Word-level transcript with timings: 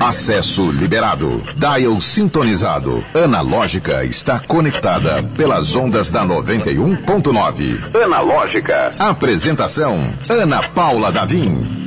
Acesso 0.00 0.70
liberado. 0.70 1.42
Dial 1.56 2.00
sintonizado. 2.00 3.04
Analógica 3.14 4.04
está 4.04 4.38
conectada 4.38 5.22
pelas 5.36 5.74
ondas 5.74 6.10
da 6.10 6.24
91.9. 6.24 7.94
Analógica. 8.04 8.94
Apresentação: 8.98 10.12
Ana 10.28 10.68
Paula 10.70 11.10
Davim. 11.10 11.80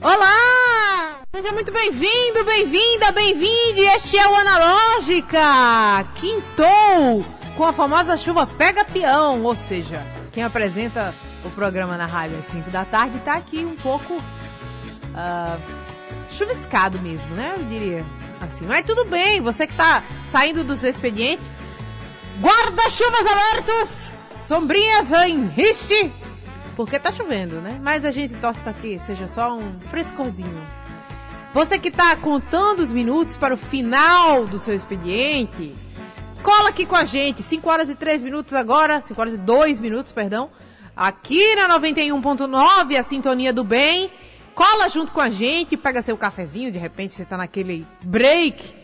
Olá! 0.00 1.20
Seja 1.34 1.52
muito 1.52 1.72
bem-vindo, 1.72 2.44
bem-vinda, 2.44 3.12
bem-vinde. 3.12 3.80
Este 3.94 4.18
é 4.18 4.28
o 4.28 4.34
Analógica. 4.34 6.04
Quintou 6.16 7.24
com 7.56 7.64
a 7.64 7.72
famosa 7.72 8.16
chuva 8.16 8.46
pega 8.46 8.84
peão, 8.84 9.42
ou 9.42 9.54
seja, 9.54 10.02
quem 10.32 10.42
apresenta 10.42 11.14
o 11.44 11.50
programa 11.50 11.96
na 11.96 12.06
rádio 12.06 12.38
às 12.38 12.46
5 12.46 12.70
da 12.70 12.84
tarde 12.84 13.18
está 13.18 13.34
aqui 13.34 13.64
um 13.64 13.76
pouco 13.76 14.14
uh, 14.14 15.60
chuviscado 16.30 16.98
mesmo, 17.00 17.34
né? 17.34 17.54
Eu 17.56 17.64
diria 17.64 18.04
assim. 18.40 18.64
Mas 18.66 18.84
tudo 18.84 19.04
bem, 19.04 19.40
você 19.40 19.66
que 19.66 19.72
está 19.72 20.02
saindo 20.30 20.64
do 20.64 20.74
seu 20.74 20.90
expediente, 20.90 21.42
guarda-chuvas 22.40 23.26
abertos, 23.26 24.14
sombrinhas 24.46 25.12
em 25.26 25.46
riste, 25.46 26.12
porque 26.74 26.98
tá 26.98 27.12
chovendo, 27.12 27.56
né? 27.56 27.78
Mas 27.82 28.04
a 28.04 28.10
gente 28.10 28.34
torce 28.34 28.60
para 28.60 28.72
que 28.72 28.98
seja 29.00 29.28
só 29.28 29.54
um 29.54 29.80
frescorzinho. 29.90 30.62
Você 31.52 31.78
que 31.78 31.88
está 31.88 32.16
contando 32.16 32.80
os 32.80 32.90
minutos 32.90 33.36
para 33.36 33.54
o 33.54 33.56
final 33.56 34.44
do 34.44 34.58
seu 34.58 34.74
expediente, 34.74 35.72
cola 36.42 36.70
aqui 36.70 36.84
com 36.84 36.96
a 36.96 37.04
gente. 37.04 37.42
5 37.42 37.70
horas 37.70 37.88
e 37.88 37.94
3 37.94 38.22
minutos 38.22 38.54
agora, 38.54 39.00
5 39.00 39.20
horas 39.20 39.34
e 39.34 39.38
2 39.38 39.78
minutos, 39.78 40.10
perdão 40.10 40.50
aqui 40.96 41.54
na 41.56 41.68
91.9, 41.78 42.98
a 42.98 43.02
Sintonia 43.02 43.52
do 43.52 43.64
Bem. 43.64 44.10
Cola 44.54 44.88
junto 44.88 45.10
com 45.10 45.20
a 45.20 45.28
gente, 45.28 45.76
pega 45.76 46.00
seu 46.00 46.16
cafezinho, 46.16 46.70
de 46.70 46.78
repente 46.78 47.12
você 47.14 47.24
tá 47.24 47.36
naquele 47.36 47.84
break 48.02 48.74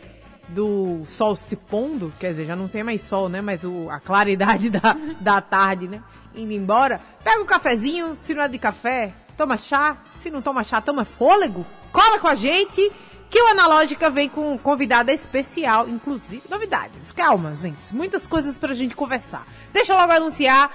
do 0.48 1.05
sol 1.06 1.36
se 1.36 1.55
pondo, 1.55 2.12
quer 2.19 2.30
dizer, 2.30 2.47
já 2.47 2.56
não 2.56 2.67
tem 2.67 2.83
mais 2.83 3.02
sol, 3.02 3.28
né? 3.28 3.41
Mas 3.41 3.62
o, 3.62 3.89
a 3.89 4.00
claridade 4.00 4.69
da, 4.70 4.97
da 5.20 5.41
tarde, 5.41 5.86
né? 5.86 6.02
Indo 6.34 6.52
embora. 6.52 7.00
Pega 7.22 7.41
o 7.41 7.47
cafezinho, 7.47 8.17
se 8.20 8.34
não 8.34 8.42
é 8.42 8.48
de 8.48 8.58
café, 8.58 9.12
toma 9.36 9.56
chá. 9.56 9.97
Se 10.17 10.28
não 10.28 10.42
toma 10.42 10.64
chá, 10.64 10.80
toma 10.80 11.05
fôlego. 11.05 11.64
Cola 11.92 12.19
com 12.19 12.28
a 12.28 12.34
gente, 12.34 12.91
que 13.28 13.41
o 13.41 13.48
Analógica 13.48 14.11
vem 14.11 14.28
com 14.28 14.58
convidada 14.58 15.12
especial, 15.12 15.89
inclusive 15.89 16.42
novidades. 16.50 17.12
Calma, 17.12 17.55
gente, 17.55 17.95
muitas 17.95 18.27
coisas 18.27 18.58
pra 18.58 18.74
gente 18.74 18.95
conversar. 18.97 19.47
Deixa 19.72 19.92
eu 19.92 19.97
logo 19.97 20.12
anunciar 20.12 20.70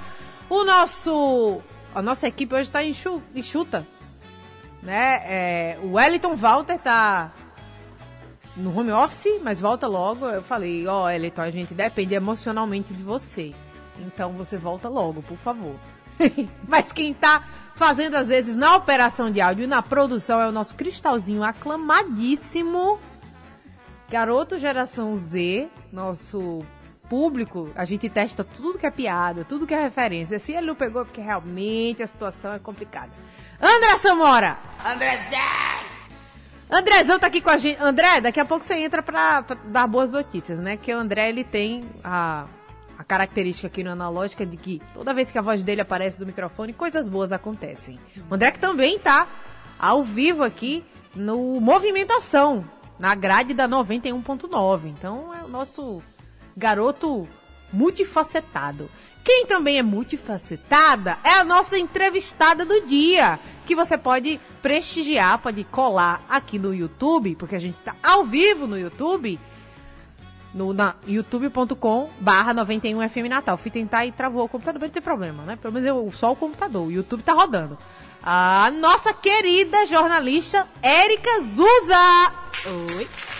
o 0.49 0.63
nosso. 0.63 1.61
A 1.93 2.01
nossa 2.01 2.27
equipe 2.27 2.53
hoje 2.53 2.69
está 2.69 2.83
enxuta. 2.83 3.88
Né? 4.81 5.21
É, 5.25 5.79
o 5.81 5.93
Wellington 5.93 6.35
Walter 6.35 6.77
tá 6.77 7.31
no 8.55 8.77
home 8.77 8.91
office, 8.91 9.41
mas 9.41 9.59
volta 9.59 9.87
logo. 9.87 10.25
Eu 10.27 10.43
falei, 10.43 10.85
ó, 10.87 11.02
oh, 11.02 11.05
Wellington, 11.05 11.41
a 11.41 11.52
gente 11.52 11.73
depende 11.73 12.13
emocionalmente 12.13 12.93
de 12.93 13.02
você. 13.02 13.53
Então 13.99 14.33
você 14.33 14.57
volta 14.57 14.89
logo, 14.89 15.21
por 15.23 15.37
favor. 15.37 15.75
mas 16.67 16.91
quem 16.91 17.13
tá 17.13 17.43
fazendo 17.75 18.15
às 18.15 18.27
vezes 18.27 18.55
na 18.55 18.75
operação 18.75 19.30
de 19.30 19.41
áudio 19.41 19.63
e 19.63 19.67
na 19.67 19.81
produção 19.81 20.39
é 20.39 20.47
o 20.47 20.52
nosso 20.52 20.75
cristalzinho 20.75 21.43
aclamadíssimo. 21.43 22.99
Garoto 24.09 24.57
geração 24.57 25.15
Z, 25.15 25.67
nosso 25.91 26.59
público, 27.09 27.70
a 27.75 27.86
gente 27.86 28.09
testa 28.09 28.44
tudo 28.44 28.78
que 28.78 28.86
é 28.86 28.92
piada, 28.92 29.45
tudo 29.45 29.66
que 29.66 29.73
é 29.73 29.81
referência. 29.81 30.39
Se 30.39 30.53
ele 30.53 30.67
não 30.67 30.75
pegou, 30.75 31.02
é 31.02 31.06
porque 31.06 31.22
realmente 31.22 32.03
a 32.03 32.08
situação 32.08 32.53
é 32.53 32.59
complicada. 32.59 33.11
André 33.61 33.98
Samora! 33.98 34.58
Andrezão! 34.86 35.86
Andrezão 36.70 37.20
tá 37.20 37.28
aqui 37.28 37.42
com 37.42 37.50
a 37.50 37.58
gente. 37.58 37.81
André, 37.81 38.22
daqui 38.22 38.39
a 38.39 38.45
pouco 38.45 38.66
você 38.66 38.76
entra 38.76 39.02
pra, 39.02 39.44
pra 39.44 39.56
dar 39.66 39.88
boas 39.88 40.11
notícias, 40.11 40.60
né? 40.60 40.77
Que 40.77 40.94
o 40.94 40.98
André, 40.98 41.30
ele 41.30 41.44
tem 41.44 41.88
a, 42.04 42.45
a 42.98 43.04
característica 43.04 43.67
aqui 43.67 43.83
no 43.83 43.92
Analógica 43.92 44.45
de 44.45 44.58
que 44.58 44.82
toda 44.94 45.14
vez 45.14 45.32
que 45.32 45.38
a 45.38 45.42
voz 45.42 45.64
dele 45.64 45.82
aparece 45.82 46.20
do 46.20 46.26
microfone, 46.26 46.73
coisas 46.73 47.08
boas 47.08 47.32
acontecem. 47.32 47.99
O 48.30 48.33
André 48.33 48.52
que 48.52 48.60
também 48.60 48.98
tá 48.98 49.27
ao 49.77 50.04
vivo 50.04 50.44
aqui 50.44 50.83
no 51.15 51.60
Movimentação, 51.61 52.65
na 52.98 53.14
grade 53.14 53.54
da 53.54 53.67
91.9. 53.67 54.88
Então 54.88 55.33
é 55.33 55.44
o 55.44 55.48
nosso 55.48 56.02
garoto 56.55 57.27
multifacetado. 57.71 58.89
Quem 59.23 59.45
também 59.48 59.80
é 59.80 59.83
multifacetada 59.83 61.17
é 61.23 61.32
a 61.32 61.43
nossa 61.43 61.77
entrevistada 61.80 62.64
do 62.64 62.86
dia, 62.86 63.39
que 63.66 63.76
você 63.76 63.98
pode 63.98 64.39
prestigiar, 64.61 65.39
pode 65.39 65.64
colar 65.64 66.23
aqui 66.30 66.60
no 66.60 66.73
YouTube, 66.73 67.36
porque 67.36 67.55
a 67.55 67.60
gente 67.60 67.77
está 67.77 67.95
ao 68.04 68.23
vivo 68.23 68.67
no 68.67 68.77
YouTube, 68.77 69.39
no 70.54 70.76
youtube.com 71.08 72.10
barra 72.20 72.54
91FM 72.54 73.27
Natal. 73.27 73.58
Fui 73.58 73.71
tentar 73.71 74.05
e 74.05 74.11
travou 74.11 74.45
o 74.45 74.48
computador, 74.48 74.80
mas 74.80 74.89
não 74.89 74.94
tem 74.94 75.02
problema, 75.02 75.44
né? 75.44 75.58
Pelo 75.60 75.73
menos 75.73 75.89
eu, 75.89 76.11
só 76.11 76.32
o 76.32 76.36
computador, 76.36 76.88
o 76.88 76.92
YouTube 76.92 77.23
tá 77.23 77.33
rodando. 77.33 77.77
A 78.21 78.71
nossa 78.71 79.11
querida 79.11 79.86
jornalista 79.88 80.67
Érica 80.82 81.42
Zuza. 81.42 82.33
Oi. 82.95 83.34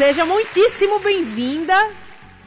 Seja 0.00 0.24
muitíssimo 0.24 0.98
bem-vinda. 0.98 1.74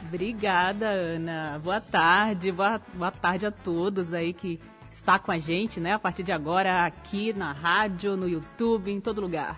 Obrigada, 0.08 0.88
Ana. 0.88 1.60
Boa 1.62 1.80
tarde, 1.80 2.50
boa, 2.50 2.80
boa 2.92 3.12
tarde 3.12 3.46
a 3.46 3.52
todos 3.52 4.12
aí 4.12 4.32
que 4.32 4.58
está 4.90 5.20
com 5.20 5.30
a 5.30 5.38
gente, 5.38 5.78
né? 5.78 5.92
A 5.92 5.98
partir 6.00 6.24
de 6.24 6.32
agora, 6.32 6.84
aqui 6.84 7.32
na 7.32 7.52
rádio, 7.52 8.16
no 8.16 8.28
YouTube, 8.28 8.90
em 8.90 9.00
todo 9.00 9.20
lugar. 9.20 9.56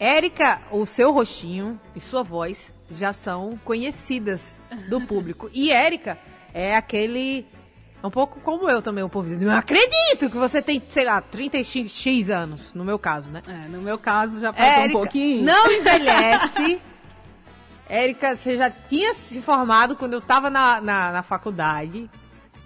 Érica, 0.00 0.62
o 0.70 0.86
seu 0.86 1.12
rostinho 1.12 1.78
e 1.94 2.00
sua 2.00 2.22
voz 2.22 2.72
já 2.90 3.12
são 3.12 3.60
conhecidas 3.62 4.40
do 4.88 4.98
público. 5.02 5.50
E 5.52 5.70
Érica 5.70 6.16
é 6.54 6.74
aquele. 6.74 7.46
Um 8.02 8.10
pouco 8.10 8.40
como 8.40 8.70
eu 8.70 8.80
também, 8.80 9.04
o 9.04 9.10
povo 9.10 9.28
diz, 9.28 9.38
não 9.42 9.54
acredito 9.54 10.30
que 10.30 10.38
você 10.38 10.62
tem, 10.62 10.82
sei 10.88 11.04
lá, 11.04 11.20
36 11.20 12.30
anos, 12.30 12.72
no 12.72 12.82
meu 12.82 12.98
caso, 12.98 13.30
né? 13.30 13.42
É, 13.46 13.68
no 13.68 13.82
meu 13.82 13.98
caso 13.98 14.40
já 14.40 14.54
passou 14.54 14.82
Érica 14.82 14.98
um 14.98 15.02
pouquinho. 15.02 15.44
Não 15.44 15.70
envelhece. 15.70 16.80
Érica, 17.88 18.34
você 18.34 18.56
já 18.56 18.70
tinha 18.70 19.14
se 19.14 19.40
formado 19.40 19.96
quando 19.96 20.14
eu 20.14 20.18
estava 20.18 20.50
na, 20.50 20.80
na, 20.80 21.12
na, 21.12 21.22
faculdade. 21.22 22.10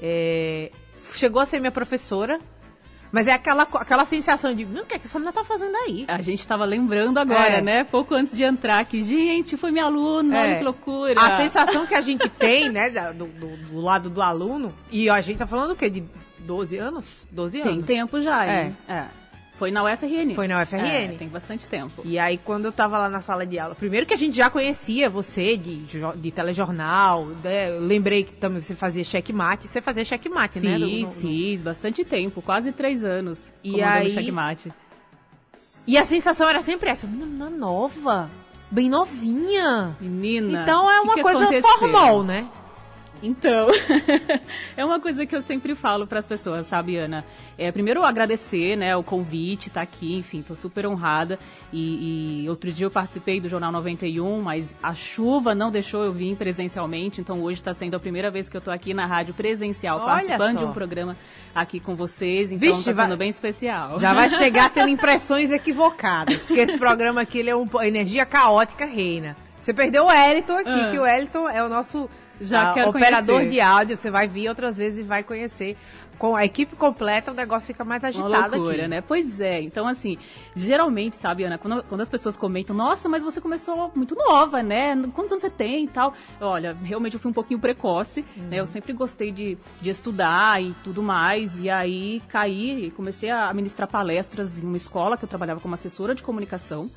É, 0.00 0.70
chegou 1.14 1.40
a 1.42 1.46
ser 1.46 1.60
minha 1.60 1.72
professora. 1.72 2.38
Mas 3.12 3.26
é 3.26 3.32
aquela, 3.32 3.64
aquela 3.64 4.04
sensação 4.04 4.54
de, 4.54 4.62
o 4.64 4.86
que, 4.86 4.94
é 4.94 4.98
que 4.98 5.06
essa 5.06 5.18
menina 5.18 5.32
tá 5.32 5.42
fazendo 5.42 5.74
aí? 5.74 6.04
A 6.06 6.22
gente 6.22 6.38
estava 6.38 6.64
lembrando 6.64 7.18
agora, 7.18 7.54
é. 7.54 7.60
né? 7.60 7.82
Pouco 7.82 8.14
antes 8.14 8.36
de 8.36 8.44
entrar 8.44 8.78
aqui. 8.78 9.02
Gente, 9.02 9.56
foi 9.56 9.72
minha 9.72 9.86
aluna, 9.86 10.36
é. 10.36 10.42
olha 10.42 10.58
que 10.58 10.64
loucura. 10.64 11.20
A 11.20 11.36
sensação 11.36 11.86
que 11.86 11.94
a 11.94 12.00
gente 12.00 12.28
tem, 12.28 12.68
né, 12.68 12.88
do, 13.12 13.26
do, 13.26 13.56
do, 13.56 13.80
lado 13.80 14.08
do 14.08 14.22
aluno, 14.22 14.72
e 14.92 15.10
a 15.10 15.20
gente 15.20 15.38
tá 15.38 15.46
falando 15.46 15.72
o 15.72 15.76
quê? 15.76 15.90
De 15.90 16.04
12 16.38 16.76
anos? 16.76 17.04
12 17.32 17.60
anos. 17.60 17.72
Tem 17.72 17.82
tempo 17.82 18.20
já, 18.20 18.46
hein? 18.46 18.76
É. 18.86 18.92
é. 18.92 19.19
Foi 19.60 19.70
na 19.70 19.84
UFRN. 19.84 20.34
Foi 20.34 20.48
na 20.48 20.62
UFRN. 20.62 20.86
É, 20.86 21.08
tem 21.08 21.28
bastante 21.28 21.68
tempo. 21.68 22.00
E 22.02 22.18
aí, 22.18 22.38
quando 22.38 22.64
eu 22.64 22.72
tava 22.72 22.96
lá 22.96 23.10
na 23.10 23.20
sala 23.20 23.44
de 23.44 23.58
aula, 23.58 23.74
primeiro 23.74 24.06
que 24.06 24.14
a 24.14 24.16
gente 24.16 24.34
já 24.34 24.48
conhecia 24.48 25.10
você 25.10 25.54
de, 25.54 25.84
de 26.16 26.30
telejornal, 26.30 27.26
né? 27.44 27.68
lembrei 27.78 28.24
que 28.24 28.32
também 28.32 28.62
você 28.62 28.74
fazia 28.74 29.04
checkmate. 29.04 29.68
Você 29.68 29.82
fazia 29.82 30.02
checkmate, 30.02 30.60
né? 30.60 30.78
Fiz, 30.78 31.16
fiz, 31.18 31.62
bastante 31.62 32.06
tempo, 32.06 32.40
quase 32.40 32.72
três 32.72 33.04
anos. 33.04 33.52
E 33.62 33.82
aí. 33.82 34.10
checkmate. 34.12 34.72
E 35.86 35.98
a 35.98 36.06
sensação 36.06 36.48
era 36.48 36.62
sempre 36.62 36.88
essa, 36.88 37.06
menina 37.06 37.50
nova, 37.50 38.30
bem 38.70 38.88
novinha. 38.88 39.94
Menina. 40.00 40.62
Então 40.62 40.90
é 40.90 41.02
uma 41.02 41.16
que 41.16 41.22
coisa 41.22 41.42
aconteceu? 41.42 41.70
formal, 41.78 42.22
né? 42.22 42.48
Então, 43.22 43.68
é 44.76 44.84
uma 44.84 44.98
coisa 44.98 45.26
que 45.26 45.36
eu 45.36 45.42
sempre 45.42 45.74
falo 45.74 46.06
para 46.06 46.18
as 46.18 46.28
pessoas, 46.28 46.66
sabe, 46.66 46.96
Ana? 46.96 47.24
É, 47.58 47.70
primeiro, 47.70 48.02
agradecer 48.02 48.76
né, 48.76 48.96
o 48.96 49.02
convite, 49.02 49.68
estar 49.68 49.80
tá 49.80 49.82
aqui, 49.82 50.16
enfim, 50.16 50.40
estou 50.40 50.56
super 50.56 50.86
honrada. 50.86 51.38
E, 51.72 52.44
e, 52.44 52.48
outro 52.48 52.72
dia 52.72 52.86
eu 52.86 52.90
participei 52.90 53.40
do 53.40 53.48
Jornal 53.48 53.70
91, 53.72 54.40
mas 54.40 54.74
a 54.82 54.94
chuva 54.94 55.54
não 55.54 55.70
deixou 55.70 56.02
eu 56.02 56.12
vir 56.12 56.34
presencialmente, 56.36 57.20
então 57.20 57.42
hoje 57.42 57.60
está 57.60 57.74
sendo 57.74 57.94
a 57.94 58.00
primeira 58.00 58.30
vez 58.30 58.48
que 58.48 58.56
eu 58.56 58.60
estou 58.60 58.72
aqui 58.72 58.94
na 58.94 59.04
rádio 59.04 59.34
presencial, 59.34 59.98
Olha 59.98 60.06
participando 60.06 60.58
só. 60.58 60.58
de 60.58 60.64
um 60.64 60.72
programa 60.72 61.16
aqui 61.54 61.78
com 61.78 61.94
vocês, 61.94 62.52
então 62.52 62.70
está 62.70 62.92
sendo 62.92 63.08
vai... 63.08 63.16
bem 63.16 63.30
especial. 63.30 63.98
Já 63.98 64.14
vai 64.14 64.30
chegar 64.30 64.70
tendo 64.72 64.88
impressões 64.88 65.50
equivocadas, 65.50 66.38
porque 66.38 66.60
esse 66.60 66.78
programa 66.78 67.20
aqui 67.20 67.40
ele 67.40 67.50
é 67.50 67.54
uma 67.54 67.86
energia 67.86 68.24
caótica 68.24 68.86
reina. 68.86 69.36
Você 69.60 69.74
perdeu 69.74 70.04
o 70.04 70.06
Wellington 70.06 70.56
aqui, 70.56 70.70
ah. 70.70 70.90
que 70.90 70.98
o 70.98 71.02
Wellington 71.02 71.48
é 71.48 71.62
o 71.62 71.68
nosso 71.68 72.08
Já 72.40 72.72
quero 72.72 72.90
operador 72.90 73.36
conhecer. 73.36 73.50
de 73.50 73.60
áudio, 73.60 73.96
você 73.96 74.10
vai 74.10 74.26
vir 74.26 74.48
outras 74.48 74.76
vezes 74.76 75.00
e 75.00 75.02
vai 75.02 75.22
conhecer 75.22 75.76
com 76.20 76.36
a 76.36 76.44
equipe 76.44 76.76
completa, 76.76 77.30
o 77.30 77.34
negócio 77.34 77.68
fica 77.68 77.82
mais 77.82 78.04
agitado 78.04 78.28
Uma 78.28 78.46
loucura, 78.46 78.80
aqui. 78.80 78.88
né? 78.88 79.00
Pois 79.00 79.40
é. 79.40 79.62
Então, 79.62 79.88
assim, 79.88 80.18
geralmente, 80.54 81.16
sabe, 81.16 81.44
Ana, 81.44 81.56
quando, 81.56 81.82
quando 81.84 82.02
as 82.02 82.10
pessoas 82.10 82.36
comentam, 82.36 82.76
nossa, 82.76 83.08
mas 83.08 83.22
você 83.22 83.40
começou 83.40 83.90
muito 83.94 84.14
nova, 84.14 84.62
né? 84.62 84.94
Quantos 85.14 85.32
anos 85.32 85.40
você 85.40 85.48
tem 85.48 85.84
e 85.84 85.88
tal? 85.88 86.12
Olha, 86.38 86.76
realmente 86.84 87.14
eu 87.14 87.20
fui 87.20 87.30
um 87.30 87.34
pouquinho 87.34 87.58
precoce, 87.58 88.22
uhum. 88.36 88.48
né? 88.48 88.60
Eu 88.60 88.66
sempre 88.66 88.92
gostei 88.92 89.32
de, 89.32 89.56
de 89.80 89.88
estudar 89.88 90.62
e 90.62 90.74
tudo 90.84 91.02
mais. 91.02 91.58
E 91.58 91.70
aí 91.70 92.20
caí 92.28 92.88
e 92.88 92.90
comecei 92.90 93.30
a 93.30 93.50
ministrar 93.54 93.88
palestras 93.88 94.62
em 94.62 94.66
uma 94.66 94.76
escola 94.76 95.16
que 95.16 95.24
eu 95.24 95.28
trabalhava 95.28 95.58
como 95.58 95.72
assessora 95.72 96.14
de 96.14 96.22
comunicação. 96.22 96.90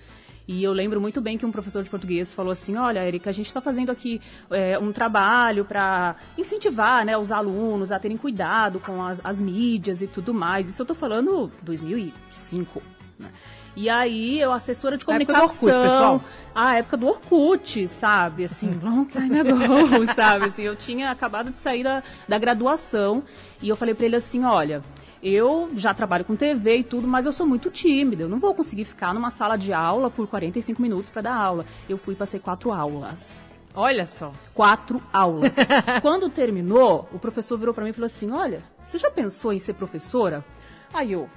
E 0.47 0.63
eu 0.63 0.73
lembro 0.73 0.99
muito 0.99 1.21
bem 1.21 1.37
que 1.37 1.45
um 1.45 1.51
professor 1.51 1.83
de 1.83 1.89
português 1.89 2.33
falou 2.33 2.51
assim: 2.51 2.75
Olha, 2.75 3.05
Erika, 3.05 3.29
a 3.29 3.33
gente 3.33 3.47
está 3.47 3.61
fazendo 3.61 3.91
aqui 3.91 4.21
é, 4.49 4.77
um 4.77 4.91
trabalho 4.91 5.63
para 5.63 6.15
incentivar 6.37 7.05
né, 7.05 7.17
os 7.17 7.31
alunos 7.31 7.91
a 7.91 7.99
terem 7.99 8.17
cuidado 8.17 8.79
com 8.79 9.01
as, 9.01 9.21
as 9.23 9.39
mídias 9.39 10.01
e 10.01 10.07
tudo 10.07 10.33
mais. 10.33 10.67
Isso 10.67 10.81
eu 10.81 10.83
estou 10.83 10.95
falando 10.95 11.51
2005. 11.61 12.81
Né? 13.23 13.31
E 13.75 13.89
aí, 13.89 14.39
eu, 14.39 14.51
assessora 14.51 14.97
de 14.97 15.03
comunicação. 15.03 15.43
Época 15.43 15.57
do 15.57 15.71
Orkut, 15.71 15.89
pessoal. 15.89 16.21
A 16.53 16.75
época 16.75 16.97
do 16.97 17.07
Orkut, 17.07 17.87
sabe? 17.87 18.43
Assim, 18.43 18.79
long 18.83 19.05
time 19.05 19.39
ago, 19.39 20.05
sabe? 20.13 20.45
Assim, 20.45 20.61
eu 20.61 20.75
tinha 20.75 21.09
acabado 21.09 21.49
de 21.49 21.57
sair 21.57 21.83
da, 21.83 22.03
da 22.27 22.37
graduação 22.37 23.23
e 23.61 23.69
eu 23.69 23.75
falei 23.75 23.95
para 23.95 24.05
ele 24.05 24.15
assim: 24.15 24.45
olha, 24.45 24.83
eu 25.23 25.71
já 25.73 25.91
trabalho 25.93 26.23
com 26.23 26.35
TV 26.35 26.77
e 26.77 26.83
tudo, 26.83 27.07
mas 27.07 27.25
eu 27.25 27.31
sou 27.31 27.47
muito 27.47 27.71
tímida. 27.71 28.23
Eu 28.23 28.29
não 28.29 28.39
vou 28.39 28.53
conseguir 28.53 28.85
ficar 28.85 29.11
numa 29.11 29.31
sala 29.31 29.57
de 29.57 29.73
aula 29.73 30.11
por 30.11 30.27
45 30.27 30.79
minutos 30.79 31.09
para 31.09 31.23
dar 31.23 31.35
aula. 31.35 31.65
Eu 31.89 31.97
fui 31.97 32.13
passei 32.13 32.39
quatro 32.39 32.71
aulas. 32.71 33.43
Olha 33.73 34.05
só. 34.05 34.31
Quatro 34.53 35.01
aulas. 35.11 35.55
Quando 36.03 36.29
terminou, 36.29 37.09
o 37.11 37.17
professor 37.17 37.57
virou 37.57 37.73
para 37.73 37.83
mim 37.83 37.89
e 37.89 37.93
falou 37.93 38.05
assim: 38.05 38.29
Olha, 38.29 38.61
você 38.85 38.99
já 38.99 39.09
pensou 39.09 39.51
em 39.51 39.57
ser 39.57 39.73
professora? 39.73 40.45
Aí 40.93 41.13
eu, 41.13 41.27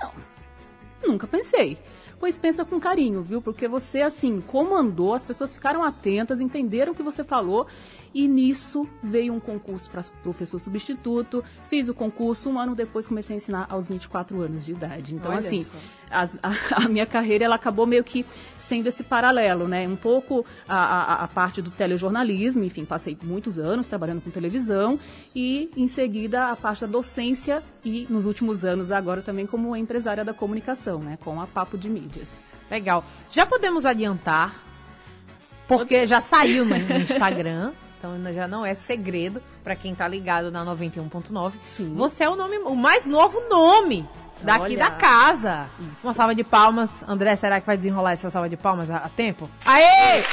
não, 0.00 0.12
nunca 1.02 1.26
pensei. 1.26 1.78
Pois 2.18 2.38
pensa 2.38 2.64
com 2.64 2.78
carinho, 2.78 3.22
viu? 3.22 3.42
Porque 3.42 3.66
você, 3.66 4.00
assim, 4.00 4.40
comandou, 4.40 5.12
as 5.12 5.26
pessoas 5.26 5.52
ficaram 5.52 5.82
atentas, 5.82 6.40
entenderam 6.40 6.92
o 6.92 6.94
que 6.94 7.02
você 7.02 7.24
falou 7.24 7.66
e 8.14 8.28
nisso 8.28 8.86
veio 9.02 9.32
um 9.32 9.40
concurso 9.40 9.88
para 9.90 10.02
professor 10.22 10.60
substituto. 10.60 11.44
Fiz 11.68 11.88
o 11.88 11.94
concurso, 11.94 12.50
um 12.50 12.58
ano 12.58 12.74
depois 12.74 13.06
comecei 13.06 13.34
a 13.34 13.38
ensinar 13.38 13.66
aos 13.68 13.88
24 13.88 14.40
anos 14.40 14.64
de 14.64 14.72
idade. 14.72 15.14
Então, 15.14 15.30
Olha 15.30 15.40
assim, 15.40 15.66
as, 16.10 16.38
a, 16.42 16.84
a, 16.84 16.88
minha 16.88 17.06
carreira 17.06 17.44
ela 17.44 17.54
acabou 17.54 17.86
meio 17.86 18.04
que 18.04 18.24
sendo 18.58 18.86
esse 18.86 19.02
paralelo, 19.02 19.66
né? 19.66 19.86
Um 19.88 19.96
pouco 19.96 20.44
a, 20.68 20.76
a, 20.76 21.24
a, 21.24 21.28
parte 21.28 21.62
do 21.62 21.70
telejornalismo, 21.70 22.64
enfim, 22.64 22.84
passei 22.84 23.16
muitos 23.22 23.58
anos 23.58 23.88
trabalhando 23.88 24.20
com 24.20 24.30
televisão 24.30 24.98
e 25.34 25.70
em 25.76 25.86
seguida 25.86 26.50
a 26.50 26.56
parte 26.56 26.82
da 26.82 26.86
docência 26.86 27.62
e 27.84 28.06
nos 28.10 28.26
últimos 28.26 28.64
anos 28.64 28.92
agora 28.92 29.22
também 29.22 29.46
como 29.46 29.74
empresária 29.76 30.24
da 30.24 30.34
comunicação, 30.34 30.98
né? 31.00 31.18
Com 31.24 31.40
a 31.40 31.46
Papo 31.46 31.78
de 31.78 31.88
Mídias. 31.88 32.42
Legal. 32.70 33.04
Já 33.30 33.46
podemos 33.46 33.84
adiantar, 33.84 34.62
porque 35.66 36.06
já 36.06 36.20
saiu 36.20 36.64
no 36.64 36.76
Instagram 36.76 37.72
então 38.02 38.34
já 38.34 38.48
não 38.48 38.66
é 38.66 38.74
segredo 38.74 39.40
para 39.62 39.76
quem 39.76 39.94
tá 39.94 40.08
ligado 40.08 40.50
na 40.50 40.64
91.9. 40.64 41.52
Você 41.94 42.24
é 42.24 42.28
o 42.28 42.34
nome, 42.34 42.58
o 42.58 42.74
mais 42.74 43.06
novo 43.06 43.40
nome 43.48 44.08
daqui 44.42 44.74
Olha. 44.74 44.78
da 44.78 44.90
casa. 44.90 45.66
Isso. 45.78 46.00
Uma 46.02 46.12
salva 46.12 46.34
de 46.34 46.42
palmas. 46.42 46.90
André, 47.06 47.36
será 47.36 47.60
que 47.60 47.66
vai 47.66 47.76
desenrolar 47.76 48.12
essa 48.12 48.28
salva 48.30 48.48
de 48.48 48.56
palmas 48.56 48.90
a, 48.90 48.96
a 48.96 49.08
tempo? 49.08 49.48
Aê! 49.64 50.22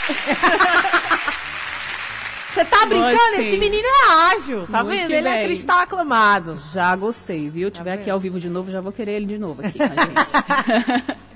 Você 2.52 2.66
tá 2.66 2.84
brincando? 2.88 3.36
Esse 3.42 3.58
menino 3.58 3.88
é 3.88 4.36
ágil, 4.36 4.66
tá 4.68 4.84
Muito 4.84 5.00
vendo? 5.00 5.12
Ele 5.12 5.28
é 5.28 5.44
cristal 5.44 5.78
aclamado. 5.82 6.56
Já 6.56 6.96
gostei, 6.96 7.48
viu? 7.48 7.70
Tá 7.70 7.78
Tiver 7.78 7.92
vendo? 7.92 8.02
aqui 8.02 8.10
ao 8.10 8.20
vivo 8.20 8.40
de 8.40 8.50
novo, 8.50 8.72
já 8.72 8.82
vou 8.82 8.92
querer 8.92 9.12
ele 9.14 9.28
de 9.28 9.38
novo 9.38 9.62
aqui 9.62 9.78
com 9.78 9.84
a 9.84 9.88
gente. 11.06 11.29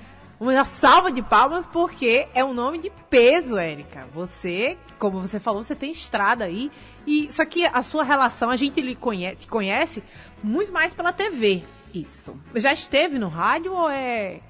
Uma 0.44 0.66
salva 0.66 1.10
de 1.10 1.22
palmas 1.22 1.66
porque 1.66 2.28
é 2.34 2.44
um 2.44 2.54
nome 2.54 2.78
de 2.78 2.92
peso, 3.10 3.56
Érica. 3.56 4.10
Você, 4.12 4.78
como 5.00 5.22
você 5.22 5.40
falou, 5.40 5.64
você 5.64 5.74
tem 5.74 5.90
estrada 5.90 6.44
aí. 6.44 6.70
E 7.08 7.32
só 7.32 7.46
que 7.46 7.66
a 7.66 7.82
sua 7.82 8.04
relação, 8.04 8.50
a 8.50 8.58
gente 8.58 8.82
lhe 8.82 8.94
conhece, 8.94 9.38
te 9.38 9.48
conhece 9.48 10.04
muito 10.44 10.70
mais 10.74 10.94
pela 10.94 11.14
TV. 11.14 11.64
Isso. 11.94 12.38
Já 12.56 12.74
esteve 12.74 13.18
no 13.18 13.30
rádio 13.30 13.72
ou 13.72 13.90
é 13.90 14.42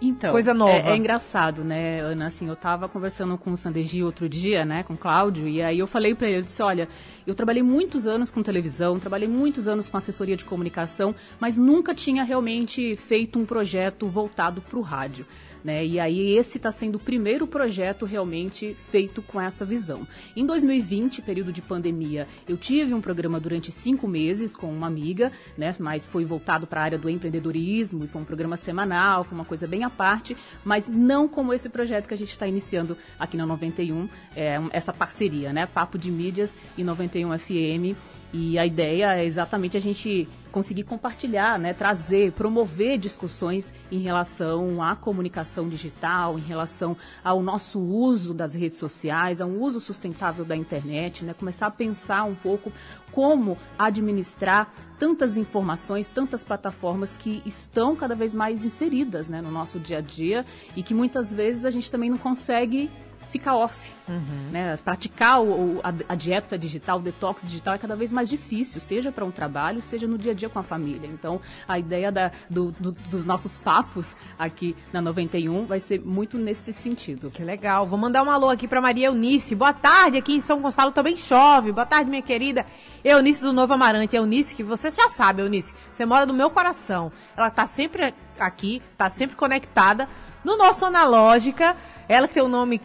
então, 0.00 0.30
coisa 0.30 0.54
nova. 0.54 0.72
É, 0.72 0.90
é, 0.90 0.96
engraçado, 0.96 1.64
né, 1.64 2.00
Ana? 2.00 2.26
Assim, 2.26 2.48
eu 2.48 2.56
tava 2.56 2.88
conversando 2.88 3.36
com 3.36 3.52
o 3.52 3.56
Sandegi 3.56 4.02
outro 4.02 4.28
dia, 4.28 4.64
né, 4.64 4.82
com 4.82 4.94
o 4.94 4.96
Cláudio, 4.96 5.48
e 5.48 5.60
aí 5.62 5.78
eu 5.78 5.86
falei 5.86 6.14
para 6.14 6.28
ele, 6.28 6.38
eu 6.38 6.42
disse, 6.42 6.62
olha, 6.62 6.88
eu 7.26 7.34
trabalhei 7.34 7.62
muitos 7.62 8.06
anos 8.06 8.30
com 8.30 8.42
televisão, 8.42 8.98
trabalhei 8.98 9.28
muitos 9.28 9.66
anos 9.66 9.88
com 9.88 9.96
assessoria 9.96 10.36
de 10.36 10.44
comunicação, 10.44 11.14
mas 11.40 11.58
nunca 11.58 11.94
tinha 11.94 12.22
realmente 12.22 12.96
feito 12.96 13.38
um 13.38 13.44
projeto 13.44 14.06
voltado 14.08 14.60
para 14.60 14.78
o 14.78 14.82
rádio. 14.82 15.26
Né? 15.64 15.84
E 15.84 16.00
aí 16.00 16.36
esse 16.36 16.58
está 16.58 16.70
sendo 16.70 16.96
o 16.96 17.00
primeiro 17.00 17.46
projeto 17.46 18.04
realmente 18.04 18.74
feito 18.74 19.22
com 19.22 19.40
essa 19.40 19.64
visão. 19.64 20.06
Em 20.36 20.46
2020, 20.46 21.22
período 21.22 21.52
de 21.52 21.62
pandemia, 21.62 22.26
eu 22.48 22.56
tive 22.56 22.94
um 22.94 23.00
programa 23.00 23.40
durante 23.40 23.72
cinco 23.72 24.06
meses 24.06 24.54
com 24.54 24.70
uma 24.72 24.86
amiga, 24.86 25.32
né? 25.56 25.74
mas 25.78 26.06
foi 26.06 26.24
voltado 26.24 26.66
para 26.66 26.80
a 26.80 26.84
área 26.84 26.98
do 26.98 27.08
empreendedorismo 27.08 28.04
e 28.04 28.08
foi 28.08 28.22
um 28.22 28.24
programa 28.24 28.56
semanal, 28.56 29.24
foi 29.24 29.36
uma 29.36 29.44
coisa 29.44 29.66
bem 29.66 29.84
à 29.84 29.90
parte, 29.90 30.36
mas 30.64 30.88
não 30.88 31.28
como 31.28 31.52
esse 31.52 31.68
projeto 31.68 32.06
que 32.06 32.14
a 32.14 32.16
gente 32.16 32.30
está 32.30 32.46
iniciando 32.46 32.96
aqui 33.18 33.36
na 33.36 33.46
91, 33.46 34.08
é, 34.34 34.58
essa 34.70 34.92
parceria, 34.92 35.52
né? 35.52 35.66
Papo 35.66 35.98
de 35.98 36.10
Mídias 36.10 36.56
e 36.76 36.84
91 36.84 37.38
FM. 37.38 37.96
E 38.32 38.58
a 38.58 38.66
ideia 38.66 39.14
é 39.14 39.24
exatamente 39.24 39.76
a 39.76 39.80
gente 39.80 40.28
conseguir 40.52 40.82
compartilhar, 40.82 41.58
né, 41.58 41.72
trazer, 41.72 42.32
promover 42.32 42.98
discussões 42.98 43.72
em 43.90 43.98
relação 43.98 44.82
à 44.82 44.96
comunicação 44.96 45.68
digital, 45.68 46.38
em 46.38 46.42
relação 46.42 46.96
ao 47.22 47.42
nosso 47.42 47.80
uso 47.80 48.34
das 48.34 48.54
redes 48.54 48.76
sociais, 48.76 49.40
a 49.40 49.46
um 49.46 49.60
uso 49.60 49.80
sustentável 49.80 50.44
da 50.44 50.56
internet, 50.56 51.24
né, 51.24 51.34
começar 51.34 51.66
a 51.66 51.70
pensar 51.70 52.24
um 52.24 52.34
pouco 52.34 52.72
como 53.12 53.56
administrar 53.78 54.72
tantas 54.98 55.36
informações, 55.36 56.08
tantas 56.08 56.42
plataformas 56.42 57.16
que 57.16 57.42
estão 57.46 57.94
cada 57.94 58.14
vez 58.14 58.34
mais 58.34 58.64
inseridas 58.64 59.28
né, 59.28 59.40
no 59.40 59.50
nosso 59.50 59.78
dia 59.78 59.98
a 59.98 60.02
dia 60.02 60.44
e 60.74 60.82
que 60.82 60.94
muitas 60.94 61.32
vezes 61.32 61.64
a 61.64 61.70
gente 61.70 61.90
também 61.90 62.10
não 62.10 62.18
consegue 62.18 62.90
fica 63.30 63.54
off. 63.54 63.92
Uhum. 64.08 64.50
Né? 64.50 64.76
Praticar 64.78 65.42
o, 65.42 65.80
a, 65.82 65.92
a, 66.08 66.14
dieta 66.14 66.58
digital, 66.58 66.98
o 66.98 67.02
detox 67.02 67.42
digital 67.44 67.74
é 67.74 67.78
cada 67.78 67.94
vez 67.94 68.12
mais 68.12 68.28
difícil, 68.28 68.80
seja 68.80 69.12
para 69.12 69.24
um 69.24 69.30
trabalho, 69.30 69.82
seja 69.82 70.06
no 70.06 70.16
dia 70.16 70.32
a 70.32 70.34
dia 70.34 70.48
com 70.48 70.58
a 70.58 70.62
família. 70.62 71.06
Então, 71.06 71.40
a 71.66 71.78
ideia 71.78 72.10
da, 72.10 72.32
do, 72.48 72.72
do, 72.72 72.92
dos 72.92 73.26
nossos 73.26 73.58
papos 73.58 74.16
aqui 74.38 74.74
na 74.92 75.02
91 75.02 75.66
vai 75.66 75.78
ser 75.78 76.00
muito 76.00 76.38
nesse 76.38 76.72
sentido. 76.72 77.30
Que 77.30 77.44
legal. 77.44 77.86
Vou 77.86 77.98
mandar 77.98 78.22
um 78.22 78.30
alô 78.30 78.48
aqui 78.48 78.66
para 78.66 78.80
Maria 78.80 79.08
Eunice. 79.08 79.54
Boa 79.54 79.72
tarde, 79.72 80.16
aqui 80.16 80.34
em 80.34 80.40
São 80.40 80.60
Gonçalo 80.60 80.92
também 80.92 81.16
chove. 81.16 81.72
Boa 81.72 81.86
tarde, 81.86 82.08
minha 82.08 82.22
querida 82.22 82.64
Eunice 83.04 83.42
do 83.42 83.52
Novo 83.52 83.74
Amarante. 83.74 84.16
Eunice, 84.16 84.54
que 84.54 84.62
você 84.62 84.90
já 84.90 85.08
sabe, 85.08 85.42
Eunice, 85.42 85.74
você 85.92 86.06
mora 86.06 86.24
no 86.24 86.32
meu 86.32 86.50
coração. 86.50 87.12
Ela 87.36 87.50
tá 87.50 87.66
sempre 87.66 88.14
aqui, 88.38 88.82
tá 88.96 89.10
sempre 89.10 89.36
conectada 89.36 90.08
no 90.42 90.56
nosso 90.56 90.84
Analógica. 90.84 91.76
Ela 92.08 92.26
que 92.26 92.34
tem 92.34 92.42
o 92.42 92.46
um 92.46 92.48
nome 92.48 92.80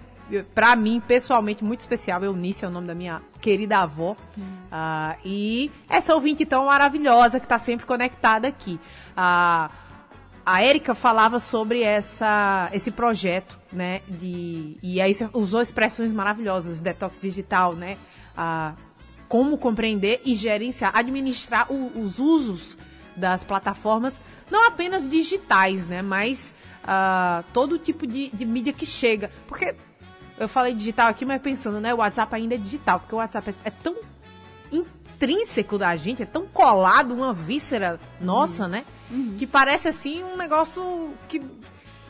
para 0.53 0.75
mim, 0.75 1.01
pessoalmente, 1.05 1.63
muito 1.63 1.81
especial. 1.81 2.23
Eunice 2.23 2.65
é 2.65 2.67
o 2.67 2.71
nome 2.71 2.87
da 2.87 2.95
minha 2.95 3.21
querida 3.41 3.79
avó. 3.79 4.15
Hum. 4.37 4.41
Uh, 4.41 5.17
e 5.25 5.71
essa 5.89 6.13
ouvinte 6.15 6.45
tão 6.45 6.65
maravilhosa 6.65 7.39
que 7.39 7.45
está 7.45 7.57
sempre 7.57 7.85
conectada 7.85 8.47
aqui. 8.47 8.79
Uh, 9.11 9.83
a 10.45 10.61
Érica 10.61 10.93
falava 10.93 11.39
sobre 11.39 11.81
essa, 11.81 12.69
esse 12.73 12.91
projeto, 12.91 13.57
né? 13.71 14.01
De, 14.07 14.77
e 14.83 14.99
aí 14.99 15.13
você 15.13 15.29
usou 15.33 15.61
expressões 15.61 16.11
maravilhosas, 16.11 16.81
detox 16.81 17.19
digital, 17.19 17.73
né? 17.73 17.97
Uh, 18.37 18.75
como 19.27 19.57
compreender 19.57 20.21
e 20.25 20.35
gerenciar, 20.35 20.91
administrar 20.95 21.71
o, 21.71 21.91
os 21.99 22.19
usos 22.19 22.77
das 23.15 23.43
plataformas, 23.43 24.13
não 24.51 24.67
apenas 24.67 25.09
digitais, 25.09 25.87
né? 25.87 26.01
Mas 26.01 26.53
uh, 26.83 27.43
todo 27.53 27.79
tipo 27.79 28.05
de, 28.05 28.29
de 28.29 28.45
mídia 28.45 28.73
que 28.73 28.85
chega. 28.85 29.31
Porque 29.47 29.75
eu 30.37 30.47
falei 30.47 30.73
digital 30.73 31.07
aqui, 31.07 31.25
mas 31.25 31.41
pensando, 31.41 31.79
né? 31.79 31.93
O 31.93 31.97
WhatsApp 31.97 32.35
ainda 32.35 32.55
é 32.55 32.57
digital, 32.57 32.99
porque 32.99 33.15
o 33.15 33.17
WhatsApp 33.17 33.51
é, 33.51 33.67
é 33.67 33.71
tão 33.71 33.95
intrínseco 34.71 35.77
da 35.77 35.95
gente, 35.95 36.23
é 36.23 36.25
tão 36.25 36.45
colado, 36.47 37.13
uma 37.13 37.33
víscera 37.33 37.99
nossa, 38.19 38.63
uhum. 38.63 38.69
né? 38.69 38.85
Uhum. 39.11 39.35
Que 39.37 39.45
parece 39.45 39.87
assim 39.87 40.23
um 40.23 40.35
negócio 40.35 41.13
que 41.27 41.41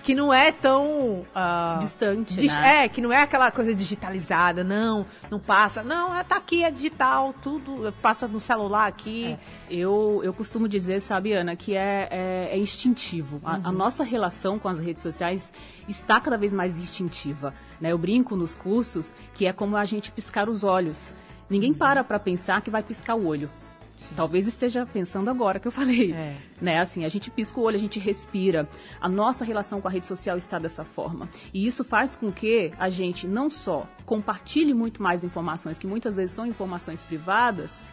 que 0.04 0.14
não 0.14 0.34
é 0.34 0.52
tão 0.52 1.22
uh, 1.22 1.80
distante, 1.80 2.46
né? 2.46 2.84
É, 2.84 2.90
que 2.90 3.02
não 3.02 3.12
é 3.12 3.22
aquela 3.22 3.50
coisa 3.52 3.74
digitalizada, 3.74 4.62
não, 4.62 5.06
não 5.32 5.40
passa. 5.40 5.82
Não, 5.82 6.14
é, 6.14 6.22
tá 6.26 6.36
aqui, 6.36 6.62
é 6.62 6.70
digital, 6.70 7.34
tudo 7.42 7.94
passa 8.02 8.28
no 8.28 8.42
celular 8.42 8.86
aqui. 8.86 9.38
É. 9.70 9.74
Eu, 9.74 10.20
eu 10.22 10.34
costumo 10.34 10.68
dizer, 10.68 11.00
sabe, 11.00 11.32
Ana, 11.32 11.56
que 11.56 11.74
é, 11.76 12.10
é, 12.12 12.50
é 12.52 12.58
instintivo. 12.58 13.38
Uhum. 13.38 13.50
A, 13.50 13.56
a, 13.56 13.70
uhum. 13.70 13.72
nossa 13.72 14.04
relação 14.04 14.60
com 14.60 14.68
as 14.68 14.78
redes 14.78 15.02
sociais 15.02 15.54
está 15.88 16.20
cada 16.20 16.38
vez 16.38 16.54
mais 16.54 16.78
instintiva. 16.78 17.54
Né? 17.80 17.94
Eu 17.94 17.98
brinco 17.98 18.36
nos 18.36 18.56
cursos 18.56 19.16
que 19.34 19.46
é 19.46 19.54
como 19.54 19.78
a 19.78 19.86
gente 19.86 20.12
piscar 20.12 20.50
os 20.50 20.66
olhos. 20.66 21.14
Ninguém 21.50 21.74
para 21.74 22.04
para 22.04 22.20
pensar 22.20 22.62
que 22.62 22.70
vai 22.70 22.84
piscar 22.84 23.16
o 23.16 23.26
olho. 23.26 23.50
Sim. 24.08 24.16
Talvez 24.16 24.48
esteja 24.48 24.86
pensando 24.86 25.30
agora 25.30 25.60
que 25.60 25.68
eu 25.68 25.72
falei. 25.72 26.14
É. 26.14 26.38
Né? 26.62 26.80
Assim, 26.80 27.06
a 27.06 27.10
gente 27.10 27.32
pisca 27.32 27.60
o 27.60 27.64
olho, 27.64 27.78
a 27.78 27.80
gente 27.80 28.00
respira. 28.00 28.68
A 29.00 29.10
nossa 29.10 29.46
relação 29.46 29.82
com 29.82 29.88
a 29.88 29.92
rede 29.92 30.08
social 30.08 30.38
está 30.38 30.60
dessa 30.60 30.84
forma. 30.84 31.30
E 31.54 31.66
isso 31.66 31.84
faz 31.84 32.16
com 32.16 32.32
que 32.32 32.72
a 32.78 32.90
gente 32.90 33.28
não 33.28 33.50
só 33.50 33.88
compartilhe 34.06 34.74
muito 34.74 35.02
mais 35.02 35.24
informações, 35.24 35.80
que 35.80 35.88
muitas 35.88 36.16
vezes 36.16 36.36
são 36.36 36.46
informações 36.46 37.06
privadas, 37.06 37.90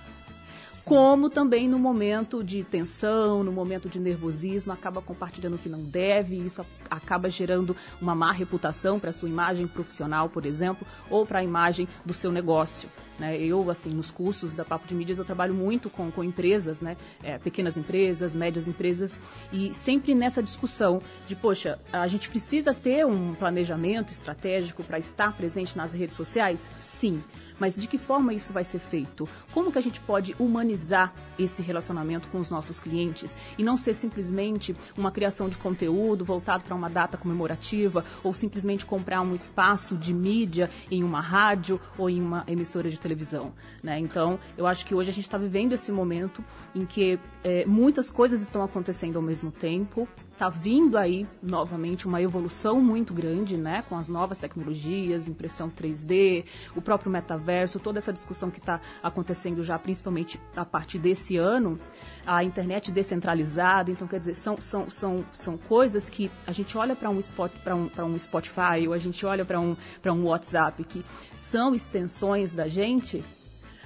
como 0.84 1.30
também 1.30 1.68
no 1.68 1.78
momento 1.78 2.42
de 2.42 2.64
tensão, 2.64 3.44
no 3.44 3.52
momento 3.52 3.88
de 3.88 4.00
nervosismo, 4.00 4.72
acaba 4.72 5.00
compartilhando 5.00 5.54
o 5.54 5.58
que 5.58 5.68
não 5.68 5.82
deve, 5.84 6.34
e 6.34 6.46
isso 6.46 6.66
acaba 6.90 7.30
gerando 7.30 7.76
uma 8.00 8.14
má 8.14 8.32
reputação 8.32 8.98
para 8.98 9.10
a 9.10 9.12
sua 9.12 9.28
imagem 9.28 9.68
profissional, 9.68 10.28
por 10.28 10.44
exemplo, 10.44 10.86
ou 11.08 11.24
para 11.24 11.40
a 11.40 11.44
imagem 11.44 11.86
do 12.04 12.12
seu 12.12 12.32
negócio. 12.32 12.88
Né? 13.20 13.38
Eu, 13.38 13.70
assim, 13.70 13.90
nos 13.90 14.10
cursos 14.10 14.54
da 14.54 14.64
Papo 14.64 14.88
de 14.88 14.94
Mídias, 14.94 15.18
eu 15.18 15.24
trabalho 15.26 15.52
muito 15.52 15.90
com, 15.90 16.10
com 16.10 16.24
empresas, 16.24 16.80
né? 16.80 16.96
É, 17.22 17.36
pequenas 17.36 17.76
empresas, 17.76 18.34
médias 18.34 18.66
empresas, 18.66 19.20
e 19.52 19.74
sempre 19.74 20.14
nessa 20.14 20.42
discussão 20.42 21.02
de, 21.26 21.36
poxa, 21.36 21.78
a 21.92 22.06
gente 22.06 22.30
precisa 22.30 22.72
ter 22.72 23.04
um 23.04 23.34
planejamento 23.34 24.10
estratégico 24.10 24.82
para 24.82 24.98
estar 24.98 25.36
presente 25.36 25.76
nas 25.76 25.92
redes 25.92 26.16
sociais? 26.16 26.70
Sim. 26.80 27.22
Mas 27.60 27.76
de 27.76 27.86
que 27.86 27.98
forma 27.98 28.34
isso 28.34 28.52
vai 28.52 28.64
ser 28.64 28.80
feito? 28.80 29.28
Como 29.52 29.70
que 29.70 29.78
a 29.78 29.82
gente 29.82 30.00
pode 30.00 30.34
humanizar 30.38 31.14
esse 31.38 31.62
relacionamento 31.62 32.28
com 32.28 32.40
os 32.40 32.50
nossos 32.50 32.80
clientes 32.80 33.36
e 33.56 33.62
não 33.62 33.76
ser 33.76 33.94
simplesmente 33.94 34.74
uma 34.96 35.12
criação 35.12 35.48
de 35.48 35.58
conteúdo 35.58 36.24
voltado 36.24 36.64
para 36.64 36.74
uma 36.74 36.88
data 36.88 37.16
comemorativa 37.16 38.04
ou 38.24 38.32
simplesmente 38.32 38.86
comprar 38.86 39.20
um 39.20 39.34
espaço 39.34 39.96
de 39.96 40.12
mídia 40.12 40.70
em 40.90 41.04
uma 41.04 41.20
rádio 41.20 41.80
ou 41.96 42.08
em 42.08 42.20
uma 42.20 42.42
emissora 42.46 42.88
de 42.88 42.98
televisão, 42.98 43.52
né? 43.82 43.98
Então, 43.98 44.38
eu 44.56 44.66
acho 44.66 44.86
que 44.86 44.94
hoje 44.94 45.10
a 45.10 45.12
gente 45.12 45.24
está 45.24 45.36
vivendo 45.36 45.72
esse 45.72 45.92
momento 45.92 46.42
em 46.74 46.86
que 46.86 47.18
é, 47.44 47.66
muitas 47.66 48.10
coisas 48.10 48.40
estão 48.40 48.62
acontecendo 48.62 49.16
ao 49.16 49.22
mesmo 49.22 49.50
tempo, 49.50 50.08
está 50.40 50.48
vindo 50.48 50.96
aí 50.96 51.26
novamente 51.42 52.06
uma 52.06 52.22
evolução 52.22 52.80
muito 52.80 53.12
grande, 53.12 53.58
né, 53.58 53.84
com 53.88 53.96
as 53.96 54.08
novas 54.08 54.38
tecnologias, 54.38 55.28
impressão 55.28 55.68
3D, 55.68 56.46
o 56.74 56.80
próprio 56.80 57.10
metaverso, 57.10 57.50
toda 57.80 57.99
essa 57.99 58.12
discussão 58.12 58.50
que 58.50 58.59
está 58.59 58.80
acontecendo 59.02 59.62
já, 59.62 59.78
principalmente 59.78 60.40
a 60.57 60.64
partir 60.64 60.99
desse 60.99 61.37
ano, 61.37 61.78
a 62.26 62.42
internet 62.45 62.90
descentralizada. 62.90 63.90
Então, 63.90 64.07
quer 64.07 64.21
dizer, 64.21 64.35
são, 64.35 64.61
são, 64.61 64.90
são, 64.90 65.25
são 65.33 65.57
coisas 65.57 66.09
que 66.09 66.30
a 66.47 66.52
gente 66.52 66.76
olha 66.76 66.95
para 66.95 67.11
um, 67.11 67.19
spot, 67.19 67.52
um, 67.66 68.04
um 68.04 68.19
Spotify 68.19 68.87
ou 68.87 68.92
a 68.92 68.99
gente 68.99 69.25
olha 69.25 69.45
para 69.45 69.61
um, 69.61 69.76
um 70.07 70.25
WhatsApp, 70.25 70.83
que 70.85 71.04
são 71.37 71.75
extensões 71.75 72.52
da 72.52 72.69
gente, 72.69 73.25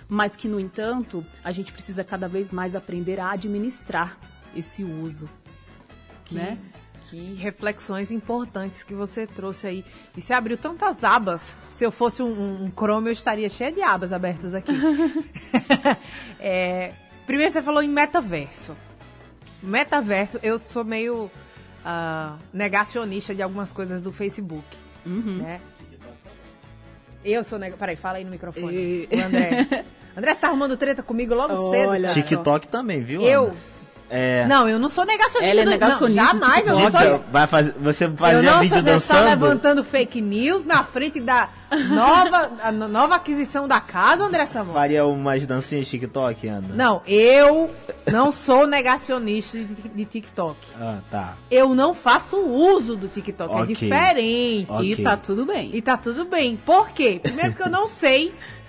mas 0.08 0.36
que, 0.36 0.48
no 0.48 0.60
entanto, 0.60 1.24
a 1.42 1.50
gente 1.50 1.72
precisa 1.72 2.04
cada 2.04 2.28
vez 2.28 2.52
mais 2.52 2.74
aprender 2.74 3.18
a 3.20 3.30
administrar 3.30 4.18
esse 4.54 4.84
uso 4.84 5.28
que, 6.24 6.34
né? 6.34 6.58
Que 7.10 7.34
reflexões 7.34 8.10
importantes 8.10 8.82
que 8.82 8.94
você 8.94 9.26
trouxe 9.26 9.66
aí. 9.66 9.84
E 10.16 10.20
você 10.20 10.32
abriu 10.32 10.56
tantas 10.56 11.04
abas. 11.04 11.54
Se 11.70 11.84
eu 11.84 11.92
fosse 11.92 12.22
um, 12.22 12.64
um 12.64 12.70
Chrome, 12.70 13.08
eu 13.08 13.12
estaria 13.12 13.48
cheia 13.48 13.70
de 13.70 13.82
abas 13.82 14.12
abertas 14.12 14.54
aqui. 14.54 14.72
é, 16.40 16.92
primeiro 17.26 17.52
você 17.52 17.62
falou 17.62 17.82
em 17.82 17.88
metaverso. 17.88 18.76
Metaverso, 19.62 20.38
eu 20.42 20.58
sou 20.58 20.84
meio 20.84 21.24
uh, 21.24 22.38
negacionista 22.52 23.34
de 23.34 23.42
algumas 23.42 23.72
coisas 23.72 24.02
do 24.02 24.12
Facebook. 24.12 24.64
Uhum. 25.04 25.38
Né? 25.38 25.60
Eu 27.24 27.42
sou 27.42 27.58
neg... 27.58 27.74
Peraí, 27.76 27.96
fala 27.96 28.18
aí 28.18 28.24
no 28.24 28.30
microfone. 28.30 28.74
E... 28.74 29.08
O 29.10 29.24
André. 29.24 29.84
André, 30.16 30.34
você 30.34 30.40
tá 30.40 30.48
arrumando 30.48 30.76
treta 30.76 31.02
comigo 31.02 31.34
logo 31.34 31.54
Olha 31.54 32.08
cedo. 32.08 32.26
TikTok 32.26 32.68
também, 32.68 33.02
viu? 33.02 33.22
Eu, 33.22 33.46
Ana? 33.46 33.56
É... 34.10 34.46
Não, 34.46 34.68
eu 34.68 34.78
não 34.78 34.88
sou 34.88 35.04
negacionista. 35.04 35.50
Ela 35.50 35.62
é 35.62 35.64
negacionista. 35.64 36.22
Não, 36.22 36.32
jamais, 36.32 36.66
eu 36.66 36.78
não 36.78 36.90
sou. 36.90 37.24
Vai 37.32 37.46
fazer, 37.46 37.74
você 37.80 38.10
fazia 38.10 38.58
vídeo 38.58 38.82
dançando? 38.82 39.00
Você 39.00 39.12
está 39.12 39.20
levantando 39.20 39.84
fake 39.84 40.20
news 40.20 40.64
na 40.64 40.82
frente 40.84 41.20
da 41.20 41.48
nova, 41.88 42.50
a 42.62 42.70
nova 42.70 43.16
aquisição 43.16 43.66
da 43.66 43.80
casa, 43.80 44.24
André 44.24 44.46
Samuel. 44.46 44.74
Faria 44.74 45.06
umas 45.06 45.46
dancinhas 45.46 45.88
TikTok, 45.88 46.46
Ana? 46.46 46.68
Não, 46.74 47.02
eu 47.06 47.70
não 48.10 48.30
sou 48.30 48.66
negacionista 48.66 49.58
de, 49.58 49.66
de, 49.66 50.04
TikTok. 50.04 50.58
Ah, 50.78 50.98
tá. 51.10 51.36
Eu 51.50 51.74
não 51.74 51.94
faço 51.94 52.38
uso 52.38 52.96
do 52.96 53.08
TikTok, 53.08 53.52
é 53.52 53.56
okay. 53.56 53.64
é 53.64 53.66
diferente. 53.66 54.70
Okay. 54.70 54.92
E 54.92 55.02
tá 55.02 55.16
tudo 55.16 55.46
bem. 55.46 55.70
E 55.72 55.82
tá 55.82 55.96
tudo 55.96 56.24
bem. 56.24 56.56
Por 56.56 56.90
quê? 56.90 57.20
Primeiro 57.22 57.54
que 57.54 57.62
eu 57.62 57.70
não 57.70 57.88
sei 57.88 58.34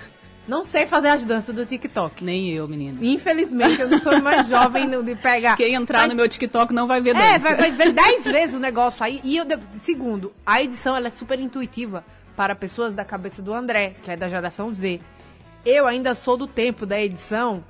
não 0.47 0.63
sei 0.63 0.85
fazer 0.85 1.09
as 1.09 1.23
danças 1.23 1.55
do 1.55 1.65
TikTok. 1.65 2.23
Nem 2.23 2.49
eu, 2.49 2.67
menina. 2.67 2.99
Infelizmente, 3.01 3.81
eu 3.81 3.89
não 3.89 3.99
sou 3.99 4.21
mais 4.21 4.45
jovem 4.49 4.89
de 4.89 5.15
pegar. 5.15 5.57
Quem 5.57 5.73
entrar 5.73 6.01
Mas... 6.01 6.09
no 6.09 6.15
meu 6.15 6.29
TikTok 6.29 6.73
não 6.73 6.87
vai 6.87 7.01
ver 7.01 7.13
dança. 7.13 7.25
É, 7.25 7.39
vai, 7.39 7.55
vai 7.55 7.71
ver 7.71 7.93
dez 7.93 8.23
vezes 8.23 8.55
o 8.55 8.59
negócio 8.59 9.03
aí. 9.03 9.19
E 9.23 9.37
eu, 9.37 9.45
segundo, 9.79 10.33
a 10.45 10.61
edição 10.61 10.95
ela 10.95 11.07
é 11.07 11.09
super 11.09 11.39
intuitiva 11.39 12.03
para 12.35 12.53
pessoas 12.53 12.93
da 12.93 13.03
cabeça 13.03 13.41
do 13.41 13.53
André, 13.53 13.95
que 14.03 14.11
é 14.11 14.17
da 14.17 14.29
geração 14.29 14.73
Z. 14.73 14.99
Eu 15.65 15.87
ainda 15.87 16.13
sou 16.13 16.37
do 16.37 16.47
tempo 16.47 16.85
da 16.85 17.01
edição 17.01 17.63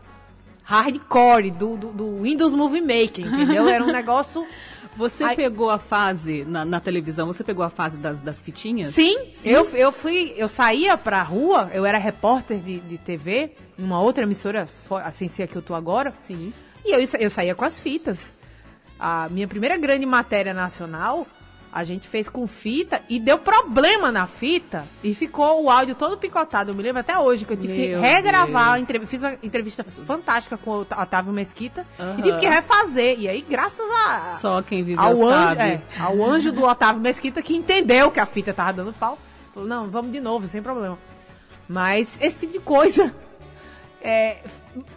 hardcore, 0.64 1.52
do, 1.52 1.78
do, 1.78 1.92
do 1.92 2.22
Windows 2.24 2.54
Movie 2.54 2.82
Maker, 2.82 3.26
entendeu? 3.26 3.70
Era 3.70 3.84
um 3.84 3.92
negócio 3.94 4.46
você 4.96 5.24
Ai. 5.24 5.36
pegou 5.36 5.70
a 5.70 5.78
fase 5.78 6.46
na, 6.46 6.64
na, 6.64 6.80
televisão, 6.80 7.28
você 7.28 7.44
pegou 7.44 7.64
a 7.64 7.70
fase 7.70 7.98
das, 7.98 8.22
das 8.22 8.42
fitinhas? 8.42 8.94
Sim, 8.94 9.18
Sim, 9.34 9.50
Eu, 9.50 9.66
eu 9.72 9.92
fui, 9.92 10.34
eu 10.38 10.48
saía 10.48 10.98
pra 10.98 11.22
rua, 11.22 11.70
eu 11.74 11.86
era 11.86 11.98
repórter 11.98 12.60
de, 12.60 12.80
de 12.80 12.98
TV, 12.98 13.52
numa 13.78 14.02
outra 14.02 14.24
emissora, 14.24 14.68
assim 15.04 15.28
ser 15.28 15.48
que 15.48 15.56
eu 15.56 15.62
tô 15.62 15.76
agora. 15.76 16.14
Sim. 16.22 16.54
E 16.84 16.92
eu, 16.94 17.08
eu 17.20 17.30
saía 17.30 17.56
com 17.56 17.66
as 17.66 17.80
fitas. 17.80 18.34
A 19.00 19.28
minha 19.30 19.48
primeira 19.48 19.78
grande 19.78 20.06
matéria 20.06 20.54
nacional 20.54 21.28
a 21.76 21.84
gente 21.84 22.08
fez 22.08 22.30
com 22.30 22.48
fita 22.48 23.02
e 23.10 23.20
deu 23.20 23.38
problema 23.38 24.10
na 24.10 24.26
fita 24.26 24.86
e 25.04 25.14
ficou 25.14 25.62
o 25.66 25.70
áudio 25.70 25.94
todo 25.94 26.18
picotado. 26.18 26.72
Eu 26.72 26.76
me 26.76 26.82
lembro 26.82 27.02
até 27.02 27.20
hoje 27.20 27.44
que 27.44 27.52
eu 27.52 27.58
tive 27.58 27.74
Meu 27.74 28.00
que 28.00 28.08
regravar 28.08 28.76
a 28.76 28.80
entrevista. 28.80 29.12
Fiz 29.12 29.22
uma 29.22 29.38
entrevista 29.44 29.84
fantástica 29.84 30.58
com 30.58 30.72
o 30.72 30.80
Otávio 30.80 31.34
Mesquita 31.34 31.86
uhum. 32.00 32.20
e 32.20 32.22
tive 32.22 32.40
que 32.40 32.48
refazer. 32.48 33.20
E 33.20 33.28
aí, 33.28 33.42
graças 33.42 33.86
a. 33.92 34.38
Só 34.38 34.62
quem 34.62 34.86
viveu 34.86 35.04
ao 35.04 35.18
sabe. 35.18 35.62
Anjo, 35.62 35.74
é, 35.74 35.82
ao 36.00 36.24
anjo 36.24 36.52
do 36.54 36.64
Otávio 36.64 37.02
Mesquita 37.02 37.42
que 37.42 37.54
entendeu 37.54 38.10
que 38.10 38.22
a 38.22 38.26
fita 38.26 38.54
tava 38.54 38.72
dando 38.72 38.94
pau. 38.94 39.20
Falou, 39.54 39.68
não, 39.68 39.90
vamos 39.90 40.14
de 40.14 40.22
novo, 40.22 40.48
sem 40.48 40.62
problema. 40.62 40.98
Mas 41.68 42.18
esse 42.22 42.38
tipo 42.38 42.54
de 42.54 42.60
coisa 42.60 43.14
é, 44.02 44.38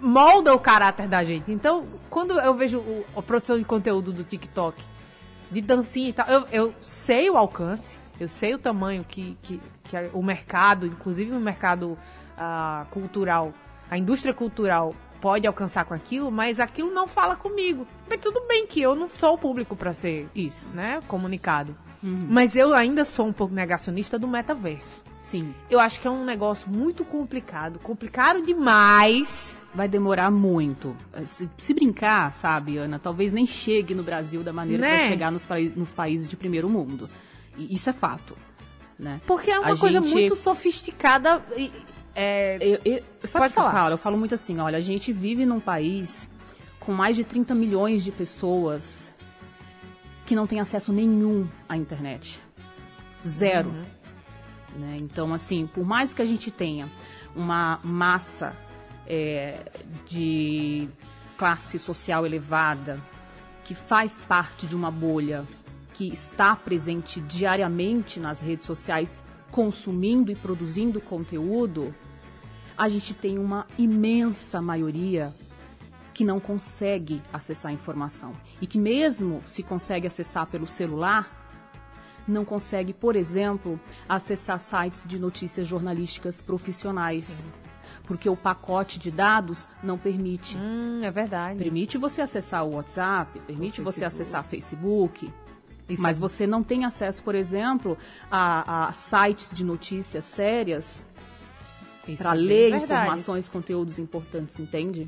molda 0.00 0.54
o 0.54 0.60
caráter 0.60 1.08
da 1.08 1.24
gente. 1.24 1.50
Então, 1.50 1.88
quando 2.08 2.38
eu 2.38 2.54
vejo 2.54 2.78
o, 2.78 3.04
a 3.16 3.22
produção 3.22 3.58
de 3.58 3.64
conteúdo 3.64 4.12
do 4.12 4.22
TikTok 4.22 4.80
de 5.50 5.60
dancinha 5.60 6.08
e 6.08 6.12
tal. 6.12 6.28
Eu, 6.28 6.46
eu 6.50 6.74
sei 6.82 7.30
o 7.30 7.36
alcance, 7.36 7.98
eu 8.20 8.28
sei 8.28 8.54
o 8.54 8.58
tamanho 8.58 9.04
que, 9.04 9.36
que, 9.42 9.60
que 9.84 9.96
o 10.12 10.22
mercado, 10.22 10.86
inclusive 10.86 11.32
o 11.32 11.40
mercado 11.40 11.98
uh, 12.36 12.86
cultural, 12.90 13.52
a 13.90 13.96
indústria 13.96 14.34
cultural 14.34 14.94
pode 15.20 15.46
alcançar 15.46 15.84
com 15.84 15.94
aquilo, 15.94 16.30
mas 16.30 16.60
aquilo 16.60 16.92
não 16.92 17.08
fala 17.08 17.34
comigo. 17.34 17.86
Mas 18.08 18.20
tudo 18.20 18.42
bem 18.46 18.66
que 18.66 18.80
eu 18.80 18.94
não 18.94 19.08
sou 19.08 19.34
o 19.34 19.38
público 19.38 19.74
para 19.74 19.92
ser 19.92 20.28
isso, 20.34 20.66
né, 20.68 21.00
comunicado. 21.08 21.76
Uhum. 22.02 22.26
Mas 22.28 22.54
eu 22.54 22.72
ainda 22.72 23.04
sou 23.04 23.26
um 23.26 23.32
pouco 23.32 23.54
negacionista 23.54 24.18
do 24.18 24.28
metaverso. 24.28 25.02
Sim. 25.22 25.54
Eu 25.68 25.80
acho 25.80 26.00
que 26.00 26.06
é 26.06 26.10
um 26.10 26.24
negócio 26.24 26.70
muito 26.70 27.04
complicado, 27.04 27.78
complicado 27.80 28.40
demais 28.40 29.57
vai 29.74 29.88
demorar 29.88 30.30
muito. 30.30 30.96
Se, 31.24 31.48
se, 31.56 31.74
brincar, 31.74 32.32
sabe, 32.32 32.78
Ana, 32.78 32.98
talvez 32.98 33.32
nem 33.32 33.46
chegue 33.46 33.94
no 33.94 34.02
Brasil 34.02 34.42
da 34.42 34.52
maneira 34.52 34.80
né? 34.80 34.88
que 34.88 34.94
vai 34.94 35.04
né? 35.04 35.10
chegar 35.10 35.32
nos, 35.32 35.46
nos 35.76 35.94
países 35.94 36.28
de 36.28 36.36
primeiro 36.36 36.68
mundo. 36.68 37.08
E 37.56 37.74
isso 37.74 37.90
é 37.90 37.92
fato. 37.92 38.36
Né? 38.98 39.20
Porque 39.26 39.50
é 39.50 39.58
uma 39.58 39.74
a 39.74 39.76
coisa 39.76 40.02
gente... 40.02 40.12
muito 40.12 40.36
sofisticada. 40.36 41.44
E, 41.56 41.70
é... 42.14 42.58
eu, 42.60 42.80
eu, 42.84 43.02
sabe 43.24 43.44
Pode 43.44 43.54
falar. 43.54 43.68
Eu 43.68 43.72
falo? 43.72 43.92
Eu 43.92 43.98
falo 43.98 44.18
muito 44.18 44.34
assim, 44.34 44.58
olha, 44.58 44.78
a 44.78 44.80
gente 44.80 45.12
vive 45.12 45.44
num 45.44 45.60
país 45.60 46.28
com 46.80 46.92
mais 46.92 47.14
de 47.14 47.24
30 47.24 47.54
milhões 47.54 48.02
de 48.02 48.10
pessoas 48.10 49.14
que 50.24 50.34
não 50.34 50.46
tem 50.46 50.60
acesso 50.60 50.92
nenhum 50.92 51.46
à 51.68 51.76
internet. 51.76 52.40
Zero. 53.26 53.68
Uhum. 53.68 53.84
Né? 54.78 54.96
Então, 55.00 55.32
assim, 55.32 55.66
por 55.66 55.84
mais 55.84 56.12
que 56.12 56.22
a 56.22 56.24
gente 56.24 56.50
tenha 56.50 56.88
uma 57.34 57.78
massa 57.82 58.54
é, 59.08 59.64
de 60.06 60.86
classe 61.38 61.78
social 61.78 62.26
elevada, 62.26 63.00
que 63.64 63.74
faz 63.74 64.22
parte 64.22 64.66
de 64.66 64.76
uma 64.76 64.90
bolha, 64.90 65.46
que 65.94 66.12
está 66.12 66.54
presente 66.54 67.20
diariamente 67.20 68.20
nas 68.20 68.40
redes 68.40 68.66
sociais, 68.66 69.24
consumindo 69.50 70.30
e 70.30 70.36
produzindo 70.36 71.00
conteúdo, 71.00 71.94
a 72.76 72.88
gente 72.88 73.14
tem 73.14 73.38
uma 73.38 73.66
imensa 73.78 74.60
maioria 74.60 75.34
que 76.12 76.24
não 76.24 76.38
consegue 76.38 77.22
acessar 77.32 77.70
a 77.70 77.74
informação. 77.74 78.32
E 78.60 78.66
que, 78.66 78.78
mesmo 78.78 79.42
se 79.46 79.62
consegue 79.62 80.06
acessar 80.06 80.46
pelo 80.46 80.66
celular, 80.66 81.34
não 82.26 82.44
consegue, 82.44 82.92
por 82.92 83.16
exemplo, 83.16 83.80
acessar 84.08 84.58
sites 84.58 85.06
de 85.06 85.18
notícias 85.18 85.66
jornalísticas 85.66 86.42
profissionais. 86.42 87.24
Sim 87.24 87.67
porque 88.08 88.28
o 88.28 88.34
pacote 88.34 88.98
de 88.98 89.10
dados 89.10 89.68
não 89.82 89.98
permite. 89.98 90.56
Hum, 90.56 91.00
é 91.04 91.10
verdade. 91.10 91.58
Permite 91.58 91.98
você 91.98 92.22
acessar 92.22 92.64
o 92.64 92.74
WhatsApp, 92.74 93.38
permite 93.40 93.82
você 93.82 94.02
acessar 94.02 94.42
Facebook, 94.44 95.30
Isso 95.86 96.00
mas 96.00 96.16
é... 96.16 96.20
você 96.20 96.46
não 96.46 96.62
tem 96.62 96.86
acesso, 96.86 97.22
por 97.22 97.34
exemplo, 97.34 97.98
a, 98.30 98.88
a 98.88 98.92
sites 98.92 99.50
de 99.52 99.62
notícias 99.62 100.24
sérias 100.24 101.04
para 102.16 102.30
é 102.30 102.34
ler 102.34 102.74
informações, 102.74 103.46
conteúdos 103.46 103.98
importantes, 103.98 104.58
entende? 104.58 105.06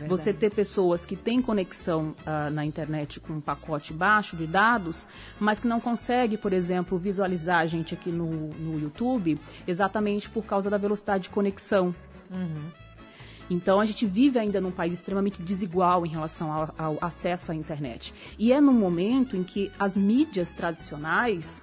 É 0.00 0.08
você 0.08 0.32
ter 0.32 0.50
pessoas 0.50 1.06
que 1.06 1.14
têm 1.14 1.40
conexão 1.40 2.16
uh, 2.26 2.50
na 2.50 2.64
internet 2.64 3.20
com 3.20 3.34
um 3.34 3.40
pacote 3.40 3.92
baixo 3.92 4.36
de 4.36 4.46
dados, 4.46 5.06
mas 5.38 5.60
que 5.60 5.68
não 5.68 5.78
consegue, 5.78 6.36
por 6.36 6.52
exemplo, 6.52 6.98
visualizar 6.98 7.60
a 7.60 7.66
gente 7.66 7.94
aqui 7.94 8.10
no, 8.10 8.26
no 8.26 8.80
YouTube, 8.80 9.38
exatamente 9.68 10.28
por 10.28 10.44
causa 10.44 10.68
da 10.68 10.78
velocidade 10.78 11.24
de 11.24 11.30
conexão. 11.30 11.94
Uhum. 12.34 12.70
Então 13.48 13.78
a 13.78 13.84
gente 13.84 14.06
vive 14.06 14.38
ainda 14.38 14.60
num 14.60 14.70
país 14.70 14.92
extremamente 14.92 15.40
desigual 15.42 16.04
em 16.06 16.08
relação 16.08 16.50
ao, 16.50 16.74
ao 16.76 16.98
acesso 17.00 17.52
à 17.52 17.54
internet. 17.54 18.14
E 18.38 18.52
é 18.52 18.60
no 18.60 18.72
momento 18.72 19.36
em 19.36 19.42
que 19.42 19.70
as 19.78 19.96
mídias 19.96 20.52
tradicionais 20.52 21.62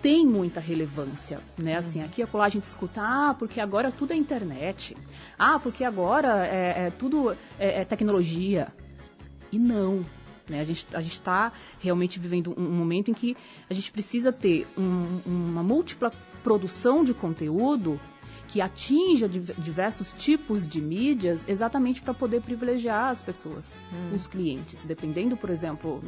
tem 0.00 0.24
muita 0.24 0.60
relevância, 0.60 1.40
né? 1.58 1.72
Uhum. 1.72 1.78
Assim, 1.78 2.02
aqui 2.02 2.22
a 2.22 2.48
gente 2.48 2.64
escuta, 2.64 3.00
ah, 3.02 3.34
porque 3.36 3.60
agora 3.60 3.90
tudo 3.90 4.12
é 4.12 4.16
internet, 4.16 4.96
ah, 5.38 5.58
porque 5.58 5.82
agora 5.82 6.46
é, 6.46 6.86
é 6.86 6.90
tudo 6.90 7.32
é, 7.58 7.80
é, 7.80 7.84
tecnologia. 7.84 8.68
E 9.50 9.58
não, 9.58 10.04
né? 10.48 10.60
A 10.60 10.64
gente 10.64 10.86
a 10.94 11.00
está 11.00 11.52
realmente 11.80 12.18
vivendo 12.20 12.54
um, 12.56 12.70
momento 12.70 13.10
em 13.10 13.14
que 13.14 13.36
a 13.68 13.74
gente 13.74 13.90
precisa 13.90 14.32
ter 14.32 14.66
um, 14.78 15.20
uma 15.26 15.62
múltipla 15.62 16.12
produção 16.42 17.02
de 17.02 17.12
conteúdo 17.12 18.00
que 18.48 18.60
atinja 18.60 19.28
diversos 19.28 20.12
tipos 20.12 20.68
de 20.68 20.80
mídias 20.80 21.46
exatamente 21.48 22.00
para 22.02 22.14
poder 22.14 22.40
privilegiar 22.42 23.10
as 23.10 23.22
pessoas, 23.22 23.78
hum. 23.92 24.14
os 24.14 24.26
clientes. 24.26 24.84
Dependendo, 24.84 25.36
por 25.36 25.50
exemplo, 25.50 26.00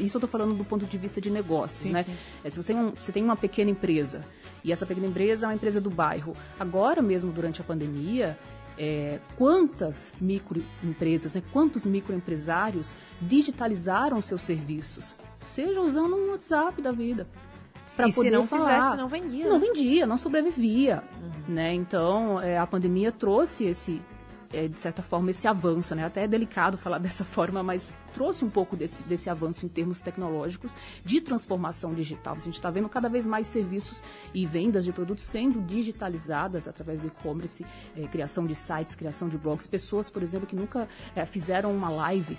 isso 0.00 0.16
eu 0.16 0.18
estou 0.18 0.28
falando 0.28 0.54
do 0.54 0.64
ponto 0.64 0.84
de 0.84 0.98
vista 0.98 1.20
de 1.20 1.30
negócios, 1.30 1.82
sim, 1.82 1.92
né? 1.92 2.02
Sim. 2.02 2.16
É, 2.44 2.50
se 2.50 2.62
você 2.62 2.72
tem, 2.72 2.82
um, 2.82 2.90
você 2.90 3.12
tem 3.12 3.22
uma 3.22 3.36
pequena 3.36 3.70
empresa 3.70 4.24
e 4.64 4.72
essa 4.72 4.84
pequena 4.84 5.06
empresa 5.06 5.46
é 5.46 5.48
uma 5.48 5.54
empresa 5.54 5.80
do 5.80 5.90
bairro, 5.90 6.36
agora 6.58 7.00
mesmo 7.00 7.32
durante 7.32 7.60
a 7.60 7.64
pandemia, 7.64 8.38
é, 8.78 9.18
quantas 9.36 10.14
microempresas, 10.20 11.34
né, 11.34 11.42
quantos 11.52 11.84
microempresários 11.84 12.94
digitalizaram 13.20 14.22
seus 14.22 14.42
serviços, 14.42 15.14
seja 15.40 15.80
usando 15.80 16.16
um 16.16 16.30
WhatsApp 16.30 16.80
da 16.80 16.92
vida, 16.92 17.26
para 17.98 18.12
poder 18.12 18.30
se 18.30 18.34
não 18.36 18.46
falar. 18.46 18.82
Fizesse, 18.82 18.96
não 18.96 19.08
vendia. 19.08 19.48
Não 19.48 19.58
vendia, 19.58 20.06
não 20.06 20.16
sobrevivia, 20.16 21.02
uhum. 21.20 21.54
né? 21.54 21.74
Então, 21.74 22.40
é, 22.40 22.56
a 22.56 22.66
pandemia 22.66 23.10
trouxe 23.10 23.64
esse 23.64 24.00
é, 24.52 24.66
de 24.66 24.78
certa 24.78 25.02
forma, 25.02 25.30
esse 25.30 25.46
avanço, 25.46 25.94
né? 25.94 26.04
Até 26.04 26.24
é 26.24 26.28
delicado 26.28 26.78
falar 26.78 26.98
dessa 27.00 27.24
forma, 27.24 27.62
mas 27.62 27.92
trouxe 28.14 28.44
um 28.44 28.50
pouco 28.50 28.76
desse, 28.76 29.02
desse 29.02 29.28
avanço 29.28 29.66
em 29.66 29.68
termos 29.68 30.00
tecnológicos 30.00 30.74
de 31.04 31.20
transformação 31.20 31.92
digital. 31.92 32.34
A 32.34 32.38
gente 32.38 32.54
está 32.54 32.70
vendo 32.70 32.88
cada 32.88 33.08
vez 33.08 33.26
mais 33.26 33.46
serviços 33.48 34.02
e 34.32 34.46
vendas 34.46 34.84
de 34.84 34.92
produtos 34.92 35.24
sendo 35.24 35.60
digitalizadas 35.60 36.66
através 36.66 37.00
do 37.00 37.08
e-commerce, 37.08 37.66
é, 37.96 38.06
criação 38.06 38.46
de 38.46 38.54
sites, 38.54 38.94
criação 38.94 39.28
de 39.28 39.36
blogs. 39.36 39.66
Pessoas, 39.66 40.08
por 40.08 40.22
exemplo, 40.22 40.46
que 40.46 40.56
nunca 40.56 40.88
é, 41.14 41.26
fizeram 41.26 41.72
uma 41.72 41.90
live 41.90 42.38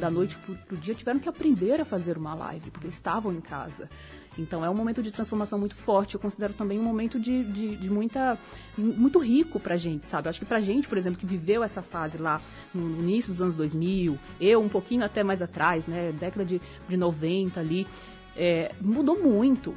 da 0.00 0.10
noite 0.10 0.36
para 0.38 0.74
o 0.74 0.76
dia 0.76 0.94
tiveram 0.94 1.20
que 1.20 1.28
aprender 1.28 1.80
a 1.80 1.84
fazer 1.84 2.18
uma 2.18 2.34
live, 2.34 2.70
porque 2.70 2.88
estavam 2.88 3.32
em 3.32 3.40
casa. 3.40 3.88
Então 4.38 4.64
é 4.64 4.70
um 4.70 4.74
momento 4.74 5.02
de 5.02 5.10
transformação 5.10 5.58
muito 5.58 5.74
forte. 5.74 6.14
Eu 6.14 6.20
considero 6.20 6.52
também 6.52 6.78
um 6.78 6.82
momento 6.82 7.18
de, 7.18 7.44
de, 7.44 7.76
de 7.76 7.90
muita, 7.90 8.38
muito 8.76 9.18
rico 9.18 9.58
pra 9.58 9.76
gente, 9.76 10.06
sabe? 10.06 10.26
Eu 10.26 10.30
acho 10.30 10.40
que 10.40 10.46
pra 10.46 10.60
gente, 10.60 10.88
por 10.88 10.98
exemplo, 10.98 11.18
que 11.18 11.26
viveu 11.26 11.62
essa 11.62 11.82
fase 11.82 12.18
lá 12.18 12.40
no 12.74 12.98
início 12.98 13.30
dos 13.30 13.40
anos 13.40 13.56
2000, 13.56 14.18
eu 14.40 14.60
um 14.60 14.68
pouquinho 14.68 15.04
até 15.04 15.22
mais 15.22 15.40
atrás, 15.40 15.86
né? 15.86 16.12
Década 16.12 16.44
de, 16.44 16.60
de 16.88 16.96
90 16.96 17.58
ali, 17.58 17.86
é, 18.36 18.72
mudou 18.80 19.18
muito. 19.18 19.74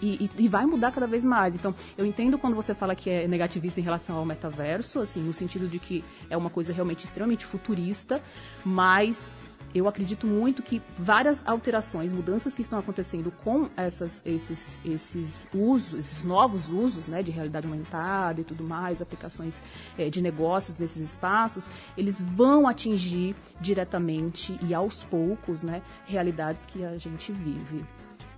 E, 0.00 0.24
e, 0.24 0.30
e, 0.44 0.48
vai 0.48 0.66
mudar 0.66 0.90
cada 0.90 1.06
vez 1.06 1.24
mais. 1.24 1.54
Então, 1.54 1.72
eu 1.96 2.04
entendo 2.04 2.36
quando 2.36 2.56
você 2.56 2.74
fala 2.74 2.92
que 2.92 3.08
é 3.08 3.28
negativista 3.28 3.78
em 3.78 3.84
relação 3.84 4.16
ao 4.16 4.24
metaverso, 4.24 4.98
assim, 4.98 5.22
no 5.22 5.32
sentido 5.32 5.68
de 5.68 5.78
que 5.78 6.04
é 6.28 6.36
uma 6.36 6.50
coisa 6.50 6.72
realmente 6.72 7.06
extremamente 7.06 7.46
futurista, 7.46 8.20
mas 8.64 9.36
eu 9.74 9.88
acredito 9.88 10.26
muito 10.26 10.62
que 10.62 10.82
várias 10.96 11.46
alterações, 11.46 12.12
mudanças 12.12 12.54
que 12.54 12.62
estão 12.62 12.78
acontecendo 12.78 13.30
com 13.30 13.68
essas, 13.76 14.22
esses, 14.24 14.78
esses 14.84 15.48
usos, 15.54 15.98
esses 15.98 16.24
novos 16.24 16.68
usos 16.68 17.08
né, 17.08 17.22
de 17.22 17.30
realidade 17.30 17.66
aumentada 17.66 18.40
e 18.40 18.44
tudo 18.44 18.64
mais, 18.64 19.00
aplicações 19.00 19.62
é, 19.96 20.10
de 20.10 20.20
negócios 20.20 20.78
nesses 20.78 21.02
espaços, 21.02 21.70
eles 21.96 22.22
vão 22.22 22.68
atingir 22.68 23.34
diretamente 23.60 24.58
e 24.62 24.74
aos 24.74 25.02
poucos 25.04 25.62
né, 25.62 25.82
realidades 26.04 26.66
que 26.66 26.84
a 26.84 26.98
gente 26.98 27.32
vive. 27.32 27.84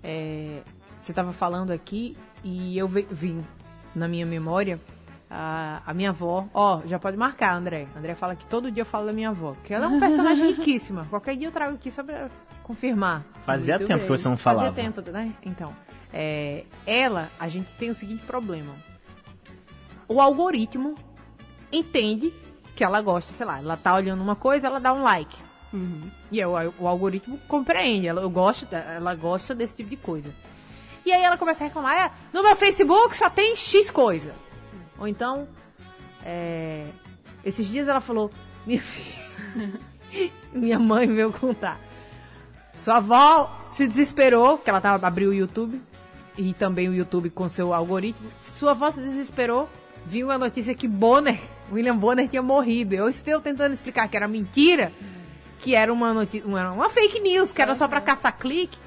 É, 0.03 0.63
você 1.01 1.13
estava 1.13 1.33
falando 1.33 1.71
aqui 1.71 2.17
e 2.43 2.79
eu 2.79 2.89
vim 2.89 3.45
na 3.95 4.09
minha 4.09 4.27
memória 4.27 4.81
a, 5.35 5.83
a 5.85 5.93
minha 5.93 6.11
avó. 6.11 6.47
Ó, 6.55 6.81
já 6.87 6.99
pode 6.99 7.17
marcar, 7.17 7.55
André. 7.57 7.89
André 7.97 8.15
fala 8.15 8.37
que 8.37 8.47
todo 8.47 8.71
dia 8.71 8.83
eu 8.83 8.87
falo 8.87 9.07
da 9.07 9.13
minha 9.13 9.31
avó. 9.31 9.55
Que 9.65 9.75
ela 9.75 9.87
é 9.87 9.89
um 9.89 9.99
personagem 9.99 10.53
riquíssima. 10.55 11.07
Qualquer 11.11 11.37
dia 11.37 11.49
eu 11.49 11.53
trago 11.53 11.75
aqui 11.75 11.91
só 11.91 12.05
pra 12.05 12.31
confirmar. 12.63 13.25
Fazia 13.45 13.77
Muito 13.77 13.89
tempo 13.89 13.99
bem. 14.01 14.07
que 14.07 14.17
você 14.17 14.29
não 14.29 14.37
falava. 14.37 14.69
Fazia 14.69 14.85
tempo, 14.85 15.11
né? 15.11 15.33
Então. 15.45 15.75
É, 16.13 16.65
ela, 16.87 17.29
a 17.41 17.49
gente 17.49 17.75
tem 17.75 17.91
o 17.91 17.95
seguinte 17.95 18.23
problema. 18.25 18.73
O 20.07 20.21
algoritmo 20.21 20.95
entende 21.73 22.33
que 22.77 22.85
ela 22.85 23.01
gosta, 23.01 23.33
sei 23.33 23.45
lá, 23.45 23.59
ela 23.59 23.77
tá 23.77 23.95
olhando 23.95 24.23
uma 24.23 24.37
coisa, 24.37 24.69
ela 24.69 24.79
dá 24.79 24.93
um 24.93 25.03
like. 25.03 25.37
Uhum. 25.73 26.09
E 26.31 26.39
eu, 26.39 26.53
o 26.79 26.87
algoritmo 26.87 27.39
compreende, 27.49 28.07
ela, 28.07 28.23
eu 28.23 28.31
gosto, 28.31 28.69
ela 28.73 29.15
gosta 29.17 29.55
desse 29.55 29.79
tipo 29.79 29.91
de 29.91 29.97
coisa. 29.97 30.31
E 31.05 31.13
aí 31.13 31.23
ela 31.23 31.37
começa 31.37 31.65
a 31.65 31.67
reclamar, 31.67 31.97
ah, 31.99 32.11
no 32.33 32.43
meu 32.43 32.57
Facebook 32.57 33.17
só 33.17 33.29
tem 33.29 33.57
X 33.57 33.91
coisa. 33.91 34.35
Ou 34.99 35.09
então, 35.09 35.49
é, 36.25 36.87
esses 37.45 37.67
dias 37.67 37.89
ela 37.89 38.01
falou, 38.01 38.31
minha 38.67 38.81
filha, 38.81 39.81
minha 40.53 40.79
mãe 40.79 41.07
veio 41.07 41.33
contar. 41.33 41.81
Sua 42.77 42.97
avó 42.97 43.63
se 43.67 43.87
desesperou, 43.87 44.59
que 44.59 44.69
ela 44.69 44.81
tava, 44.81 45.07
abriu 45.07 45.31
o 45.31 45.35
YouTube, 45.35 45.81
e 46.37 46.53
também 46.55 46.89
o 46.89 46.95
YouTube 46.95 47.31
com 47.31 47.49
seu 47.49 47.73
algoritmo. 47.73 48.31
Sua 48.55 48.73
avó 48.73 48.91
se 48.91 49.01
desesperou, 49.01 49.69
viu 50.07 50.31
a 50.31 50.39
notícia 50.39 50.75
que 50.75 50.89
Bonner, 50.89 51.41
William 51.73 51.97
Bonner 51.97 52.29
tinha 52.29 52.43
morrido. 52.43 52.95
Eu 52.95 53.09
estou 53.09 53.41
tentando 53.41 53.73
explicar 53.73 54.09
que 54.09 54.17
era 54.17 54.29
mentira, 54.29 54.93
que 55.61 55.75
era 55.75 55.93
uma 55.93 56.13
notícia, 56.13 56.47
uma, 56.47 56.73
uma 56.73 56.91
fake 56.91 57.21
news, 57.21 57.53
que 57.53 57.63
era 57.63 57.75
só 57.75 57.87
para 57.87 58.01
caçar 58.01 58.37
clique. 58.37 58.79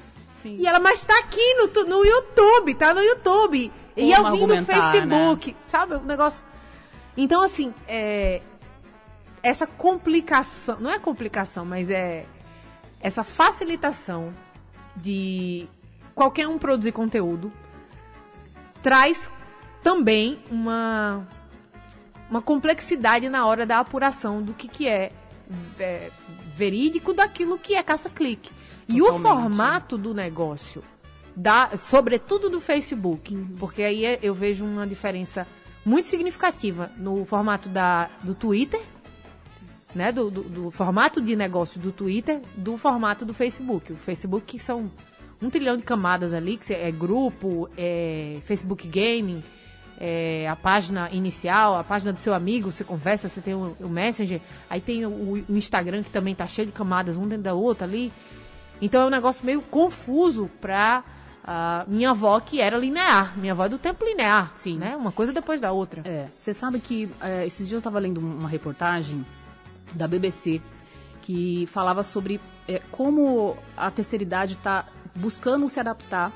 Sim. 0.42 0.56
E 0.58 0.66
ela, 0.66 0.78
mas 0.78 1.04
tá 1.04 1.18
aqui 1.18 1.54
no, 1.54 1.66
no 1.84 2.04
YouTube, 2.04 2.74
tá 2.74 2.94
no 2.94 3.00
YouTube. 3.00 3.72
E 3.98 4.12
eu 4.12 4.30
vim 4.30 4.46
do 4.46 4.64
Facebook, 4.64 5.50
né? 5.50 5.56
sabe? 5.66 5.94
O 5.94 6.00
negócio. 6.00 6.44
Então, 7.16 7.42
assim, 7.42 7.74
é, 7.86 8.40
essa 9.42 9.66
complicação, 9.66 10.78
não 10.80 10.90
é 10.90 10.98
complicação, 10.98 11.64
mas 11.64 11.90
é 11.90 12.26
essa 13.00 13.24
facilitação 13.24 14.32
de 14.96 15.68
qualquer 16.14 16.48
um 16.48 16.58
produzir 16.58 16.92
conteúdo 16.92 17.52
traz 18.82 19.30
também 19.82 20.38
uma 20.50 21.26
uma 22.30 22.42
complexidade 22.42 23.28
na 23.28 23.46
hora 23.46 23.64
da 23.64 23.78
apuração 23.78 24.42
do 24.42 24.52
que, 24.52 24.68
que 24.68 24.86
é, 24.86 25.12
é 25.78 26.10
verídico 26.54 27.14
daquilo 27.14 27.58
que 27.58 27.74
é 27.74 27.82
caça-clique. 27.82 28.50
E 28.86 29.00
o 29.00 29.18
formato 29.18 29.96
do 29.96 30.12
negócio 30.12 30.84
da, 31.38 31.76
sobretudo 31.76 32.50
do 32.50 32.60
Facebook, 32.60 33.36
porque 33.60 33.82
aí 33.82 34.04
é, 34.04 34.18
eu 34.20 34.34
vejo 34.34 34.64
uma 34.64 34.84
diferença 34.84 35.46
muito 35.84 36.08
significativa 36.08 36.90
no 36.96 37.24
formato 37.24 37.68
da, 37.68 38.10
do 38.24 38.34
Twitter, 38.34 38.80
né, 39.94 40.10
do, 40.10 40.28
do, 40.30 40.42
do, 40.42 40.70
formato 40.72 41.20
de 41.20 41.36
negócio 41.36 41.80
do 41.80 41.92
Twitter, 41.92 42.40
do 42.56 42.76
formato 42.76 43.24
do 43.24 43.32
Facebook. 43.32 43.92
O 43.92 43.96
Facebook 43.96 44.58
são 44.58 44.90
um 45.40 45.48
trilhão 45.48 45.76
de 45.76 45.84
camadas 45.84 46.34
ali, 46.34 46.56
que 46.56 46.74
é 46.74 46.90
grupo, 46.90 47.70
é 47.78 48.38
Facebook 48.44 48.88
Gaming, 48.88 49.42
é 49.96 50.48
a 50.48 50.56
página 50.56 51.08
inicial, 51.12 51.76
a 51.76 51.84
página 51.84 52.12
do 52.12 52.20
seu 52.20 52.34
amigo, 52.34 52.72
você 52.72 52.82
conversa, 52.82 53.28
você 53.28 53.40
tem 53.40 53.54
o, 53.54 53.76
o 53.78 53.88
Messenger, 53.88 54.40
aí 54.68 54.80
tem 54.80 55.06
o, 55.06 55.10
o, 55.48 55.56
Instagram 55.56 56.02
que 56.02 56.10
também 56.10 56.34
tá 56.34 56.48
cheio 56.48 56.66
de 56.66 56.72
camadas, 56.72 57.16
um 57.16 57.28
dentro 57.28 57.44
da 57.44 57.54
outra 57.54 57.86
ali. 57.86 58.12
Então 58.82 59.02
é 59.02 59.06
um 59.06 59.10
negócio 59.10 59.46
meio 59.46 59.62
confuso 59.62 60.50
para 60.60 61.04
Uh, 61.48 61.90
minha 61.90 62.10
avó 62.10 62.38
que 62.40 62.60
era 62.60 62.76
linear, 62.76 63.32
minha 63.38 63.52
avó 63.54 63.64
é 63.64 63.68
do 63.70 63.78
tempo 63.78 64.04
linear, 64.04 64.52
sim, 64.54 64.76
né? 64.76 64.94
Uma 64.94 65.10
coisa 65.10 65.32
depois 65.32 65.58
da 65.58 65.72
outra. 65.72 66.02
É, 66.04 66.28
você 66.36 66.52
sabe 66.52 66.78
que 66.78 67.10
é, 67.22 67.46
esses 67.46 67.66
dias 67.66 67.72
eu 67.72 67.78
estava 67.78 67.98
lendo 67.98 68.18
uma 68.18 68.46
reportagem 68.50 69.24
da 69.94 70.06
BBC 70.06 70.60
que 71.22 71.66
falava 71.72 72.02
sobre 72.02 72.38
é, 72.68 72.82
como 72.90 73.56
a 73.74 73.90
terceira 73.90 74.22
idade 74.22 74.54
está 74.54 74.84
buscando 75.14 75.66
se 75.70 75.80
adaptar 75.80 76.30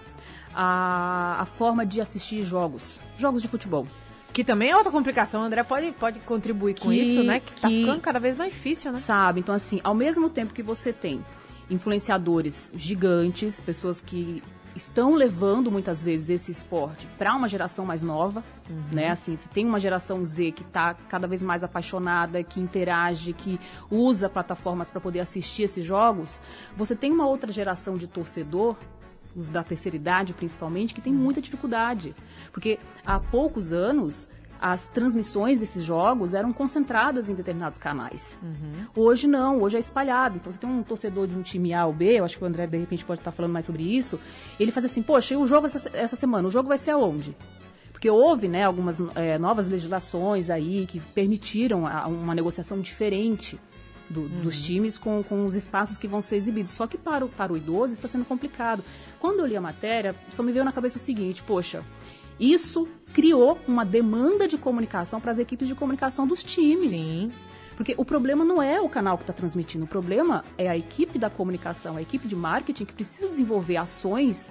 à, 0.55 1.37
à 1.43 1.45
forma 1.45 1.85
de 1.85 2.01
assistir 2.01 2.43
jogos, 2.43 2.99
jogos 3.19 3.43
de 3.43 3.49
futebol. 3.49 3.87
Que 4.33 4.43
também 4.43 4.71
é 4.71 4.77
outra 4.77 4.91
complicação, 4.91 5.43
André 5.43 5.63
pode, 5.63 5.93
pode 5.93 6.21
contribuir 6.21 6.75
com 6.81 6.89
Que- 6.89 6.97
isso, 7.03 7.23
né? 7.23 7.41
Que, 7.41 7.53
tá 7.61 7.69
que- 7.69 7.81
ficando 7.81 8.01
cada 8.01 8.19
vez 8.19 8.35
mais 8.35 8.51
difícil, 8.51 8.91
né? 8.91 8.99
Sabe? 9.01 9.41
Então, 9.41 9.55
assim, 9.55 9.79
ao 9.85 9.95
mesmo 9.95 10.31
tempo 10.31 10.55
que 10.55 10.63
você 10.63 10.91
tem 10.91 11.23
influenciadores 11.69 12.71
gigantes, 12.75 13.61
pessoas 13.61 14.01
que 14.01 14.43
estão 14.75 15.15
levando 15.15 15.71
muitas 15.71 16.03
vezes 16.03 16.31
esse 16.31 16.53
esporte 16.53 17.07
para 17.19 17.35
uma 17.35 17.49
geração 17.49 17.85
mais 17.85 18.03
nova, 18.03 18.43
né? 18.91 19.11
Assim, 19.11 19.37
você 19.37 19.49
tem 19.49 19.67
uma 19.67 19.79
geração 19.79 20.25
Z 20.25 20.53
que 20.53 20.63
está 20.63 20.95
cada 20.95 21.27
vez 21.27 21.43
mais 21.43 21.63
apaixonada, 21.63 22.43
que 22.43 22.61
interage, 22.61 23.33
que 23.33 23.61
usa 23.91 24.29
plataformas 24.29 24.91
para 24.91 25.01
poder 25.01 25.21
assistir 25.21 25.65
esses 25.65 25.85
jogos. 25.85 26.41
Você 26.77 26.97
tem 26.97 27.13
uma 27.13 27.27
outra 27.27 27.53
geração 27.53 27.97
de 27.97 28.07
torcedor 28.07 28.77
os 29.35 29.51
da 29.51 29.63
terceira 29.63 29.97
idade 29.97 30.35
principalmente, 30.35 30.95
que 30.95 31.01
tem 31.01 31.13
muita 31.13 31.41
dificuldade. 31.41 32.15
Porque 32.53 32.79
há 33.05 33.19
poucos 33.19 33.73
anos 33.73 34.29
as 34.63 34.87
transmissões 34.87 35.59
desses 35.59 35.83
jogos 35.83 36.35
eram 36.35 36.53
concentradas 36.53 37.29
em 37.29 37.35
determinados 37.35 37.79
canais. 37.79 38.39
Hoje 38.95 39.27
não, 39.27 39.61
hoje 39.61 39.77
é 39.77 39.81
espalhado. 39.81 40.37
Então 40.37 40.53
você 40.53 40.59
tem 40.61 40.71
um 40.71 40.85
torcedor 40.85 41.27
de 41.27 41.37
um 41.37 41.43
time 41.43 41.75
A 41.75 41.85
ou 41.85 41.93
B, 41.93 42.21
eu 42.21 42.25
acho 42.25 42.39
que 42.39 42.45
o 42.45 42.47
André 42.47 42.69
de 42.69 42.79
repente 42.79 43.05
pode 43.05 43.21
estar 43.21 43.33
falando 43.33 43.53
mais 43.53 43.67
sobre 43.67 43.83
isso. 43.83 44.21
Ele 44.61 44.71
faz 44.71 44.85
assim, 44.87 45.03
poxa, 45.03 45.35
e 45.35 45.37
o 45.37 45.47
jogo 45.49 45.67
essa, 45.67 45.91
essa 45.97 46.15
semana? 46.15 46.47
O 46.47 46.51
jogo 46.51 46.69
vai 46.69 46.79
ser 46.79 46.93
aonde? 46.93 47.37
Porque 47.93 48.09
houve 48.09 48.47
né, 48.47 48.63
algumas 48.65 49.01
eh, 49.17 49.37
novas 49.39 49.67
legislações 49.69 50.49
aí 50.49 50.87
que 50.87 51.01
permitiram 51.01 51.85
a- 51.87 52.07
uma 52.07 52.35
negociação 52.35 52.81
diferente 52.81 53.59
do- 54.11 54.29
dos 54.29 54.63
times 54.65 54.97
com, 54.99 55.23
com 55.25 55.45
os 55.45 55.55
espaços 55.57 55.99
que 55.99 56.07
vão 56.07 56.21
ser 56.21 56.37
exibidos. 56.37 56.71
Só 56.73 56.87
que 56.87 56.97
para 56.99 57.25
o, 57.25 57.29
para 57.29 57.53
o 57.53 57.57
idoso 57.57 57.95
está 57.95 58.07
sendo 58.07 58.25
complicado. 58.25 58.85
Quando 59.19 59.41
eu 59.41 59.47
li 59.47 59.57
a 59.57 59.61
matéria, 59.61 60.15
só 60.31 60.43
me 60.43 60.53
veio 60.53 60.65
na 60.65 60.73
cabeça 60.73 60.99
o 60.99 61.01
seguinte: 61.01 61.43
poxa, 61.43 61.83
isso 62.39 62.89
criou 63.13 63.59
uma 63.67 63.85
demanda 63.85 64.49
de 64.49 64.57
comunicação 64.59 65.21
para 65.21 65.31
as 65.31 65.39
equipes 65.39 65.69
de 65.69 65.75
comunicação 65.75 66.27
dos 66.27 66.43
times. 66.43 66.99
Sim. 66.99 67.33
Porque 67.77 67.95
o 67.97 68.05
problema 68.05 68.45
não 68.45 68.63
é 68.63 68.81
o 68.81 68.89
canal 68.89 69.17
que 69.17 69.23
está 69.23 69.33
transmitindo, 69.33 69.85
o 69.85 69.89
problema 69.89 70.45
é 70.59 70.69
a 70.69 70.77
equipe 70.77 71.19
da 71.19 71.31
comunicação, 71.31 71.97
a 71.97 72.03
equipe 72.03 72.29
de 72.29 72.37
marketing 72.37 72.85
que 72.85 72.93
precisa 72.93 73.29
desenvolver 73.29 73.77
ações 73.77 74.51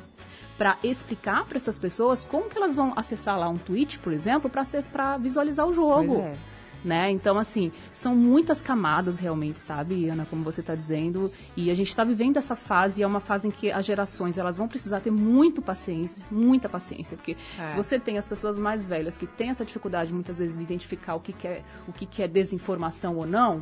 para 0.57 0.77
explicar 0.83 1.45
para 1.45 1.57
essas 1.57 1.79
pessoas 1.79 2.23
como 2.23 2.49
que 2.49 2.57
elas 2.57 2.75
vão 2.75 2.93
acessar 2.95 3.39
lá 3.39 3.47
um 3.49 3.57
tweet, 3.57 3.99
por 3.99 4.11
exemplo, 4.11 4.49
para 4.49 5.17
visualizar 5.17 5.67
o 5.67 5.73
jogo. 5.73 6.15
Pois 6.15 6.25
é. 6.25 6.50
Né? 6.83 7.11
Então, 7.11 7.37
assim, 7.37 7.71
são 7.93 8.15
muitas 8.15 8.61
camadas 8.61 9.19
realmente, 9.19 9.59
sabe, 9.59 10.09
Ana, 10.09 10.25
como 10.25 10.43
você 10.43 10.61
está 10.61 10.73
dizendo. 10.73 11.31
E 11.55 11.69
a 11.69 11.73
gente 11.73 11.89
está 11.89 12.03
vivendo 12.03 12.37
essa 12.37 12.55
fase, 12.55 13.01
e 13.01 13.03
é 13.03 13.07
uma 13.07 13.19
fase 13.19 13.47
em 13.47 13.51
que 13.51 13.71
as 13.71 13.85
gerações 13.85 14.37
elas 14.37 14.57
vão 14.57 14.67
precisar 14.67 14.99
ter 14.99 15.11
muito 15.11 15.61
paciência, 15.61 16.23
muita 16.31 16.67
paciência. 16.67 17.15
Porque 17.15 17.37
É. 17.59 17.67
se 17.67 17.75
você 17.75 17.99
tem 17.99 18.17
as 18.17 18.27
pessoas 18.27 18.57
mais 18.57 18.87
velhas 18.87 19.17
que 19.17 19.27
têm 19.27 19.49
essa 19.49 19.63
dificuldade 19.63 20.11
muitas 20.11 20.37
vezes 20.39 20.57
de 20.57 20.63
identificar 20.63 21.15
o 21.15 21.19
que, 21.19 21.33
que 21.33 21.47
é, 21.47 21.63
o 21.87 21.93
que, 21.93 22.05
que 22.05 22.23
é 22.23 22.27
desinformação 22.27 23.17
ou 23.17 23.27
não, 23.27 23.61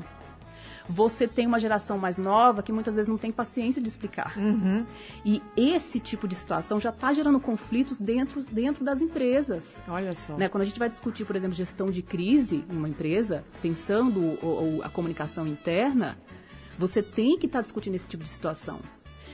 você 0.91 1.27
tem 1.27 1.45
uma 1.45 1.59
geração 1.59 1.99
mais 1.99 2.17
nova 2.17 2.63
que 2.63 2.71
muitas 2.71 2.95
vezes 2.95 3.07
não 3.07 3.17
tem 3.17 3.31
paciência 3.31 3.79
de 3.79 3.87
explicar. 3.87 4.35
Uhum. 4.35 4.83
E 5.23 5.39
esse 5.55 5.99
tipo 5.99 6.27
de 6.27 6.33
situação 6.33 6.79
já 6.79 6.89
está 6.89 7.13
gerando 7.13 7.39
conflitos 7.39 8.01
dentro, 8.01 8.41
dentro 8.51 8.83
das 8.83 8.99
empresas. 8.99 9.79
Olha 9.87 10.11
só. 10.13 10.35
Né, 10.35 10.49
Quando 10.49 10.63
a 10.63 10.65
gente 10.65 10.79
vai 10.79 10.89
discutir, 10.89 11.25
por 11.25 11.35
exemplo, 11.35 11.55
gestão 11.55 11.91
de 11.91 12.01
crise 12.01 12.65
em 12.67 12.75
uma 12.75 12.89
empresa, 12.89 13.43
pensando 13.61 14.19
o- 14.19 14.77
o- 14.79 14.83
a 14.83 14.89
comunicação 14.89 15.45
interna, 15.45 16.17
você 16.75 17.03
tem 17.03 17.37
que 17.37 17.45
estar 17.45 17.61
discutindo 17.61 17.93
esse 17.93 18.09
tipo 18.09 18.23
de 18.23 18.29
situação. 18.29 18.79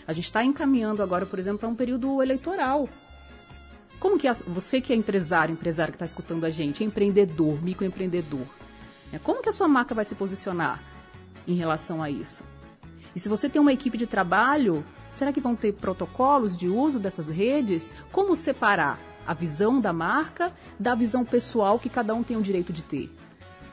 A 0.05 0.11
gente 0.11 0.25
está 0.25 0.43
encaminhando 0.43 1.01
agora, 1.01 1.25
por 1.25 1.39
exemplo, 1.39 1.59
para 1.59 1.69
um 1.69 1.75
período 1.75 2.21
eleitoral. 2.21 2.89
Como 3.97 4.17
que 4.19 4.27
a- 4.27 4.33
você 4.33 4.81
que 4.81 4.91
é 4.91 4.95
empresário, 4.95 5.53
empresário 5.53 5.93
que 5.93 5.95
está 5.95 6.05
escutando 6.05 6.43
a 6.45 6.49
gente, 6.49 6.83
empreendedor, 6.83 7.63
microempreendedor, 7.63 8.45
né, 9.11 9.19
como 9.23 9.41
que 9.41 9.47
a 9.47 9.53
sua 9.53 9.67
marca 9.69 9.95
vai 9.95 10.03
se 10.03 10.13
posicionar 10.15 10.83
em 11.47 11.55
relação 11.55 12.01
a 12.01 12.09
isso? 12.09 12.43
E 13.15 13.19
se 13.19 13.29
você 13.29 13.47
tem 13.47 13.61
uma 13.61 13.71
equipe 13.71 13.97
de 13.97 14.05
trabalho, 14.05 14.83
será 15.11 15.31
que 15.31 15.39
vão 15.39 15.55
ter 15.55 15.73
protocolos 15.73 16.57
de 16.57 16.67
uso 16.67 16.99
dessas 16.99 17.29
redes? 17.29 17.93
Como 18.11 18.35
separar 18.35 18.99
a 19.25 19.33
visão 19.33 19.79
da 19.79 19.93
marca 19.93 20.51
da 20.79 20.93
visão 20.93 21.23
pessoal 21.23 21.79
que 21.79 21.89
cada 21.89 22.13
um 22.13 22.23
tem 22.23 22.35
o 22.35 22.41
direito 22.41 22.73
de 22.73 22.83
ter? 22.83 23.09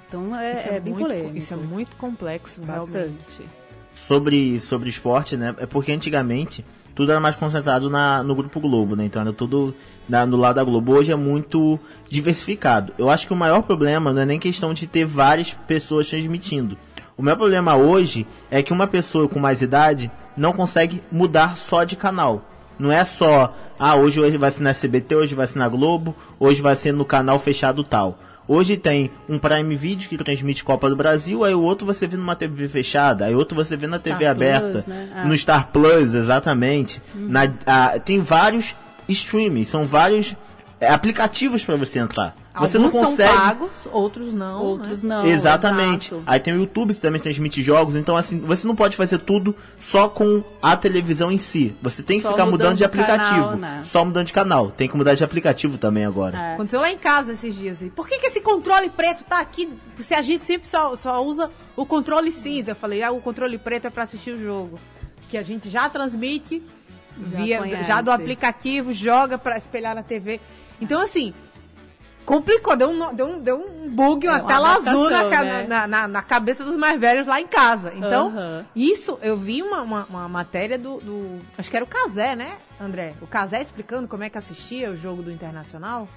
Então 0.08 0.37
é, 0.37 0.52
Isso 0.52 0.68
é 0.68 0.80
bem 0.80 0.92
muito, 0.92 1.08
polêmico. 1.08 1.37
Isso 1.37 1.54
é 1.54 1.56
muito 1.56 1.96
complexo, 1.96 2.62
realmente. 2.62 2.92
bastante. 2.92 3.48
Sobre, 3.94 4.61
sobre 4.61 4.88
esporte, 4.88 5.37
né? 5.37 5.54
É 5.58 5.66
porque 5.66 5.90
antigamente 5.90 6.64
tudo 6.94 7.11
era 7.11 7.20
mais 7.20 7.37
concentrado 7.37 7.88
na, 7.88 8.22
no 8.22 8.35
Grupo 8.35 8.61
Globo, 8.61 8.94
né? 8.94 9.04
Então 9.06 9.22
era 9.22 9.32
tudo 9.32 9.74
na, 10.08 10.26
no 10.26 10.37
lado 10.37 10.56
da 10.56 10.64
Globo. 10.64 10.92
Hoje 10.92 11.11
é 11.11 11.16
muito 11.16 11.80
diversificado. 12.08 12.92
Eu 12.98 13.11
acho 13.11 13.26
que 13.26 13.32
o 13.32 13.37
maior 13.37 13.62
problema 13.62 14.12
não 14.12 14.22
é 14.22 14.26
nem 14.26 14.38
questão 14.38 14.74
de 14.74 14.87
ter 14.87 15.04
várias 15.04 15.54
pessoas 15.54 16.08
transmitindo. 16.08 16.76
O 17.22 17.24
meu 17.24 17.37
problema 17.37 17.76
hoje 17.76 18.26
é 18.50 18.64
que 18.64 18.72
uma 18.72 18.88
pessoa 18.88 19.28
com 19.28 19.38
mais 19.38 19.62
idade 19.62 20.11
não 20.37 20.52
consegue 20.52 21.00
mudar 21.08 21.56
só 21.56 21.85
de 21.85 21.94
canal. 21.94 22.42
Não 22.76 22.90
é 22.90 23.04
só, 23.04 23.56
ah, 23.78 23.94
hoje, 23.94 24.18
hoje 24.18 24.37
vai 24.37 24.50
ser 24.50 24.61
na 24.64 24.70
SBT, 24.70 25.14
hoje 25.14 25.32
vai 25.32 25.46
ser 25.46 25.61
na 25.61 25.68
Globo, 25.68 26.16
hoje 26.40 26.61
vai 26.61 26.74
ser 26.74 26.92
no 26.92 27.04
canal 27.04 27.38
fechado 27.38 27.85
tal. 27.85 28.18
Hoje 28.48 28.76
tem 28.76 29.08
um 29.28 29.38
Prime 29.38 29.76
Video 29.76 30.08
que 30.08 30.18
transmite 30.18 30.64
Copa 30.64 30.90
do 30.90 30.96
Brasil, 30.96 31.44
aí 31.44 31.54
o 31.54 31.62
outro 31.62 31.87
você 31.87 32.08
vê 32.08 32.16
numa 32.16 32.35
TV 32.35 32.68
fechada, 32.68 33.26
aí 33.26 33.37
outro 33.37 33.54
você 33.54 33.76
vê 33.76 33.87
na 33.87 34.00
Star 34.00 34.18
TV 34.18 34.24
Plus, 34.24 34.28
aberta, 34.28 34.85
né? 34.88 35.08
Ah. 35.14 35.24
no 35.24 35.38
Star 35.38 35.68
Plus, 35.68 36.14
exatamente. 36.14 37.00
Na, 37.14 37.42
ah, 37.64 38.00
tem 38.04 38.18
vários 38.18 38.74
streamings, 39.08 39.68
são 39.68 39.85
vários 39.85 40.37
é, 40.80 40.90
aplicativos 40.90 41.64
para 41.64 41.76
você 41.76 42.00
entrar. 42.00 42.41
Você 42.58 42.76
Alguns 42.76 42.92
não 42.92 43.00
consegue. 43.02 43.30
são 43.32 43.40
pagos, 43.40 43.72
outros 43.90 44.34
não. 44.34 44.62
Outros 44.62 45.02
né? 45.02 45.14
não. 45.14 45.26
Exatamente. 45.26 46.08
exato. 46.12 46.22
Aí 46.26 46.38
tem 46.38 46.52
o 46.52 46.58
YouTube 46.58 46.92
que 46.92 47.00
também 47.00 47.18
transmite 47.20 47.62
jogos, 47.62 47.96
então 47.96 48.14
assim, 48.14 48.38
você 48.40 48.66
não 48.66 48.76
pode 48.76 48.94
fazer 48.94 49.18
tudo 49.18 49.56
só 49.78 50.06
com 50.08 50.44
a 50.60 50.76
televisão 50.76 51.32
em 51.32 51.38
si. 51.38 51.74
Você 51.80 52.02
tem 52.02 52.18
que 52.18 52.22
Só 52.24 52.32
ficar 52.32 52.44
mudando 52.44 52.72
mudando 52.72 52.76
de 52.76 52.84
o 52.84 52.88
canal, 52.90 53.14
aplicativo. 53.16 53.56
né? 53.56 53.82
Só 53.86 54.04
mudando 54.04 54.26
de 54.26 54.32
canal. 54.34 54.70
Tem 54.70 54.86
que 54.86 54.94
mudar 54.96 55.14
de 55.14 55.24
aplicativo 55.24 55.78
também 55.78 56.04
agora. 56.04 56.36
É. 56.36 56.54
Aconteceu 56.54 56.80
lá 56.80 56.90
em 56.92 56.98
casa 56.98 57.32
esses 57.32 57.54
dias. 57.54 57.78
Por 57.96 58.06
que, 58.06 58.18
que 58.18 58.26
esse 58.26 58.40
controle 58.42 58.90
preto 58.90 59.24
tá 59.24 59.38
aqui? 59.40 59.70
Se 59.98 60.12
a 60.14 60.20
gente 60.20 60.44
sempre 60.44 60.68
só, 60.68 60.94
só 60.94 61.24
usa 61.24 61.50
o 61.74 61.86
controle 61.86 62.30
cinza. 62.30 62.72
Eu 62.72 62.76
falei, 62.76 63.02
ah, 63.02 63.12
o 63.12 63.20
controle 63.22 63.56
preto 63.56 63.86
é 63.86 63.90
pra 63.90 64.02
assistir 64.02 64.32
o 64.32 64.38
jogo. 64.38 64.78
Que 65.30 65.38
a 65.38 65.42
gente 65.42 65.70
já 65.70 65.88
transmite 65.88 66.62
Já 67.18 67.38
via, 67.38 67.58
conhece. 67.58 67.84
já 67.84 68.02
do 68.02 68.10
aplicativo, 68.10 68.92
joga 68.92 69.38
pra 69.38 69.56
espelhar 69.56 69.94
na 69.94 70.02
TV. 70.02 70.38
Então, 70.80 71.00
assim, 71.00 71.32
complicou. 72.24 72.76
Deu 72.76 72.88
um, 72.90 73.14
deu 73.14 73.26
um, 73.26 73.38
deu 73.40 73.56
um 73.61 73.88
bug, 73.90 74.26
uma 74.26 74.38
É 74.38 74.40
uma 74.40 74.48
tela 74.48 74.74
azul 74.76 75.11
na, 75.11 75.20
adaptação, 75.20 75.44
né? 75.44 75.66
na, 75.68 75.87
na- 75.87 76.08
na 76.08 76.22
cabeça 76.22 76.64
dos 76.64 76.76
mais 76.76 77.00
velhos 77.00 77.26
lá 77.26 77.40
em 77.40 77.46
casa. 77.46 77.92
Então, 77.96 78.28
Aham. 78.28 78.64
isso, 78.74 79.18
eu 79.22 79.37
vi 79.37 79.62
uma, 79.62 79.82
uma, 79.82 80.06
uma 80.08 80.28
matéria 80.28 80.78
do, 80.78 80.98
do- 80.98 81.38
Acho 81.58 81.70
que 81.70 81.76
era 81.76 81.85
o 81.85 81.88
Casé, 81.88 82.35
né, 82.37 82.52
André? 82.80 83.14
O 83.20 83.26
Casé 83.26 83.61
explicando 83.62 84.08
como 84.08 84.24
é 84.24 84.30
que 84.30 84.38
assistia 84.38 84.90
o 84.90 84.96
jogo 84.96 85.22
do 85.22 85.30
Internacional. 85.30 86.08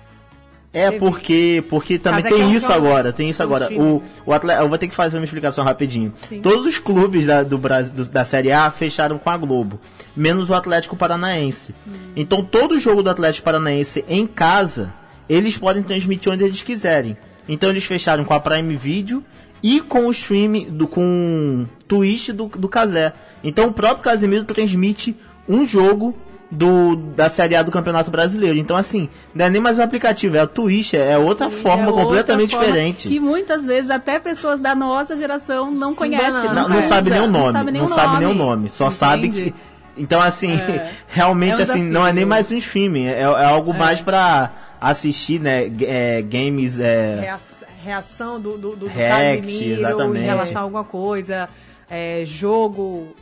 É 0.73 0.87
Teve- 0.89 0.99
porque 0.99 1.63
porque 1.69 1.97
também 1.97 2.21
tem 2.21 2.41
é 2.51 2.55
isso 2.55 2.69
agora, 2.71 3.13
tem 3.13 3.29
isso 3.29 3.41
agora. 3.41 3.69
O, 3.73 4.03
o 4.25 4.33
atleta, 4.33 4.61
eu 4.61 4.67
vou 4.67 4.77
ter 4.77 4.89
que 4.89 4.95
fazer 4.95 5.17
uma 5.17 5.23
explicação 5.23 5.63
rapidinho. 5.63 6.13
Sim. 6.27 6.41
Todos 6.41 6.65
os 6.65 6.77
clubes 6.77 7.25
da, 7.25 7.43
do 7.43 7.57
Brasil, 7.57 7.93
do- 7.93 8.09
da 8.09 8.25
Série 8.25 8.51
A 8.51 8.69
fecharam 8.69 9.17
com 9.17 9.29
a 9.29 9.37
Globo, 9.37 9.79
menos 10.13 10.49
o 10.49 10.53
Atlético 10.53 10.97
Paranaense. 10.97 11.73
Hum. 11.87 11.91
Então 12.13 12.43
todo 12.43 12.77
jogo 12.77 13.01
do 13.01 13.09
Atlético 13.09 13.45
Paranaense 13.45 14.03
em 14.05 14.27
casa, 14.27 14.93
eles 15.29 15.57
podem 15.57 15.83
transmitir 15.83 16.31
onde 16.31 16.43
eles 16.43 16.61
quiserem. 16.63 17.17
Então 17.47 17.69
eles 17.69 17.85
fecharam 17.85 18.23
com 18.25 18.33
a 18.33 18.39
Prime 18.39 18.75
Video 18.75 19.23
e 19.63 19.79
com 19.81 20.07
o 20.07 20.11
stream 20.11 20.65
do 20.69 20.87
com 20.87 21.65
o 21.65 21.83
Twitch 21.87 22.29
do 22.29 22.45
do 22.47 22.67
Casé. 22.69 23.13
Então 23.43 23.67
o 23.67 23.73
próprio 23.73 24.03
Casemiro 24.03 24.43
transmite 24.43 25.15
um 25.47 25.65
jogo 25.67 26.15
do, 26.49 26.95
da 26.95 27.27
Série 27.29 27.55
A 27.55 27.63
do 27.63 27.71
Campeonato 27.71 28.09
Brasileiro. 28.11 28.57
Então, 28.57 28.77
assim, 28.77 29.09
não 29.33 29.45
é 29.45 29.49
nem 29.49 29.61
mais 29.61 29.77
um 29.77 29.81
aplicativo, 29.81 30.37
é 30.37 30.39
a 30.41 30.47
Twitch, 30.47 30.93
é 30.93 31.17
outra 31.17 31.49
forma 31.49 31.83
É 31.83 31.87
outra 31.87 32.03
completamente 32.03 32.51
forma 32.51 32.65
diferente. 32.67 33.07
Que 33.09 33.19
muitas 33.19 33.65
vezes 33.65 33.89
até 33.89 34.19
pessoas 34.19 34.61
da 34.61 34.73
nossa 34.75 35.17
geração 35.17 35.71
não 35.71 35.91
Se 35.91 35.97
conhecem. 35.97 36.31
Não, 36.31 36.53
não 36.53 36.65
conhece. 36.67 36.87
sabe 36.87 37.09
nem 37.09 37.19
o 37.21 37.27
nome, 37.27 37.45
Não 37.45 37.51
sabe 37.51 37.71
nem 37.71 37.81
não 37.81 37.89
o 37.89 37.93
sabe 37.95 38.17
nem 38.17 38.25
o 38.27 38.33
nome. 38.33 38.39
nome, 38.39 38.69
só 38.69 38.89
sabe 38.89 39.27
Entende? 39.27 39.51
que. 39.51 40.01
Então, 40.01 40.21
assim, 40.21 40.53
É. 40.53 40.91
realmente, 41.09 41.55
É 41.55 41.59
um 41.59 41.63
assim, 41.63 41.81
não 41.83 42.01
é 42.01 42.13
nem 42.13 42.25
desafio. 42.25 42.27
mais 42.27 42.51
um 42.51 42.57
streaming, 42.57 43.05
é, 43.07 43.21
é 43.21 43.45
algo 43.45 43.73
mais 43.73 44.01
pra 44.01 44.51
assistir, 44.79 45.39
né, 45.39 45.71
é, 45.81 46.21
games, 46.21 46.79
é, 46.79 47.37
Reação, 47.83 48.39
do, 48.41 48.57
do, 48.57 48.75
do 48.75 48.87
React, 48.87 49.41
Casimiro 49.41 49.79
exatamente. 49.79 50.21
em 50.23 50.25
relação 50.25 50.57
a 50.57 50.63
alguma 50.63 50.83
coisa. 50.83 51.47
é, 51.89 52.23
jogo. 52.25 53.15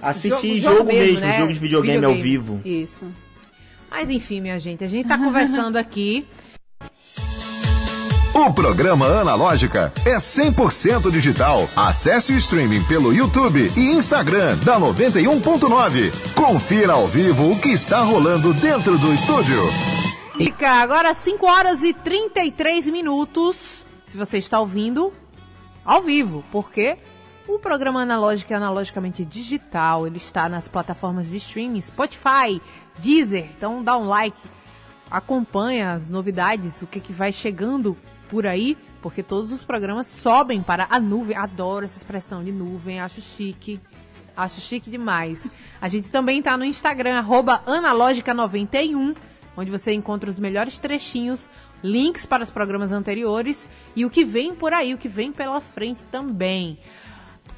assistir 0.00 0.60
jogo- 0.60 0.76
jogo, 0.76 0.76
jogo 0.78 0.92
mesmo, 0.92 1.04
mesmo, 1.14 1.20
né? 1.26 1.38
jogo 1.40 1.52
de 1.52 1.58
videogame, 1.58 2.04
ao 2.04 2.12
Videogame. 2.14 2.60
vivo. 2.62 2.82
Isso. 2.84 3.06
Mas 3.90 4.08
enfim, 4.10 4.40
minha 4.40 4.60
gente, 4.60 4.84
a 4.84 4.86
gente 4.86 5.08
tá 5.08 5.18
conversando 5.18 5.76
aqui. 5.76 6.24
O 8.34 8.52
programa 8.52 9.06
Analógica 9.06 9.90
é 10.04 10.18
100% 10.18 11.10
digital. 11.10 11.66
Acesse 11.74 12.34
o 12.34 12.36
streaming 12.36 12.82
pelo 12.84 13.10
YouTube 13.10 13.72
e 13.74 13.80
Instagram 13.92 14.58
da 14.58 14.78
91.9. 14.78 16.12
Confira 16.34 16.92
ao 16.92 17.06
vivo 17.06 17.50
o 17.52 17.58
que 17.58 17.70
está 17.70 18.00
rolando 18.02 18.52
dentro 18.52 18.98
do 18.98 19.14
estúdio. 19.14 19.58
Fica 20.36 20.70
agora 20.82 21.14
5 21.14 21.46
horas 21.46 21.82
e 21.82 21.94
33 21.94 22.90
minutos. 22.90 23.86
Se 24.06 24.18
você 24.18 24.36
está 24.36 24.60
ouvindo 24.60 25.10
ao 25.82 26.02
vivo, 26.02 26.44
porque 26.52 26.98
o 27.48 27.58
programa 27.58 28.02
analógico 28.02 28.52
é 28.52 28.56
analogicamente 28.56 29.24
digital. 29.24 30.06
Ele 30.06 30.18
está 30.18 30.46
nas 30.46 30.68
plataformas 30.68 31.30
de 31.30 31.38
streaming, 31.38 31.80
Spotify, 31.80 32.60
Deezer. 32.98 33.48
Então 33.56 33.82
dá 33.82 33.96
um 33.96 34.08
like, 34.08 34.38
acompanha 35.10 35.94
as 35.94 36.06
novidades, 36.06 36.82
o 36.82 36.86
que, 36.86 37.00
que 37.00 37.14
vai 37.14 37.32
chegando 37.32 37.96
por 38.28 38.46
aí, 38.46 38.76
porque 39.00 39.22
todos 39.22 39.50
os 39.50 39.64
programas 39.64 40.06
sobem 40.06 40.60
para 40.60 40.86
a 40.90 41.00
nuvem. 41.00 41.34
Adoro 41.34 41.86
essa 41.86 41.96
expressão 41.96 42.44
de 42.44 42.52
nuvem, 42.52 43.00
acho 43.00 43.22
chique. 43.22 43.80
Acho 44.36 44.60
chique 44.60 44.90
demais. 44.90 45.48
A 45.80 45.88
gente 45.88 46.10
também 46.10 46.40
está 46.40 46.58
no 46.58 46.64
Instagram, 46.64 47.24
analógica91, 47.24 49.16
onde 49.56 49.70
você 49.70 49.92
encontra 49.92 50.28
os 50.28 50.38
melhores 50.38 50.78
trechinhos, 50.78 51.50
links 51.82 52.26
para 52.26 52.42
os 52.42 52.50
programas 52.50 52.92
anteriores 52.92 53.68
e 53.94 54.04
o 54.04 54.10
que 54.10 54.24
vem 54.24 54.54
por 54.54 54.72
aí, 54.72 54.92
o 54.92 54.98
que 54.98 55.08
vem 55.08 55.32
pela 55.32 55.60
frente 55.60 56.04
também. 56.04 56.78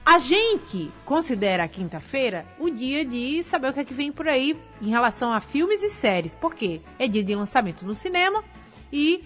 A 0.05 0.19
gente 0.19 0.91
considera 1.05 1.65
a 1.65 1.69
quinta-feira 1.69 2.47
o 2.59 2.71
dia 2.71 3.05
de 3.05 3.43
saber 3.45 3.69
o 3.69 3.73
que 3.75 3.81
é 3.81 3.85
que 3.85 3.93
vem 3.93 4.11
por 4.11 4.27
aí 4.27 4.59
em 4.81 4.89
relação 4.89 5.33
a 5.33 5.41
filmes 5.41 5.83
e 5.83 5.91
séries. 5.91 6.35
Por 6.35 6.55
quê? 6.55 6.81
É 6.99 7.07
dia 7.07 7.23
de 7.23 7.35
lançamento 7.35 7.85
no 7.85 7.95
cinema 7.95 8.43
e 8.91 9.23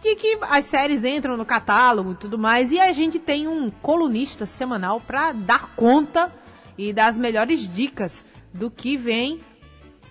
de 0.00 0.14
que 0.14 0.38
as 0.42 0.66
séries 0.66 1.04
entram 1.04 1.38
no 1.38 1.46
catálogo 1.46 2.12
e 2.12 2.16
tudo 2.16 2.38
mais. 2.38 2.70
E 2.70 2.78
a 2.78 2.92
gente 2.92 3.18
tem 3.18 3.48
um 3.48 3.70
colunista 3.70 4.44
semanal 4.44 5.00
para 5.00 5.32
dar 5.32 5.74
conta 5.74 6.30
e 6.76 6.92
dar 6.92 7.08
as 7.08 7.16
melhores 7.16 7.66
dicas 7.72 8.24
do 8.52 8.70
que 8.70 8.96
vem 8.96 9.40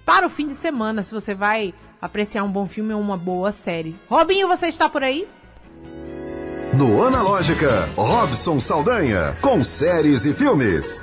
para 0.03 0.27
o 0.27 0.29
fim 0.29 0.47
de 0.47 0.55
semana, 0.55 1.01
se 1.01 1.11
você 1.11 1.33
vai 1.33 1.73
apreciar 2.05 2.43
um 2.43 2.51
bom 2.51 2.67
filme 2.67 2.93
ou 2.93 3.01
uma 3.01 3.17
boa 3.17 3.51
série. 3.51 3.95
Robinho, 4.07 4.47
você 4.47 4.67
está 4.67 4.87
por 4.87 5.03
aí? 5.03 5.27
No 6.73 7.03
Analógica, 7.03 7.89
Robson 7.95 8.59
Saldanha, 8.59 9.35
com 9.41 9.63
séries 9.63 10.25
e 10.25 10.33
filmes. 10.33 11.01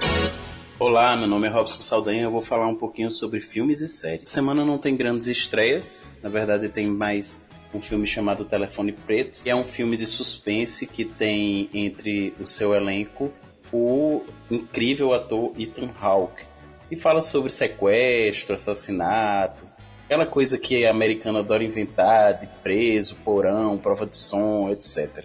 Olá, 0.78 1.16
meu 1.16 1.26
nome 1.26 1.46
é 1.46 1.50
Robson 1.50 1.80
Saldanha, 1.80 2.22
eu 2.22 2.30
vou 2.30 2.40
falar 2.40 2.66
um 2.66 2.74
pouquinho 2.74 3.10
sobre 3.10 3.40
filmes 3.40 3.80
e 3.80 3.88
séries. 3.88 4.28
Semana 4.28 4.64
não 4.64 4.78
tem 4.78 4.96
grandes 4.96 5.26
estreias, 5.26 6.10
na 6.22 6.28
verdade 6.28 6.68
tem 6.68 6.86
mais 6.86 7.36
um 7.74 7.80
filme 7.80 8.06
chamado 8.06 8.44
Telefone 8.44 8.92
Preto, 8.92 9.42
que 9.42 9.50
é 9.50 9.54
um 9.54 9.64
filme 9.64 9.96
de 9.96 10.06
suspense 10.06 10.86
que 10.86 11.04
tem 11.04 11.70
entre 11.72 12.34
o 12.40 12.46
seu 12.46 12.74
elenco 12.74 13.32
o 13.72 14.22
incrível 14.50 15.14
ator 15.14 15.52
Ethan 15.56 15.90
Hawke 15.98 16.44
e 16.90 16.96
fala 16.96 17.22
sobre 17.22 17.50
sequestro, 17.50 18.54
assassinato, 18.54 19.66
aquela 20.04 20.26
coisa 20.26 20.58
que 20.58 20.84
a 20.84 20.90
americana 20.90 21.40
adora 21.40 21.64
inventar 21.64 22.38
de 22.38 22.46
preso, 22.62 23.16
porão, 23.24 23.78
prova 23.78 24.06
de 24.06 24.16
som, 24.16 24.70
etc. 24.70 25.24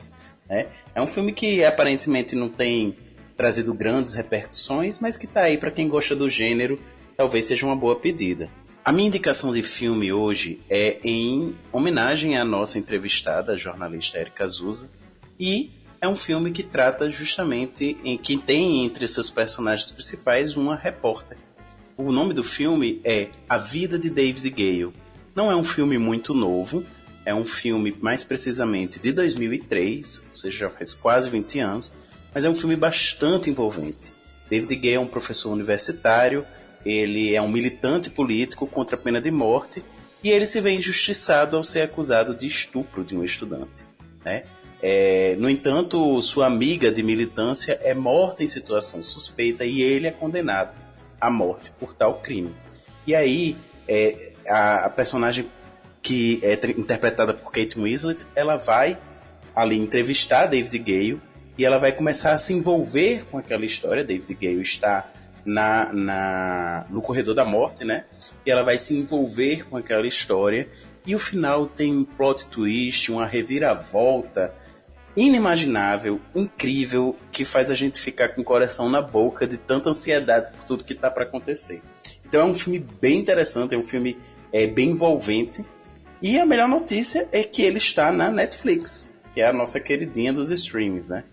Né? 0.49 0.67
É 0.95 1.01
um 1.01 1.07
filme 1.07 1.33
que 1.33 1.63
aparentemente 1.63 2.35
não 2.35 2.49
tem 2.49 2.95
trazido 3.35 3.73
grandes 3.73 4.15
repercussões, 4.15 4.99
mas 4.99 5.17
que 5.17 5.25
está 5.25 5.41
aí 5.41 5.57
para 5.57 5.71
quem 5.71 5.87
gosta 5.87 6.15
do 6.15 6.29
gênero, 6.29 6.79
talvez 7.15 7.45
seja 7.45 7.65
uma 7.65 7.75
boa 7.75 7.95
pedida. 7.95 8.49
A 8.83 8.91
minha 8.91 9.09
indicação 9.09 9.51
de 9.51 9.61
filme 9.61 10.13
hoje 10.13 10.61
é 10.69 10.97
em 11.03 11.55
homenagem 11.71 12.37
à 12.37 12.45
nossa 12.45 12.79
entrevistada, 12.79 13.51
a 13.51 13.57
jornalista 13.57 14.17
Erika 14.17 14.45
Azusa, 14.45 14.89
e 15.39 15.71
é 15.99 16.07
um 16.07 16.15
filme 16.15 16.51
que 16.51 16.63
trata 16.63 17.09
justamente 17.11 17.97
em 18.03 18.17
que 18.17 18.37
tem 18.37 18.85
entre 18.85 19.07
seus 19.07 19.29
personagens 19.29 19.91
principais 19.91 20.55
uma 20.55 20.75
repórter. 20.75 21.37
O 21.97 22.11
nome 22.11 22.31
do 22.31 22.43
filme 22.43 23.01
é 23.03 23.29
A 23.49 23.57
Vida 23.57 23.97
de 23.97 24.11
David 24.11 24.47
Gale. 24.51 24.93
Não 25.33 25.51
é 25.51 25.55
um 25.55 25.63
filme 25.63 25.97
muito 25.97 26.31
novo, 26.31 26.85
é 27.25 27.33
um 27.33 27.43
filme 27.43 27.97
mais 27.99 28.23
precisamente 28.23 28.99
de 28.99 29.11
2003, 29.11 30.23
ou 30.29 30.37
seja, 30.37 30.59
já 30.59 30.69
faz 30.69 30.93
quase 30.93 31.27
20 31.27 31.59
anos, 31.59 31.91
mas 32.35 32.45
é 32.45 32.49
um 32.51 32.53
filme 32.53 32.75
bastante 32.75 33.49
envolvente. 33.49 34.13
David 34.47 34.75
Gale 34.75 34.93
é 34.93 34.99
um 34.99 35.07
professor 35.07 35.51
universitário, 35.51 36.45
ele 36.85 37.33
é 37.33 37.41
um 37.41 37.49
militante 37.49 38.11
político 38.11 38.67
contra 38.67 38.95
a 38.95 38.99
pena 38.99 39.19
de 39.19 39.31
morte 39.31 39.83
e 40.23 40.29
ele 40.29 40.45
se 40.45 40.61
vê 40.61 40.75
injustiçado 40.75 41.57
ao 41.57 41.63
ser 41.63 41.81
acusado 41.81 42.35
de 42.35 42.45
estupro 42.45 43.03
de 43.03 43.17
um 43.17 43.23
estudante. 43.23 43.87
Né? 44.23 44.43
É, 44.83 45.35
no 45.39 45.49
entanto, 45.49 46.21
sua 46.21 46.45
amiga 46.45 46.91
de 46.91 47.01
militância 47.01 47.79
é 47.81 47.95
morta 47.95 48.43
em 48.43 48.47
situação 48.47 49.01
suspeita 49.01 49.65
e 49.65 49.81
ele 49.81 50.05
é 50.05 50.11
condenado 50.11 50.85
à 51.19 51.29
morte 51.29 51.71
por 51.79 51.93
tal 51.93 52.19
crime. 52.19 52.55
E 53.05 53.15
aí, 53.15 53.57
é, 53.87 54.33
a, 54.47 54.85
a, 54.85 54.89
personagem 54.89 55.49
que 56.01 56.39
é 56.43 56.53
interpretada 56.77 57.33
por 57.33 57.51
Kate 57.51 57.79
Winslet, 57.79 58.25
ela 58.35 58.57
vai 58.57 58.97
ali 59.55 59.77
entrevistar 59.77 60.45
David 60.47 60.77
Gale 60.79 61.21
e 61.57 61.65
ela 61.65 61.79
vai 61.79 61.91
começar 61.91 62.31
a 62.31 62.37
se 62.37 62.53
envolver 62.53 63.25
com 63.25 63.37
aquela 63.37 63.65
história. 63.65 64.03
David 64.03 64.33
Gale 64.35 64.61
está 64.61 65.09
na, 65.43 65.91
na, 65.93 66.85
no 66.89 67.01
corredor 67.01 67.33
da 67.33 67.45
morte, 67.45 67.83
né? 67.83 68.05
E 68.45 68.51
ela 68.51 68.63
vai 68.63 68.77
se 68.77 68.95
envolver 68.95 69.65
com 69.67 69.77
aquela 69.77 70.05
história. 70.05 70.67
E 71.05 71.15
o 71.15 71.19
final 71.19 71.65
tem 71.65 71.95
um 71.95 72.03
plot 72.03 72.47
twist, 72.47 73.11
uma 73.11 73.25
reviravolta 73.25 74.53
inimaginável, 75.17 76.21
incrível, 76.35 77.15
que 77.31 77.43
faz 77.43 77.71
a 77.71 77.75
gente 77.75 77.99
ficar 77.99 78.29
com 78.29 78.41
o 78.41 78.43
coração 78.43 78.87
na 78.87 79.01
boca 79.01 79.47
de 79.47 79.57
tanta 79.57 79.89
ansiedade 79.89 80.55
por 80.55 80.63
tudo 80.63 80.83
que 80.83 80.93
está 80.93 81.09
para 81.09 81.23
acontecer. 81.23 81.81
Então 82.23 82.41
é 82.41 82.45
um 82.45 82.53
filme 82.53 82.85
bem 83.01 83.17
interessante, 83.17 83.73
é 83.73 83.77
um 83.77 83.83
filme 83.83 84.15
é, 84.53 84.67
bem 84.67 84.91
envolvente. 84.91 85.65
E 86.21 86.39
a 86.39 86.45
melhor 86.45 86.69
notícia 86.69 87.27
é 87.31 87.41
que 87.41 87.63
ele 87.63 87.79
está 87.79 88.11
na 88.11 88.29
Netflix, 88.29 89.23
que 89.33 89.41
é 89.41 89.47
a 89.47 89.53
nossa 89.53 89.79
queridinha 89.79 90.31
dos 90.31 90.51
streams, 90.51 91.09
né? 91.09 91.23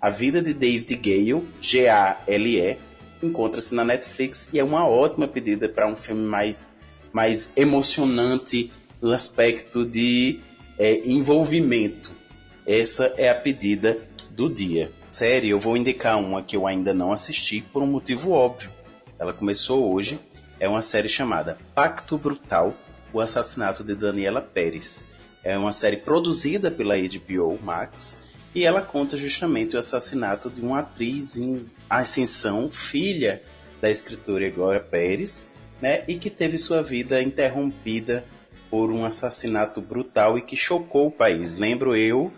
A 0.00 0.08
Vida 0.08 0.40
de 0.40 0.54
David 0.54 0.96
Gale, 0.96 1.46
G-A-L-E, 1.60 2.78
encontra-se 3.22 3.74
na 3.74 3.84
Netflix 3.84 4.50
e 4.54 4.58
é 4.58 4.64
uma 4.64 4.88
ótima 4.88 5.28
pedida 5.28 5.68
para 5.68 5.86
um 5.86 5.96
filme 5.96 6.26
mais, 6.26 6.68
mais 7.12 7.52
emocionante 7.56 8.72
no 9.02 9.12
aspecto 9.12 9.84
de 9.84 10.40
é, 10.78 11.00
envolvimento 11.04 12.23
essa 12.66 13.12
é 13.16 13.28
a 13.28 13.34
pedida 13.34 13.98
do 14.30 14.48
dia. 14.48 14.90
Série, 15.10 15.50
eu 15.50 15.60
vou 15.60 15.76
indicar 15.76 16.18
uma 16.18 16.42
que 16.42 16.56
eu 16.56 16.66
ainda 16.66 16.92
não 16.94 17.12
assisti 17.12 17.60
por 17.60 17.82
um 17.82 17.86
motivo 17.86 18.32
óbvio. 18.32 18.70
Ela 19.18 19.32
começou 19.32 19.92
hoje. 19.92 20.18
É 20.58 20.68
uma 20.68 20.82
série 20.82 21.08
chamada 21.08 21.58
Pacto 21.74 22.16
Brutal: 22.16 22.74
O 23.12 23.20
Assassinato 23.20 23.84
de 23.84 23.94
Daniela 23.94 24.40
Pérez. 24.40 25.04
É 25.42 25.58
uma 25.58 25.72
série 25.72 25.98
produzida 25.98 26.70
pela 26.70 26.96
HBO 26.96 27.58
Max 27.62 28.24
e 28.54 28.64
ela 28.64 28.80
conta 28.80 29.16
justamente 29.16 29.76
o 29.76 29.78
assassinato 29.78 30.48
de 30.48 30.60
uma 30.60 30.78
atriz 30.78 31.36
em 31.36 31.66
ascensão, 31.90 32.70
filha 32.70 33.42
da 33.80 33.90
escritora 33.90 34.48
Glória 34.48 34.80
Pérez, 34.80 35.50
né, 35.82 36.04
e 36.08 36.16
que 36.16 36.30
teve 36.30 36.56
sua 36.56 36.82
vida 36.82 37.20
interrompida 37.20 38.24
por 38.70 38.90
um 38.90 39.04
assassinato 39.04 39.80
brutal 39.82 40.38
e 40.38 40.40
que 40.40 40.56
chocou 40.56 41.08
o 41.08 41.10
país. 41.10 41.56
Lembro 41.56 41.94
eu 41.96 42.32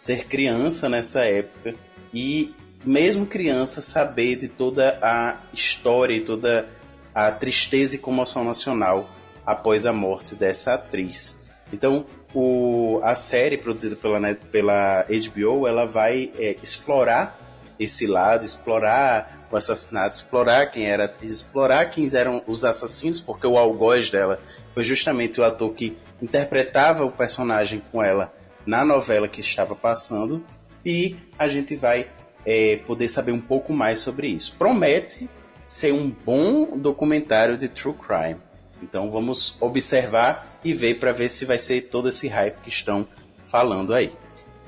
ser 0.00 0.24
criança 0.24 0.88
nessa 0.88 1.26
época 1.26 1.74
e 2.12 2.54
mesmo 2.82 3.26
criança 3.26 3.82
saber 3.82 4.36
de 4.36 4.48
toda 4.48 4.98
a 5.02 5.36
história 5.52 6.14
e 6.14 6.20
toda 6.20 6.66
a 7.14 7.30
tristeza 7.30 7.96
e 7.96 7.98
comoção 7.98 8.42
nacional 8.42 9.10
após 9.44 9.84
a 9.84 9.92
morte 9.92 10.34
dessa 10.34 10.72
atriz. 10.72 11.44
Então, 11.70 12.06
o, 12.32 12.98
a 13.02 13.14
série 13.14 13.58
produzida 13.58 13.94
pela, 13.94 14.34
pela 14.50 15.04
HBO, 15.04 15.66
ela 15.66 15.84
vai 15.84 16.32
é, 16.38 16.56
explorar 16.62 17.38
esse 17.78 18.06
lado, 18.06 18.42
explorar 18.42 19.46
o 19.52 19.56
assassinato, 19.56 20.14
explorar 20.14 20.70
quem 20.70 20.86
era 20.86 21.02
a 21.02 21.06
atriz, 21.06 21.34
explorar 21.34 21.84
quem 21.90 22.08
eram 22.14 22.42
os 22.46 22.64
assassinos, 22.64 23.20
porque 23.20 23.46
o 23.46 23.58
algoz 23.58 24.08
dela 24.08 24.40
foi 24.72 24.82
justamente 24.82 25.42
o 25.42 25.44
ator 25.44 25.74
que 25.74 25.98
interpretava 26.22 27.04
o 27.04 27.12
personagem 27.12 27.82
com 27.92 28.02
ela 28.02 28.39
na 28.66 28.84
novela 28.84 29.28
que 29.28 29.40
estava 29.40 29.74
passando 29.74 30.44
e 30.84 31.16
a 31.38 31.48
gente 31.48 31.76
vai 31.76 32.08
é, 32.44 32.76
poder 32.86 33.08
saber 33.08 33.32
um 33.32 33.40
pouco 33.40 33.72
mais 33.72 34.00
sobre 34.00 34.28
isso. 34.28 34.54
Promete 34.56 35.28
ser 35.66 35.92
um 35.92 36.10
bom 36.10 36.78
documentário 36.78 37.56
de 37.56 37.68
true 37.68 37.94
crime. 37.94 38.40
Então 38.82 39.10
vamos 39.10 39.56
observar 39.60 40.58
e 40.64 40.72
ver 40.72 40.98
para 40.98 41.12
ver 41.12 41.28
se 41.28 41.44
vai 41.44 41.58
ser 41.58 41.82
todo 41.82 42.08
esse 42.08 42.28
hype 42.28 42.56
que 42.62 42.68
estão 42.68 43.06
falando 43.42 43.94
aí. 43.94 44.10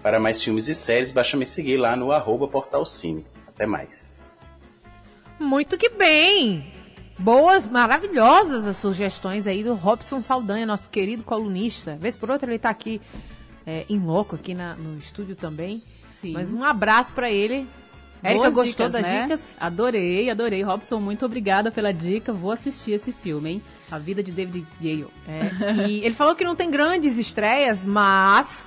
Para 0.03 0.19
mais 0.19 0.43
filmes 0.43 0.69
e 0.69 0.75
séries, 0.75 1.13
basta 1.13 1.37
me 1.37 1.47
seguir 1.47 1.77
lá 1.77 1.97
no 1.97 2.13
arroba 2.13 2.49
portalcine. 2.49 3.25
Até 3.47 3.67
mais. 3.67 4.15
Muito 5.39 5.79
que 5.79 5.89
bem! 5.89 6.73
Boas, 7.19 7.69
maravilhosas 7.69 8.67
as 8.67 8.77
sugestões 8.79 9.47
aí 9.47 9.63
do 9.63 9.75
Robson 9.75 10.21
Saldanha, 10.21 10.67
nosso 10.67 10.91
querido 10.91 11.23
colunista. 11.23 11.97
Vez 12.01 12.17
por 12.17 12.31
outra 12.31 12.49
ele 12.49 12.57
está 12.57 12.71
aqui 12.71 13.01
é, 13.67 13.85
em 13.89 13.99
loco 13.99 14.35
aqui 14.37 14.55
na, 14.55 14.75
no 14.75 14.99
estúdio 14.99 15.35
também. 15.37 15.83
Sim. 16.21 16.33
Mas 16.33 16.53
um 16.53 16.63
abraço 16.63 17.13
para 17.13 17.31
ele. 17.31 17.67
Érica 18.23 18.43
Boas 18.43 18.55
gostou 18.55 18.87
dicas, 18.87 18.93
das 18.93 19.03
né? 19.03 19.23
dicas? 19.23 19.41
Adorei, 19.59 20.31
adorei. 20.31 20.63
Robson, 20.63 21.01
muito 21.01 21.27
obrigada 21.27 21.73
pela 21.73 21.93
dica. 21.93 22.33
Vou 22.33 22.53
assistir 22.53 22.93
esse 22.93 23.13
filme, 23.13 23.51
hein? 23.51 23.63
A 23.91 23.99
vida 23.99 24.23
de 24.23 24.31
David 24.31 24.65
Gale. 24.81 25.09
É, 25.27 25.89
e 25.89 25.99
ele 26.07 26.15
falou 26.15 26.35
que 26.37 26.45
não 26.45 26.55
tem 26.55 26.71
grandes 26.71 27.19
estreias, 27.19 27.85
mas 27.85 28.65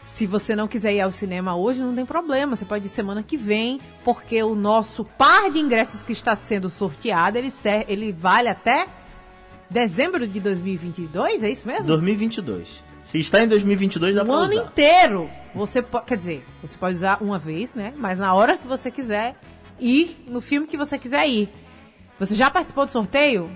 se 0.00 0.26
você 0.26 0.54
não 0.54 0.68
quiser 0.68 0.94
ir 0.94 1.00
ao 1.00 1.10
cinema 1.10 1.56
hoje, 1.56 1.80
não 1.80 1.94
tem 1.94 2.04
problema. 2.04 2.54
Você 2.56 2.66
pode 2.66 2.86
ir 2.86 2.90
semana 2.90 3.22
que 3.22 3.38
vem, 3.38 3.80
porque 4.04 4.42
o 4.42 4.54
nosso 4.54 5.02
par 5.02 5.50
de 5.50 5.58
ingressos 5.58 6.02
que 6.02 6.12
está 6.12 6.36
sendo 6.36 6.68
sorteado, 6.68 7.38
ele, 7.38 7.50
ser- 7.50 7.86
ele 7.88 8.12
vale 8.12 8.48
até 8.48 8.86
dezembro 9.70 10.28
de 10.28 10.38
2022, 10.40 11.42
é 11.42 11.50
isso 11.50 11.66
mesmo? 11.66 11.86
2022. 11.86 12.84
Se 13.14 13.20
está 13.20 13.44
em 13.44 13.46
2022, 13.46 14.16
dá 14.16 14.22
o 14.22 14.26
pra 14.26 14.34
ano 14.34 14.52
usar. 14.54 14.64
inteiro. 14.64 15.30
Você 15.54 15.80
pode, 15.80 16.04
quer 16.04 16.16
dizer, 16.16 16.44
você 16.60 16.76
pode 16.76 16.96
usar 16.96 17.18
uma 17.20 17.38
vez, 17.38 17.72
né? 17.72 17.94
Mas 17.96 18.18
na 18.18 18.34
hora 18.34 18.58
que 18.58 18.66
você 18.66 18.90
quiser 18.90 19.36
ir 19.78 20.24
no 20.26 20.40
filme 20.40 20.66
que 20.66 20.76
você 20.76 20.98
quiser 20.98 21.24
ir. 21.28 21.48
Você 22.18 22.34
já 22.34 22.50
participou 22.50 22.84
do 22.84 22.90
sorteio? 22.90 23.48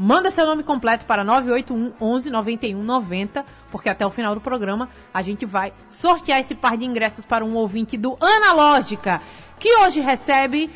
Manda 0.00 0.32
seu 0.32 0.44
nome 0.44 0.64
completo 0.64 1.06
para 1.06 1.22
981 1.22 1.92
11 2.00 2.28
91 2.28 2.82
90, 2.82 3.46
porque 3.70 3.88
até 3.88 4.04
o 4.04 4.10
final 4.10 4.34
do 4.34 4.40
programa 4.40 4.88
a 5.12 5.22
gente 5.22 5.46
vai 5.46 5.72
sortear 5.88 6.40
esse 6.40 6.56
par 6.56 6.76
de 6.76 6.84
ingressos 6.84 7.24
para 7.24 7.44
um 7.44 7.54
ouvinte 7.54 7.96
do 7.96 8.18
Analógica, 8.20 9.22
que 9.60 9.76
hoje 9.76 10.00
recebe 10.00 10.68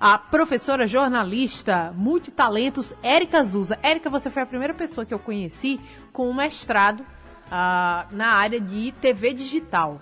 a 0.00 0.16
professora 0.16 0.86
jornalista 0.86 1.92
multitalentos 1.94 2.96
Érica 3.02 3.42
Zuza. 3.42 3.78
Érica, 3.82 4.08
você 4.08 4.30
foi 4.30 4.44
a 4.44 4.46
primeira 4.46 4.72
pessoa 4.72 5.04
que 5.04 5.12
eu 5.12 5.18
conheci 5.18 5.78
com 6.10 6.30
um 6.30 6.32
mestrado 6.32 7.04
ah, 7.54 8.06
na 8.10 8.32
área 8.32 8.58
de 8.58 8.92
TV 8.92 9.34
digital. 9.34 10.00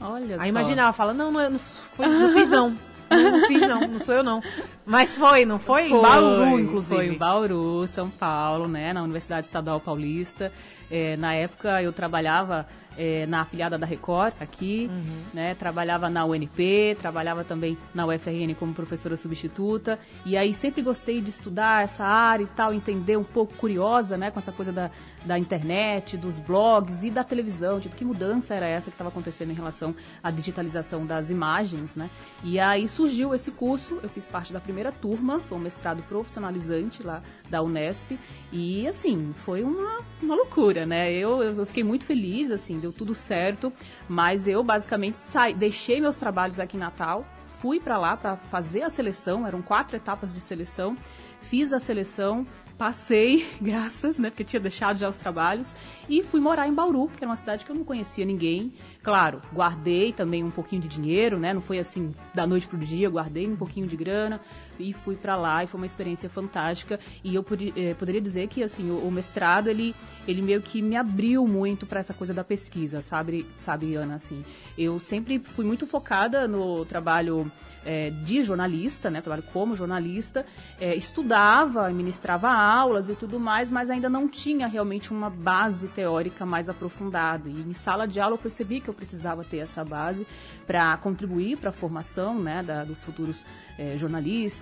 Olha 0.00 0.36
só. 0.36 0.42
Aí 0.42 0.48
imagina 0.48 0.82
ela 0.82 0.92
fala, 0.92 1.14
não, 1.14 1.30
não, 1.30 1.40
eu 1.40 1.50
não, 1.50 1.58
foi, 1.60 2.06
não 2.06 2.32
fiz 2.32 2.48
não. 2.48 2.76
Não, 3.08 3.30
não 3.30 3.46
fiz 3.46 3.60
não, 3.60 3.80
não 3.88 4.00
sou 4.00 4.14
eu 4.14 4.24
não. 4.24 4.42
Mas 4.90 5.16
foi, 5.16 5.44
não 5.46 5.60
foi? 5.60 5.88
Em 5.88 6.02
Bauru, 6.02 6.58
inclusive. 6.58 6.94
Foi 6.96 7.06
em 7.06 7.16
Bauru, 7.16 7.86
São 7.86 8.10
Paulo, 8.10 8.66
né, 8.66 8.92
na 8.92 9.04
Universidade 9.04 9.46
Estadual 9.46 9.78
Paulista. 9.78 10.52
É, 10.90 11.16
na 11.16 11.32
época 11.32 11.80
eu 11.80 11.92
trabalhava 11.92 12.66
é, 12.98 13.24
na 13.26 13.42
afiliada 13.42 13.78
da 13.78 13.86
Record 13.86 14.34
aqui, 14.40 14.90
Uhum. 14.90 15.22
né, 15.32 15.54
trabalhava 15.54 16.10
na 16.10 16.24
UNP, 16.24 16.96
trabalhava 16.98 17.44
também 17.44 17.78
na 17.94 18.04
UFRN 18.04 18.52
como 18.58 18.74
professora 18.74 19.16
substituta. 19.16 19.96
E 20.26 20.36
aí 20.36 20.52
sempre 20.52 20.82
gostei 20.82 21.20
de 21.20 21.30
estudar 21.30 21.84
essa 21.84 22.04
área 22.04 22.42
e 22.42 22.48
tal, 22.48 22.74
entender 22.74 23.16
um 23.16 23.22
pouco 23.22 23.54
curiosa, 23.54 24.16
né, 24.16 24.32
com 24.32 24.40
essa 24.40 24.50
coisa 24.50 24.72
da, 24.72 24.90
da 25.24 25.38
internet, 25.38 26.16
dos 26.16 26.40
blogs 26.40 27.04
e 27.04 27.10
da 27.10 27.22
televisão, 27.22 27.78
tipo, 27.78 27.94
que 27.94 28.04
mudança 28.04 28.54
era 28.56 28.66
essa 28.66 28.90
que 28.90 28.94
estava 28.96 29.10
acontecendo 29.10 29.52
em 29.52 29.54
relação 29.54 29.94
à 30.20 30.30
digitalização 30.32 31.06
das 31.06 31.30
imagens, 31.30 31.94
né? 31.94 32.10
E 32.42 32.58
aí 32.58 32.88
surgiu 32.88 33.32
esse 33.32 33.52
curso, 33.52 34.00
eu 34.02 34.08
fiz 34.08 34.28
parte 34.28 34.52
da 34.52 34.58
primeira 34.60 34.79
turma, 34.90 35.38
foi 35.40 35.58
um 35.58 35.60
mestrado 35.60 36.02
profissionalizante 36.04 37.02
lá 37.02 37.22
da 37.50 37.62
Unesp, 37.62 38.18
e 38.50 38.88
assim, 38.88 39.32
foi 39.34 39.62
uma, 39.62 40.00
uma 40.22 40.34
loucura, 40.34 40.86
né? 40.86 41.12
Eu, 41.12 41.42
eu 41.42 41.66
fiquei 41.66 41.84
muito 41.84 42.04
feliz, 42.04 42.50
assim, 42.50 42.78
deu 42.78 42.92
tudo 42.92 43.14
certo, 43.14 43.72
mas 44.08 44.48
eu 44.48 44.64
basicamente 44.64 45.18
saí, 45.18 45.52
deixei 45.54 46.00
meus 46.00 46.16
trabalhos 46.16 46.58
aqui 46.58 46.76
em 46.76 46.80
Natal, 46.80 47.26
fui 47.60 47.78
para 47.78 47.98
lá 47.98 48.16
para 48.16 48.36
fazer 48.36 48.82
a 48.82 48.90
seleção, 48.90 49.46
eram 49.46 49.60
quatro 49.60 49.96
etapas 49.96 50.32
de 50.32 50.40
seleção, 50.40 50.96
fiz 51.42 51.72
a 51.72 51.78
seleção, 51.78 52.46
passei, 52.80 53.46
graças, 53.60 54.18
né, 54.18 54.30
porque 54.30 54.42
tinha 54.42 54.58
deixado 54.58 54.98
já 54.98 55.06
os 55.06 55.18
trabalhos, 55.18 55.74
e 56.08 56.22
fui 56.22 56.40
morar 56.40 56.66
em 56.66 56.72
Bauru, 56.72 57.08
que 57.08 57.18
era 57.22 57.26
uma 57.26 57.36
cidade 57.36 57.66
que 57.66 57.70
eu 57.70 57.76
não 57.76 57.84
conhecia 57.84 58.24
ninguém. 58.24 58.72
Claro, 59.02 59.42
guardei 59.52 60.14
também 60.14 60.42
um 60.42 60.50
pouquinho 60.50 60.80
de 60.80 60.88
dinheiro, 60.88 61.38
né, 61.38 61.52
não 61.52 61.60
foi 61.60 61.78
assim 61.78 62.14
da 62.34 62.46
noite 62.46 62.66
pro 62.66 62.78
dia, 62.78 63.10
guardei 63.10 63.46
um 63.46 63.56
pouquinho 63.56 63.86
de 63.86 63.96
grana 63.96 64.40
e 64.80 64.92
fui 64.92 65.14
para 65.16 65.36
lá 65.36 65.62
e 65.62 65.66
foi 65.66 65.78
uma 65.80 65.86
experiência 65.86 66.28
fantástica. 66.28 66.98
E 67.22 67.34
eu 67.34 67.44
eh, 67.76 67.94
poderia 67.94 68.20
dizer 68.20 68.48
que 68.48 68.62
assim, 68.62 68.90
o, 68.90 68.98
o 69.06 69.10
mestrado 69.10 69.68
ele 69.68 69.94
ele 70.28 70.42
meio 70.42 70.60
que 70.60 70.80
me 70.82 70.96
abriu 70.96 71.46
muito 71.46 71.86
para 71.86 72.00
essa 72.00 72.14
coisa 72.14 72.32
da 72.32 72.44
pesquisa, 72.44 73.02
sabe, 73.02 73.46
sabe, 73.56 73.94
Ana, 73.94 74.14
assim. 74.14 74.44
Eu 74.76 74.98
sempre 75.00 75.38
fui 75.38 75.64
muito 75.64 75.86
focada 75.86 76.46
no 76.46 76.84
trabalho 76.84 77.50
é, 77.84 78.10
de 78.10 78.42
jornalista, 78.42 79.10
né, 79.10 79.20
trabalho 79.20 79.42
como 79.52 79.74
jornalista, 79.74 80.44
é, 80.78 80.94
estudava, 80.94 81.88
ministrava 81.90 82.48
aulas 82.50 83.08
e 83.08 83.14
tudo 83.14 83.40
mais, 83.40 83.72
mas 83.72 83.90
ainda 83.90 84.08
não 84.08 84.28
tinha 84.28 84.66
realmente 84.66 85.10
uma 85.10 85.30
base 85.30 85.88
teórica 85.88 86.44
mais 86.44 86.68
aprofundada. 86.68 87.48
E 87.48 87.60
em 87.60 87.72
sala 87.72 88.06
de 88.06 88.20
aula 88.20 88.34
eu 88.34 88.38
percebi 88.38 88.80
que 88.80 88.88
eu 88.88 88.94
precisava 88.94 89.44
ter 89.44 89.58
essa 89.58 89.84
base 89.84 90.26
para 90.66 90.96
contribuir 90.98 91.56
para 91.56 91.70
a 91.70 91.72
formação 91.72 92.38
né, 92.38 92.62
da- 92.62 92.84
dos 92.84 93.02
futuros 93.02 93.44
é, 93.78 93.96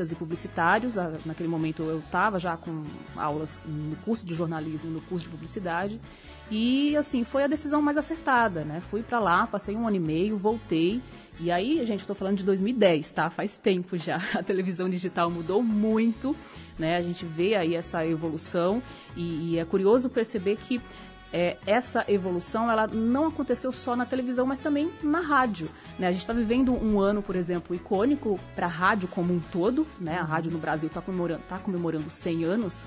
jornalistas 0.08 0.12
e 0.12 0.14
publicitários. 0.14 0.98
A- 0.98 1.18
naquele 1.24 1.48
momento 1.48 1.82
eu 1.82 1.98
estava 1.98 2.38
já 2.38 2.56
com 2.56 2.84
aulas 3.16 3.62
no 3.66 3.96
curso 3.96 4.24
de 4.24 4.34
jornalismo 4.34 4.90
no 4.90 5.00
curso 5.02 5.24
de 5.24 5.30
publicidade. 5.30 6.00
E 6.50 6.96
assim, 6.96 7.24
foi 7.24 7.44
a 7.44 7.46
decisão 7.46 7.82
mais 7.82 7.98
acertada, 7.98 8.64
né? 8.64 8.80
Fui 8.80 9.02
para 9.02 9.18
lá, 9.18 9.46
passei 9.46 9.76
um 9.76 9.86
ano 9.86 9.96
e 9.96 10.00
meio, 10.00 10.36
voltei. 10.38 11.02
E 11.40 11.50
aí, 11.52 11.84
gente, 11.86 12.00
estou 12.00 12.16
falando 12.16 12.38
de 12.38 12.44
2010, 12.44 13.12
tá? 13.12 13.30
Faz 13.30 13.58
tempo 13.58 13.96
já. 13.96 14.16
A 14.34 14.42
televisão 14.42 14.88
digital 14.88 15.30
mudou 15.30 15.62
muito, 15.62 16.34
né? 16.78 16.96
A 16.96 17.02
gente 17.02 17.24
vê 17.26 17.54
aí 17.54 17.74
essa 17.74 18.04
evolução 18.04 18.82
e, 19.14 19.52
e 19.52 19.58
é 19.58 19.64
curioso 19.64 20.08
perceber 20.08 20.56
que 20.56 20.80
é, 21.32 21.56
essa 21.66 22.04
evolução 22.08 22.70
ela 22.70 22.86
não 22.86 23.26
aconteceu 23.26 23.70
só 23.72 23.94
na 23.94 24.06
televisão, 24.06 24.46
mas 24.46 24.60
também 24.60 24.90
na 25.02 25.20
rádio. 25.20 25.68
Né? 25.98 26.06
A 26.06 26.12
gente 26.12 26.22
está 26.22 26.32
vivendo 26.32 26.72
um 26.72 27.00
ano, 27.00 27.22
por 27.22 27.36
exemplo, 27.36 27.74
icônico 27.74 28.38
para 28.54 28.66
a 28.66 28.70
rádio 28.70 29.08
como 29.08 29.32
um 29.32 29.40
todo. 29.40 29.86
Né? 30.00 30.18
A 30.18 30.24
rádio 30.24 30.50
no 30.50 30.58
Brasil 30.58 30.88
está 30.88 31.00
comemorando, 31.00 31.42
tá 31.48 31.58
comemorando 31.58 32.10
100 32.10 32.44
anos. 32.44 32.86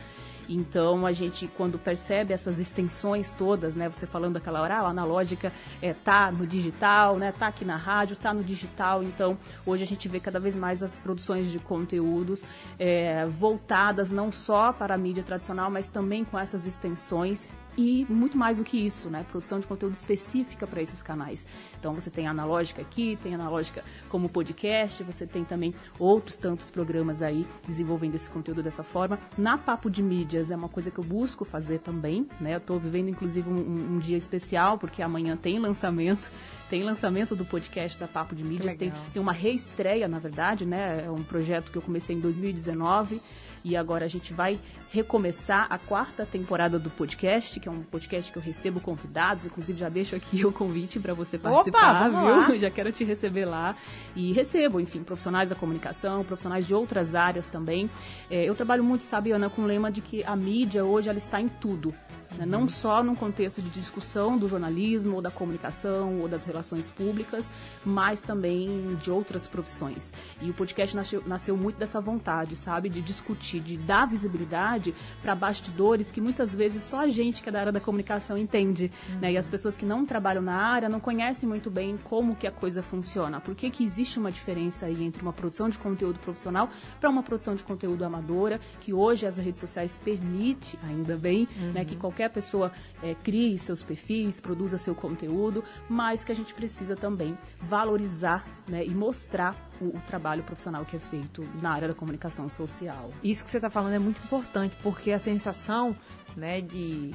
Então 0.50 1.06
a 1.06 1.14
gente 1.14 1.48
quando 1.56 1.80
percebe 1.80 2.34
essas 2.34 2.60
extensões 2.60 3.34
todas, 3.34 3.76
né, 3.76 3.88
você 3.88 4.06
falando 4.06 4.38
aquela 4.38 4.62
hora, 4.62 4.76
ah, 4.76 4.82
a 4.82 4.90
analógica 4.90 5.54
é, 5.82 5.94
tá 5.94 6.32
no 6.32 6.46
digital, 6.46 7.18
né, 7.18 7.32
tá 7.32 7.48
aqui 7.48 7.64
na 7.64 7.78
rádio, 7.78 8.16
tá 8.16 8.34
no 8.34 8.44
digital. 8.44 9.02
Então 9.02 9.38
hoje 9.66 9.84
a 9.84 9.88
gente 9.88 10.10
vê 10.10 10.20
cada 10.20 10.40
vez 10.40 10.56
mais 10.56 10.84
as 10.84 11.00
produções 11.00 11.50
de 11.50 11.60
conteúdos 11.60 12.44
é, 12.78 13.26
voltadas 13.28 14.12
não 14.12 14.32
só 14.32 14.74
para 14.74 14.96
a 14.96 14.98
mídia 14.98 15.24
tradicional, 15.24 15.72
mas 15.72 15.90
também 15.90 16.26
com 16.26 16.38
essas 16.38 16.68
extensões 16.68 17.50
e 17.78 18.06
muito 18.10 18.38
mais 18.38 18.58
do 18.58 18.64
que 18.64 18.78
isso, 18.78 19.10
né? 19.10 19.26
Produção 19.30 19.60
de 19.60 19.68
conteúdo 19.68 19.94
específica 19.94 20.68
para 20.68 20.82
esses 20.82 21.02
canais. 21.02 21.46
Então 21.80 21.94
você 21.94 22.10
tem 22.10 22.28
analógica 22.28 22.82
aqui, 22.82 23.18
tem 23.24 23.34
analógica 23.36 23.84
como 24.10 24.30
podcast, 24.30 25.04
você 25.04 25.26
tem 25.26 25.44
também 25.44 25.74
outros 26.00 26.38
tantos 26.38 26.70
programas 26.70 27.22
aí 27.22 27.48
desenvolvendo 27.66 28.16
esse 28.16 28.30
conteúdo 28.30 28.62
dessa 28.62 28.84
forma. 28.84 29.18
Na 29.38 29.58
Papo 29.58 29.90
de 29.90 30.04
Mídias 30.04 30.52
é 30.52 30.56
uma 30.56 30.70
coisa 30.70 30.92
que 30.92 31.00
eu 31.00 31.04
busco 31.04 31.46
fazer 31.46 31.80
também, 31.80 32.28
né? 32.40 32.56
Eu 32.56 32.60
tô 32.60 32.78
vivendo 32.78 33.10
inclusive 33.10 33.50
um- 33.50 33.96
um 33.96 34.00
dia 34.00 34.18
especial 34.18 34.78
porque 34.78 35.02
amanhã 35.02 35.36
tem 35.38 35.60
lançamento. 35.60 36.30
Tem 36.72 36.84
lançamento 36.84 37.36
do 37.36 37.44
podcast 37.44 38.00
da 38.00 38.08
Papo 38.08 38.34
de 38.34 38.46
Mídias, 38.46 38.78
tem, 38.78 38.94
tem 39.12 39.22
uma 39.22 39.34
reestreia, 39.34 40.08
na 40.08 40.20
verdade, 40.20 40.66
né? 40.66 41.04
É 41.06 41.12
um 41.12 41.22
projeto 41.22 41.70
que 41.70 41.78
eu 41.78 41.82
comecei 41.82 42.16
em 42.16 42.20
2019 42.22 43.22
e 43.62 43.76
agora 43.76 44.06
a 44.06 44.08
gente 44.08 44.34
vai 44.34 44.58
recomeçar 44.90 45.68
a 45.70 45.78
quarta 45.78 46.26
temporada 46.26 46.80
do 46.80 46.90
podcast, 46.90 47.60
que 47.60 47.68
é 47.68 47.72
um 47.72 47.84
podcast 47.84 48.32
que 48.32 48.38
eu 48.38 48.42
recebo 48.42 48.80
convidados, 48.80 49.46
inclusive 49.46 49.78
já 49.78 49.90
deixo 49.90 50.16
aqui 50.16 50.46
o 50.48 50.52
convite 50.54 50.98
para 50.98 51.14
você 51.14 51.38
participar, 51.38 52.10
vamos 52.10 52.48
viu? 52.48 52.60
Já 52.62 52.72
quero 52.72 52.90
te 52.94 53.04
receber 53.04 53.44
lá. 53.44 53.76
E 54.16 54.32
recebo, 54.32 54.80
enfim, 54.80 55.04
profissionais 55.04 55.50
da 55.50 55.56
comunicação, 55.58 56.24
profissionais 56.24 56.66
de 56.66 56.74
outras 56.74 57.16
áreas 57.16 57.50
também. 57.50 57.90
É, 58.30 58.46
eu 58.46 58.56
trabalho 58.56 58.82
muito, 58.82 59.04
sabe, 59.04 59.32
Ana, 59.32 59.50
com 59.50 59.64
o 59.64 59.66
lema 59.66 59.92
de 59.92 60.00
que 60.00 60.24
a 60.24 60.38
mídia 60.38 60.86
hoje 60.86 61.10
ela 61.10 61.18
está 61.18 61.42
em 61.42 61.50
tudo. 61.50 61.94
Né? 62.38 62.46
Não 62.46 62.68
só 62.68 63.04
num 63.04 63.16
contexto 63.16 63.62
de 63.62 63.70
discussão 63.70 64.38
do 64.38 64.48
jornalismo, 64.48 65.16
ou 65.16 65.22
da 65.22 65.32
comunicação, 65.32 66.20
ou 66.20 66.28
das 66.28 66.46
relações 66.46 66.92
públicas, 66.92 67.52
mas 67.86 68.22
também 68.22 68.96
de 68.96 69.12
outras 69.12 69.48
profissões. 69.48 70.14
E 70.42 70.50
o 70.50 70.54
podcast 70.54 70.96
nasceu, 70.96 71.24
nasceu 71.26 71.58
muito 71.58 71.78
dessa 71.78 72.00
vontade, 72.00 72.56
sabe? 72.56 72.90
De 72.90 73.02
discutir, 73.02 73.60
de 73.60 73.78
dar 73.78 74.06
visibilidade 74.06 74.94
para 75.22 75.36
bastidores 75.36 76.12
que 76.12 76.22
muitas 76.22 76.54
vezes 76.54 76.84
só 76.84 77.02
a 77.02 77.08
gente 77.08 77.42
que 77.42 77.50
é 77.50 77.52
da 77.52 77.60
área 77.60 77.72
da 77.72 77.80
comunicação 77.80 78.38
entende. 78.38 78.92
Né? 79.20 79.34
E 79.34 79.38
as 79.38 79.50
pessoas 79.50 79.78
que 79.78 79.86
não 79.86 80.06
trabalham 80.06 80.42
na 80.42 80.56
área 80.56 80.90
não 80.90 81.00
conhecem 81.00 81.48
muito 81.48 81.70
bem 81.70 81.98
como 82.04 82.36
que 82.36 82.48
a 82.48 82.52
coisa 82.52 82.82
funciona. 82.84 83.40
Por 83.40 83.56
que, 83.56 83.70
que 83.70 83.84
existe 83.84 84.20
uma 84.20 84.32
diferença 84.32 84.86
aí 84.86 85.04
entre 85.04 85.22
uma 85.22 85.34
produção 85.34 85.70
de 85.70 85.78
conteúdo 85.78 86.20
profissional 86.20 86.70
para 87.00 87.10
uma 87.10 87.24
produção 87.24 87.56
de 87.56 87.64
conteúdo 87.64 88.04
amadora, 88.04 88.60
que 88.80 88.94
hoje 88.94 89.26
as 89.26 89.38
redes 89.38 89.60
sociais 89.60 90.00
permite, 90.04 90.78
ainda 90.84 91.18
bem, 91.18 91.48
né, 91.74 91.86
que 91.86 91.96
qualquer 91.96 92.21
pessoa 92.30 92.72
eh, 93.04 93.16
crie 93.24 93.58
seus 93.58 93.84
perfis, 93.84 94.40
produza 94.40 94.78
seu 94.78 94.96
conteúdo, 94.96 95.64
mas 95.90 96.24
que 96.24 96.32
a 96.32 96.36
gente 96.36 96.54
precisa 96.54 96.96
também 96.96 97.38
valorizar 97.60 98.46
né, 98.68 98.86
e 98.86 98.90
mostrar 98.90 99.56
o, 99.80 99.98
o 99.98 100.02
trabalho 100.08 100.44
profissional 100.44 100.86
que 100.86 100.98
é 100.98 101.00
feito 101.00 101.48
na 101.62 101.72
área 101.72 101.88
da 101.88 101.94
comunicação 101.94 102.50
social. 102.50 103.12
Isso 103.24 103.44
que 103.44 103.52
você 103.52 103.58
está 103.58 103.70
falando 103.70 103.94
é 103.94 104.00
muito 104.00 104.22
importante, 104.24 104.76
porque 104.82 105.12
a 105.12 105.20
sensação, 105.20 105.96
né, 106.36 106.62
de 106.62 107.12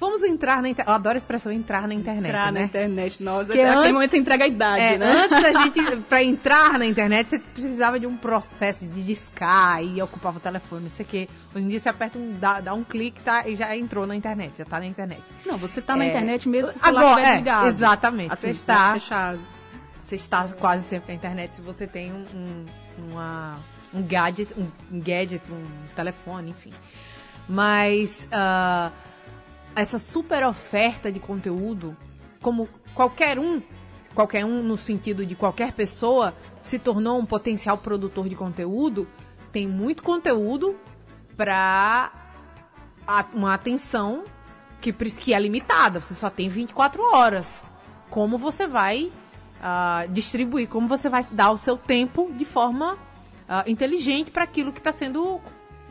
Vamos 0.00 0.22
entrar 0.22 0.62
na 0.62 0.70
internet. 0.70 0.88
Eu 0.88 0.94
adoro 0.94 1.14
a 1.14 1.18
expressão 1.18 1.52
entrar 1.52 1.86
na 1.86 1.92
internet. 1.92 2.26
Entrar 2.30 2.50
né? 2.50 2.60
na 2.60 2.66
internet, 2.66 3.22
nossa. 3.22 3.46
Porque 3.48 3.60
é 3.60 3.64
aquele 3.68 3.80
antes- 3.80 3.92
momento 3.92 4.10
você 4.12 4.16
entrega 4.16 4.44
a 4.44 4.48
idade, 4.48 4.82
É, 4.82 4.98
né? 4.98 5.12
Antes 5.12 5.44
a 5.44 5.62
gente, 5.62 5.96
pra 6.08 6.24
entrar 6.24 6.78
na 6.78 6.86
internet, 6.86 7.28
você 7.28 7.38
precisava 7.38 8.00
de 8.00 8.06
um 8.06 8.16
processo 8.16 8.86
de 8.86 9.02
discar 9.02 9.84
e 9.84 10.00
ocupava 10.00 10.38
o 10.38 10.40
telefone, 10.40 10.84
não 10.84 10.90
sei 10.90 11.04
o 11.04 11.08
quê. 11.08 11.28
Hoje 11.54 11.64
em 11.64 11.68
dia 11.68 11.78
você 11.78 11.88
aperta 11.90 12.18
um, 12.18 12.32
dá, 12.40 12.60
dá 12.60 12.72
um 12.72 12.82
clique 12.82 13.20
tá, 13.20 13.46
e 13.46 13.54
já 13.54 13.76
entrou 13.76 14.06
na 14.06 14.16
internet, 14.16 14.56
já 14.56 14.64
tá 14.64 14.78
na 14.78 14.86
internet. 14.86 15.20
Não, 15.44 15.58
você 15.58 15.82
tá 15.82 15.94
na 15.94 16.04
É, 16.04 16.08
internet 16.08 16.48
mesmo 16.48 16.72
se 16.72 16.78
o 16.78 16.80
celular 16.80 17.00
agora, 17.02 17.20
é, 17.20 17.24
desligado. 17.32 17.66
exatamente, 17.68 18.32
Assim, 18.32 18.46
você 18.46 18.50
está- 18.52 18.92
fechado. 18.94 19.38
Você 20.04 20.16
está 20.16 20.48
quase 20.58 20.84
sempre 20.86 21.12
na 21.12 21.14
internet 21.16 21.56
se 21.56 21.60
você 21.60 21.86
tem 21.86 22.10
um, 22.12 22.24
um, 22.34 22.66
uma- 23.12 23.58
um 23.92 24.02
gadget, 24.02 24.54
um, 24.56 24.66
um 24.90 24.98
gadget, 24.98 25.42
um 25.52 25.62
telefone, 25.94 26.50
enfim. 26.52 26.72
Mas 27.48 28.26
ah, 28.32 28.90
essa 29.74 29.98
super 29.98 30.44
oferta 30.44 31.10
de 31.10 31.20
conteúdo, 31.20 31.96
como 32.40 32.68
qualquer 32.94 33.38
um, 33.38 33.62
qualquer 34.14 34.44
um 34.44 34.62
no 34.62 34.76
sentido 34.76 35.24
de 35.24 35.34
qualquer 35.34 35.72
pessoa, 35.72 36.34
se 36.60 36.78
tornou 36.78 37.18
um 37.18 37.26
potencial 37.26 37.78
produtor 37.78 38.28
de 38.28 38.34
conteúdo, 38.34 39.06
tem 39.52 39.66
muito 39.66 40.02
conteúdo 40.02 40.76
para 41.36 42.12
uma 43.32 43.54
atenção 43.54 44.24
que, 44.80 44.92
que 44.92 45.34
é 45.34 45.38
limitada. 45.38 46.00
Você 46.00 46.14
só 46.14 46.30
tem 46.30 46.48
24 46.48 47.02
horas. 47.02 47.62
Como 48.08 48.38
você 48.38 48.66
vai 48.66 49.10
ah, 49.62 50.06
distribuir, 50.08 50.68
como 50.68 50.88
você 50.88 51.08
vai 51.08 51.24
dar 51.30 51.50
o 51.50 51.58
seu 51.58 51.76
tempo 51.76 52.32
de 52.32 52.44
forma 52.44 52.98
ah, 53.48 53.64
inteligente 53.66 54.30
para 54.30 54.44
aquilo 54.44 54.72
que 54.72 54.80
está 54.80 54.92
sendo 54.92 55.40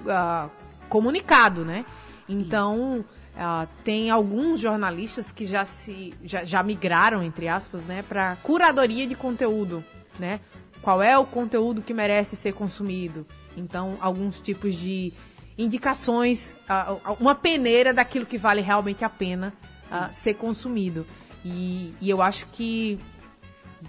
ah, 0.08 0.50
comunicado, 0.88 1.64
né? 1.64 1.86
Então, 2.28 3.04
ah, 3.40 3.68
tem 3.86 4.10
alguns 4.10 4.60
jornalistas 4.60 5.32
que 5.32 5.46
já 5.46 5.64
se 5.64 6.14
já, 6.24 6.44
já 6.44 6.62
migraram, 6.62 7.24
entre 7.24 7.48
aspas, 7.48 7.84
né, 7.86 8.04
para 8.04 8.36
curadoria 8.44 9.08
de 9.08 9.16
conteúdo, 9.16 9.84
né? 10.20 10.42
Qual 10.82 11.02
é 11.02 11.18
o 11.18 11.26
conteúdo 11.26 11.82
que 11.82 11.94
merece 11.94 12.36
ser 12.36 12.54
consumido? 12.54 13.26
Então, 13.56 13.98
alguns 14.02 14.40
tipos 14.40 14.76
de 14.76 15.14
indicações, 15.58 16.56
ah, 16.68 16.98
uma 17.20 17.34
peneira 17.34 17.94
daquilo 17.94 18.26
que 18.26 18.38
vale 18.38 18.62
realmente 18.62 19.06
a 19.06 19.10
pena 19.10 19.54
ah, 19.90 20.12
ser 20.12 20.36
consumido. 20.36 21.06
E, 21.44 21.94
e 22.02 22.10
eu 22.10 22.22
acho 22.22 22.46
que 22.48 23.00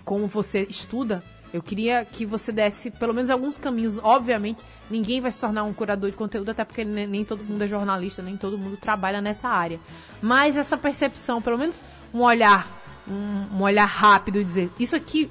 como 0.05 0.29
você 0.29 0.67
estuda, 0.71 1.23
eu 1.53 1.63
queria 1.63 2.05
que 2.05 2.25
você 2.25 2.53
desse 2.53 2.91
pelo 2.91 3.13
menos 3.13 3.31
alguns 3.31 3.59
caminhos. 3.59 3.99
Obviamente, 4.03 4.63
ninguém 4.91 5.21
vai 5.21 5.31
se 5.31 5.41
tornar 5.41 5.65
um 5.65 5.73
curador 5.73 6.11
de 6.11 6.17
conteúdo, 6.17 6.51
até 6.51 6.65
porque 6.65 6.85
nem, 6.85 7.07
nem 7.07 7.25
todo 7.25 7.45
mundo 7.45 7.63
é 7.63 7.69
jornalista, 7.69 8.23
nem 8.23 8.37
todo 8.37 8.57
mundo 8.57 8.77
trabalha 8.77 9.21
nessa 9.21 9.49
área. 9.49 9.81
Mas 10.23 10.57
essa 10.57 10.77
percepção, 10.77 11.43
pelo 11.43 11.59
menos 11.59 11.83
um 12.15 12.21
olhar, 12.21 12.69
um, 13.09 13.57
um 13.57 13.63
olhar 13.63 13.87
rápido 13.87 14.41
e 14.41 14.45
dizer, 14.45 14.71
isso 14.79 14.95
aqui 14.95 15.31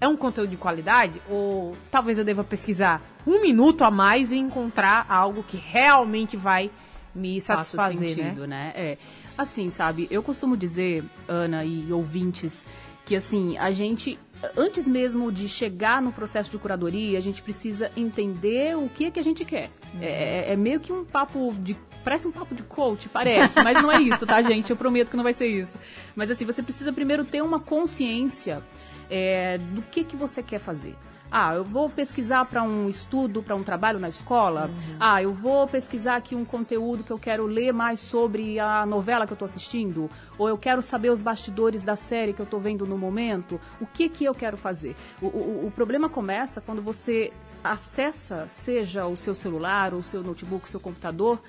é 0.00 0.08
um 0.08 0.16
conteúdo 0.16 0.50
de 0.50 0.56
qualidade? 0.56 1.20
Ou 1.28 1.76
talvez 1.90 2.18
eu 2.18 2.24
deva 2.24 2.42
pesquisar 2.42 3.02
um 3.26 3.40
minuto 3.40 3.84
a 3.84 3.90
mais 3.90 4.32
e 4.32 4.36
encontrar 4.36 5.06
algo 5.08 5.42
que 5.42 5.56
realmente 5.56 6.36
vai 6.36 6.70
me 7.14 7.40
Faça 7.40 7.64
satisfazer, 7.64 8.16
né? 8.16 8.24
sentido, 8.24 8.46
né? 8.46 8.72
É. 8.74 8.98
Assim, 9.36 9.70
sabe, 9.70 10.06
eu 10.10 10.22
costumo 10.22 10.56
dizer, 10.56 11.04
Ana 11.26 11.64
e 11.64 11.92
ouvintes, 11.92 12.62
que 13.04 13.16
assim, 13.16 13.56
a 13.58 13.70
gente, 13.70 14.18
antes 14.56 14.86
mesmo 14.86 15.30
de 15.30 15.48
chegar 15.48 16.00
no 16.00 16.12
processo 16.12 16.50
de 16.50 16.58
curadoria, 16.58 17.18
a 17.18 17.22
gente 17.22 17.42
precisa 17.42 17.90
entender 17.96 18.76
o 18.76 18.88
que 18.88 19.06
é 19.06 19.10
que 19.10 19.20
a 19.20 19.24
gente 19.24 19.44
quer. 19.44 19.70
É, 20.00 20.52
é 20.52 20.56
meio 20.56 20.80
que 20.80 20.92
um 20.92 21.04
papo 21.04 21.54
de. 21.58 21.76
Parece 22.02 22.26
um 22.26 22.32
papo 22.32 22.54
de 22.54 22.62
coach, 22.62 23.10
parece, 23.10 23.62
mas 23.62 23.82
não 23.82 23.92
é 23.92 24.00
isso, 24.00 24.26
tá, 24.26 24.40
gente? 24.40 24.70
Eu 24.70 24.76
prometo 24.76 25.10
que 25.10 25.16
não 25.16 25.24
vai 25.24 25.34
ser 25.34 25.48
isso. 25.48 25.78
Mas 26.16 26.30
assim, 26.30 26.46
você 26.46 26.62
precisa 26.62 26.92
primeiro 26.92 27.24
ter 27.24 27.42
uma 27.42 27.60
consciência 27.60 28.62
é, 29.10 29.58
do 29.58 29.82
que, 29.82 30.02
que 30.02 30.16
você 30.16 30.42
quer 30.42 30.60
fazer. 30.60 30.96
Ah, 31.30 31.54
eu 31.54 31.62
vou 31.62 31.88
pesquisar 31.88 32.44
para 32.46 32.62
um 32.62 32.88
estudo, 32.88 33.40
para 33.42 33.54
um 33.54 33.62
trabalho 33.62 34.00
na 34.00 34.08
escola. 34.08 34.68
Ah, 34.98 35.22
eu 35.22 35.32
vou 35.32 35.66
pesquisar 35.68 36.16
aqui 36.16 36.34
um 36.34 36.44
conteúdo 36.44 37.04
que 37.04 37.10
eu 37.12 37.18
quero 37.18 37.46
ler 37.46 37.72
mais 37.72 38.00
sobre 38.00 38.58
a 38.58 38.84
novela 38.84 39.26
que 39.26 39.32
eu 39.32 39.36
estou 39.36 39.46
assistindo. 39.46 40.10
Ou 40.36 40.48
eu 40.48 40.58
quero 40.58 40.82
saber 40.82 41.10
os 41.10 41.20
bastidores 41.20 41.84
da 41.84 41.94
série 41.94 42.32
que 42.32 42.40
eu 42.40 42.44
estou 42.44 42.58
vendo 42.58 42.84
no 42.84 42.98
momento. 42.98 43.60
O 43.80 43.86
que 43.86 44.08
que 44.08 44.24
eu 44.24 44.34
quero 44.34 44.56
fazer? 44.56 44.96
O, 45.22 45.26
o, 45.26 45.66
o 45.66 45.70
problema 45.70 46.08
começa 46.08 46.60
quando 46.60 46.82
você 46.82 47.32
acessa, 47.62 48.48
seja 48.48 49.06
o 49.06 49.16
seu 49.16 49.34
celular, 49.34 49.94
o 49.94 50.02
seu 50.02 50.22
notebook, 50.22 50.66
o 50.66 50.70
seu 50.70 50.80
computador, 50.80 51.40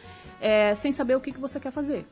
é, 0.41 0.73
sem 0.73 0.91
saber 0.91 1.15
o 1.15 1.21
que, 1.21 1.31
que 1.31 1.39
você 1.39 1.59
quer 1.59 1.71
fazer. 1.71 2.05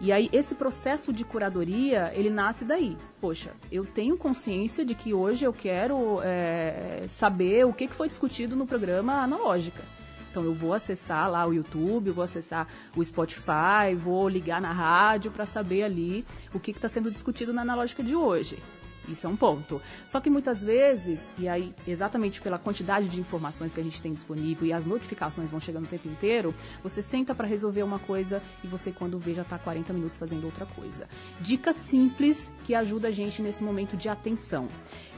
E 0.00 0.12
aí, 0.12 0.28
esse 0.32 0.54
processo 0.54 1.12
de 1.12 1.24
curadoria, 1.24 2.12
ele 2.14 2.30
nasce 2.30 2.64
daí. 2.64 2.96
Poxa, 3.20 3.52
eu 3.72 3.84
tenho 3.84 4.16
consciência 4.16 4.84
de 4.84 4.94
que 4.94 5.12
hoje 5.12 5.44
eu 5.44 5.52
quero 5.52 6.20
é, 6.22 7.06
saber 7.08 7.66
o 7.66 7.72
que, 7.72 7.88
que 7.88 7.94
foi 7.94 8.06
discutido 8.06 8.54
no 8.54 8.66
programa 8.66 9.22
Analógica. 9.22 9.82
Então, 10.30 10.44
eu 10.44 10.52
vou 10.52 10.74
acessar 10.74 11.30
lá 11.30 11.46
o 11.46 11.54
YouTube, 11.54 12.10
vou 12.10 12.22
acessar 12.22 12.68
o 12.94 13.02
Spotify, 13.02 13.94
vou 13.96 14.28
ligar 14.28 14.60
na 14.60 14.70
rádio 14.70 15.30
para 15.30 15.46
saber 15.46 15.82
ali 15.82 16.26
o 16.52 16.60
que 16.60 16.72
está 16.72 16.90
sendo 16.90 17.10
discutido 17.10 17.54
na 17.54 17.62
Analógica 17.62 18.02
de 18.02 18.14
hoje. 18.14 18.62
Isso 19.08 19.26
é 19.26 19.30
um 19.30 19.36
ponto. 19.36 19.80
Só 20.06 20.20
que 20.20 20.30
muitas 20.30 20.62
vezes, 20.62 21.30
e 21.38 21.48
aí 21.48 21.74
exatamente 21.86 22.40
pela 22.40 22.58
quantidade 22.58 23.08
de 23.08 23.20
informações 23.20 23.72
que 23.72 23.80
a 23.80 23.84
gente 23.84 24.00
tem 24.00 24.12
disponível 24.12 24.66
e 24.66 24.72
as 24.72 24.84
notificações 24.84 25.50
vão 25.50 25.60
chegando 25.60 25.84
o 25.84 25.88
tempo 25.88 26.08
inteiro, 26.08 26.54
você 26.82 27.02
senta 27.02 27.34
para 27.34 27.46
resolver 27.46 27.82
uma 27.82 27.98
coisa 27.98 28.42
e 28.62 28.66
você 28.66 28.92
quando 28.92 29.18
vê 29.18 29.34
já 29.34 29.42
está 29.42 29.58
40 29.58 29.92
minutos 29.92 30.16
fazendo 30.16 30.44
outra 30.44 30.66
coisa. 30.66 31.08
Dica 31.40 31.72
simples 31.72 32.52
que 32.64 32.74
ajuda 32.74 33.08
a 33.08 33.10
gente 33.10 33.42
nesse 33.42 33.62
momento 33.62 33.96
de 33.96 34.08
atenção. 34.08 34.68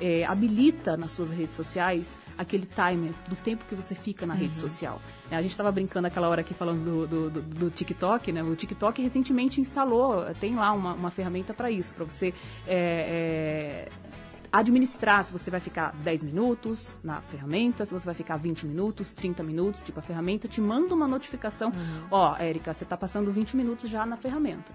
É, 0.01 0.24
habilita 0.24 0.97
nas 0.97 1.12
suas 1.12 1.30
redes 1.30 1.57
sociais 1.57 2.18
aquele 2.36 2.66
timer 2.66 3.12
do 3.28 3.36
tempo 3.36 3.64
que 3.64 3.74
você 3.74 3.95
fica 3.95 4.26
na 4.26 4.34
rede 4.34 4.57
social. 4.57 5.01
É, 5.31 5.37
A 5.37 5.43
gente 5.43 5.51
estava 5.53 5.70
brincando 5.70 6.07
aquela 6.07 6.29
hora 6.29 6.41
aqui 6.41 6.55
falando 6.55 6.83
do, 6.85 7.07
do, 7.07 7.31
do- 7.31 7.43
do 7.43 7.70
TikTok, 7.70 8.33
né? 8.33 8.43
O 8.43 8.57
TikTok 8.57 9.01
recentemente 9.03 9.61
instalou, 9.61 10.24
tem 10.41 10.55
lá 10.57 10.72
uma, 10.72 10.95
uma 10.95 11.11
ferramenta 11.11 11.53
para 11.53 11.70
isso, 11.70 11.93
para 11.95 12.05
você 12.05 12.33
é, 12.66 13.87
é, 13.87 13.89
administrar 14.51 15.22
se 15.24 15.33
você 15.33 15.51
vai 15.51 15.61
ficar 15.61 15.93
10 16.03 16.24
minutos 16.24 16.97
na 17.05 17.20
ferramenta, 17.20 17.85
se 17.85 17.93
você 17.93 18.07
vai 18.07 18.14
ficar 18.14 18.37
20 18.39 18.66
minutos, 18.66 19.12
30 19.12 19.43
minutos, 19.43 19.83
tipo 19.83 19.99
a 20.01 20.03
ferramenta 20.03 20.49
te 20.49 20.61
manda 20.61 20.95
uma 20.95 21.07
notificação, 21.07 21.70
ó, 22.11 22.35
Érica, 22.39 22.72
você 22.72 22.85
está 22.85 22.97
passando 22.97 23.31
20 23.31 23.57
minutos 23.57 23.91
já 23.91 24.07
na 24.07 24.16
ferramenta. 24.16 24.72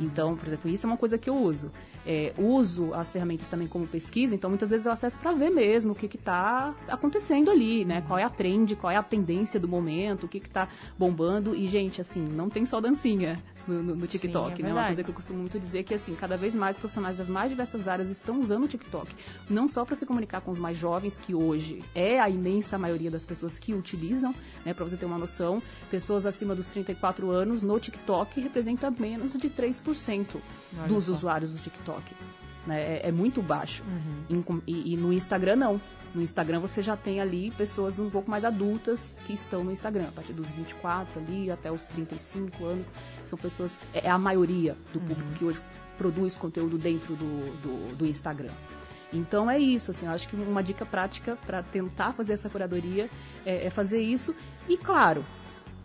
Então, 0.00 0.36
por 0.36 0.46
exemplo, 0.46 0.70
isso 0.70 0.86
é 0.86 0.88
uma 0.90 0.96
coisa 0.96 1.18
que 1.18 1.28
eu 1.28 1.34
uso. 1.36 1.70
É, 2.06 2.32
uso 2.38 2.94
as 2.94 3.12
ferramentas 3.12 3.46
também 3.48 3.68
como 3.68 3.86
pesquisa, 3.86 4.34
então 4.34 4.48
muitas 4.48 4.70
vezes 4.70 4.86
eu 4.86 4.92
acesso 4.92 5.20
para 5.20 5.32
ver 5.32 5.50
mesmo 5.50 5.92
o 5.92 5.94
que 5.94 6.06
está 6.06 6.74
acontecendo 6.88 7.50
ali, 7.50 7.84
né? 7.84 8.02
Qual 8.06 8.18
é 8.18 8.22
a 8.24 8.30
trend, 8.30 8.74
qual 8.76 8.90
é 8.90 8.96
a 8.96 9.02
tendência 9.02 9.60
do 9.60 9.68
momento, 9.68 10.24
o 10.24 10.28
que 10.28 10.38
está 10.38 10.66
bombando. 10.98 11.54
E, 11.54 11.66
gente, 11.68 12.00
assim, 12.00 12.24
não 12.24 12.48
tem 12.48 12.64
só 12.64 12.80
dancinha 12.80 13.38
no, 13.68 13.82
no- 13.82 13.94
no 13.96 14.06
TikTok, 14.06 14.56
Sim, 14.56 14.62
é 14.62 14.66
né? 14.66 14.72
Uma 14.72 14.86
coisa 14.86 15.04
que 15.04 15.10
eu 15.10 15.14
costumo 15.14 15.38
muito 15.40 15.58
dizer 15.60 15.82
que, 15.84 15.92
assim, 15.94 16.14
cada 16.14 16.36
vez 16.36 16.54
mais 16.54 16.78
profissionais 16.78 17.18
das 17.18 17.28
mais 17.28 17.50
diversas 17.50 17.86
áreas 17.86 18.08
estão 18.08 18.40
usando 18.40 18.64
o 18.64 18.68
TikTok. 18.68 19.14
Não 19.48 19.68
só 19.68 19.84
para 19.84 19.94
se 19.94 20.06
comunicar 20.06 20.40
com 20.40 20.50
os 20.50 20.58
mais 20.58 20.78
jovens, 20.78 21.18
que 21.18 21.34
hoje 21.34 21.82
é 21.94 22.18
a 22.18 22.30
imensa 22.30 22.78
maioria 22.78 23.10
das 23.10 23.26
pessoas 23.26 23.58
que 23.58 23.74
utilizam, 23.74 24.34
né? 24.64 24.72
Para 24.72 24.84
você 24.84 24.96
ter 24.96 25.04
uma 25.04 25.18
noção, 25.18 25.62
pessoas 25.90 26.24
acima 26.24 26.54
dos 26.54 26.66
34 26.68 27.30
anos 27.30 27.62
no 27.62 27.78
TikTok 27.78 28.40
representa 28.40 28.90
menos 28.90 29.34
de 29.34 29.50
3% 29.50 30.36
dos 30.88 31.08
usuários 31.08 31.52
do 31.52 31.58
TikTok. 31.60 31.99
Né? 32.66 32.80
É, 32.96 33.08
é 33.08 33.12
muito 33.12 33.42
baixo. 33.42 33.82
Com- 34.44 34.60
e, 34.66 34.94
e 34.94 34.96
no 34.96 35.12
Instagram, 35.12 35.56
não. 35.56 35.80
No 36.14 36.20
Instagram 36.20 36.58
você 36.60 36.82
já 36.82 36.96
tem 36.96 37.20
ali 37.20 37.52
pessoas 37.52 37.98
um 38.00 38.10
pouco 38.10 38.30
mais 38.30 38.44
adultas 38.44 39.14
que 39.26 39.32
estão 39.32 39.62
no 39.62 39.70
Instagram, 39.70 40.08
a 40.08 40.12
partir 40.12 40.32
dos 40.32 40.48
24 40.52 41.20
ali 41.20 41.50
até 41.50 41.70
os 41.70 41.86
35 41.86 42.64
anos. 42.64 42.92
São 43.24 43.38
pessoas, 43.38 43.78
é, 43.94 44.06
é 44.06 44.10
a 44.10 44.18
maioria 44.18 44.76
do 44.92 45.00
público 45.00 45.32
que 45.34 45.44
hoje 45.44 45.60
produz 45.96 46.36
conteúdo 46.36 46.78
dentro 46.78 47.14
do, 47.14 47.56
do, 47.62 47.96
do 47.96 48.06
Instagram. 48.06 48.52
Então 49.12 49.50
é 49.50 49.58
isso, 49.58 49.90
assim, 49.90 50.06
eu 50.06 50.12
acho 50.12 50.28
que 50.28 50.36
uma 50.36 50.62
dica 50.62 50.86
prática 50.86 51.36
para 51.44 51.62
tentar 51.62 52.12
fazer 52.12 52.34
essa 52.34 52.48
curadoria 52.48 53.10
é, 53.44 53.66
é 53.66 53.70
fazer 53.70 54.00
isso. 54.00 54.34
E 54.68 54.76
claro, 54.76 55.24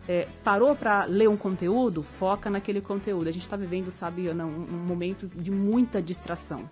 é, 0.08 0.28
parou 0.44 0.74
para 0.76 1.04
ler 1.04 1.28
um 1.28 1.36
conteúdo, 1.36 2.02
foca 2.02 2.48
naquele 2.48 2.80
conteúdo. 2.80 3.28
A 3.28 3.32
gente 3.32 3.42
está 3.42 3.56
vivendo, 3.56 3.90
sabe, 3.90 4.28
Ana, 4.28 4.46
um, 4.46 4.66
um 4.70 4.86
momento 4.86 5.26
de 5.26 5.50
muita 5.50 6.00
distração. 6.00 6.68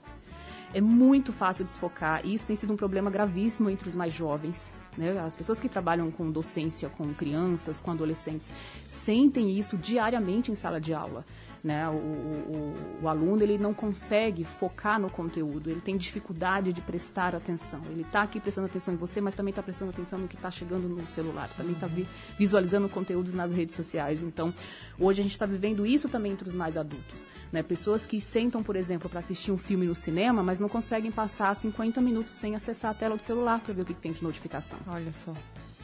É 0.72 0.80
muito 0.80 1.32
fácil 1.32 1.64
desfocar 1.64 2.26
e 2.26 2.35
isso 2.35 2.47
tem 2.47 2.57
sido 2.57 2.72
um 2.72 2.76
problema 2.76 3.09
gravíssimo 3.09 3.70
entre 3.70 3.89
os 3.89 3.95
mais 3.95 4.12
jovens. 4.12 4.72
Né? 4.97 5.18
As 5.20 5.37
pessoas 5.37 5.61
que 5.61 5.68
trabalham 5.68 6.11
com 6.11 6.30
docência, 6.30 6.89
com 6.89 7.14
crianças, 7.14 7.80
com 7.80 7.93
adolescentes, 7.93 8.53
sentem 8.89 9.57
isso 9.57 9.76
diariamente 9.76 10.51
em 10.51 10.57
sala 10.57 10.80
de 10.80 10.93
aula. 10.93 11.24
Né? 11.64 11.88
O, 11.88 11.94
o, 11.94 12.74
o, 13.02 13.08
aluno 13.08 13.42
ele 13.42 13.56
não 13.56 13.72
consegue 13.72 14.44
focar 14.44 15.00
no 15.00 15.10
conteúdo, 15.10 15.70
ele 15.70 15.80
tem 15.80 15.96
dificuldade 15.96 16.74
de 16.74 16.82
prestar 16.82 17.34
atenção. 17.34 17.80
Ele 17.86 18.02
está 18.02 18.20
aqui 18.20 18.38
prestando 18.38 18.66
atenção 18.66 18.92
em 18.92 18.98
você, 18.98 19.18
mas 19.18 19.34
também 19.34 19.48
está 19.50 19.62
prestando 19.62 19.90
atenção 19.90 20.18
no 20.18 20.28
que 20.28 20.36
está 20.36 20.50
chegando 20.50 20.86
no 20.86 21.06
celular, 21.06 21.48
também 21.56 21.72
está 21.72 21.86
vi, 21.86 22.06
visualizando 22.38 22.86
conteúdos 22.86 23.32
nas 23.32 23.50
redes 23.50 23.74
sociais. 23.74 24.22
Então, 24.22 24.52
hoje 24.98 25.20
a 25.20 25.22
gente 25.22 25.32
está 25.32 25.46
vivendo 25.46 25.86
isso 25.86 26.06
também 26.06 26.32
entre 26.32 26.46
os 26.46 26.54
mais 26.54 26.76
adultos. 26.76 27.26
Né? 27.50 27.62
Pessoas 27.62 28.04
que 28.04 28.20
sentam, 28.20 28.62
por 28.62 28.76
exemplo, 28.76 29.08
para 29.08 29.20
assistir 29.20 29.50
um 29.50 29.58
filme 29.58 29.86
no 29.86 29.94
cinema, 29.94 30.42
mas 30.42 30.60
não 30.60 30.68
conseguem 30.68 31.10
passar 31.10 31.56
50 31.56 31.98
minutos 32.02 32.34
sem 32.34 32.54
acessar 32.54 32.90
a 32.90 32.94
tela 32.94 33.16
do 33.16 33.22
celular 33.22 33.60
para 33.60 33.72
ver 33.72 33.82
o 33.82 33.84
que, 33.86 33.94
que 33.94 34.00
tem 34.02 34.12
de 34.12 34.22
notificação. 34.22 34.78
Olha 34.86 35.12
só. 35.14 35.32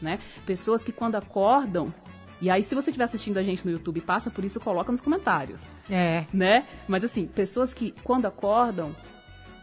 Né? 0.02 0.18
Pessoas 0.44 0.84
que 0.84 0.92
quando 0.92 1.16
acordam 1.16 1.92
e 2.40 2.48
aí, 2.48 2.62
se 2.62 2.74
você 2.74 2.90
estiver 2.90 3.04
assistindo 3.04 3.38
a 3.38 3.42
gente 3.42 3.64
no 3.64 3.70
YouTube 3.70 4.00
passa 4.00 4.30
por 4.30 4.44
isso, 4.44 4.58
coloca 4.58 4.90
nos 4.90 5.00
comentários. 5.00 5.70
É. 5.90 6.24
Né? 6.32 6.66
Mas 6.88 7.04
assim, 7.04 7.26
pessoas 7.26 7.74
que, 7.74 7.94
quando 8.02 8.26
acordam, 8.26 8.94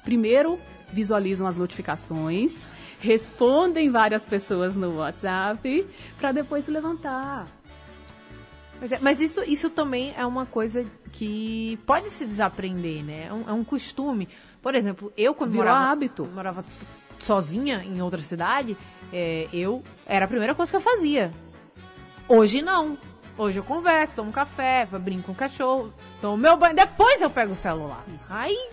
primeiro 0.04 0.60
visualizam 0.92 1.48
as 1.48 1.58
notificações, 1.58 2.66
respondem 3.00 3.90
várias 3.90 4.28
pessoas 4.28 4.76
no 4.76 4.98
WhatsApp, 4.98 5.86
para 6.18 6.32
depois 6.32 6.66
se 6.66 6.72
levantar. 6.72 7.48
Mas, 8.80 8.92
é, 8.92 9.00
mas, 9.00 9.22
isso, 9.22 9.44
isso 9.44 9.70
também 9.70 10.14
é 10.16 10.26
uma 10.26 10.46
coisa 10.46 10.86
que 11.12 11.80
pode 11.86 12.10
se 12.10 12.26
desaprender, 12.26 13.04
né? 13.04 13.28
É 13.28 13.34
um, 13.34 13.50
é 13.50 13.54
um 13.54 13.64
costume. 13.64 14.30
Por 14.62 14.76
exemplo, 14.76 15.12
eu 15.18 15.34
quando 15.34 15.52
Virou 15.52 15.66
morava, 15.66 15.92
hábito. 15.92 16.26
morava 16.26 16.64
sozinha 17.20 17.84
em 17.84 18.02
outra 18.02 18.22
cidade, 18.22 18.78
é, 19.12 19.48
eu 19.52 19.84
era 20.06 20.26
a 20.26 20.28
primeira 20.28 20.54
coisa 20.54 20.72
que 20.72 20.76
eu 20.76 20.82
fazia. 20.82 21.32
Hoje 22.28 22.62
não. 22.62 22.98
Hoje 23.38 23.60
eu 23.60 23.64
converso, 23.64 24.18
tomo 24.18 24.32
café, 24.32 24.86
brinco 24.86 25.28
com 25.28 25.32
o 25.32 25.36
cachorro, 25.36 25.94
tomo 26.20 26.38
meu 26.38 26.58
banho, 26.58 26.76
depois 26.76 27.22
eu 27.22 27.30
pego 27.30 27.54
o 27.54 27.56
celular. 27.56 28.04
Isso. 28.16 28.34
Aí 28.34 28.70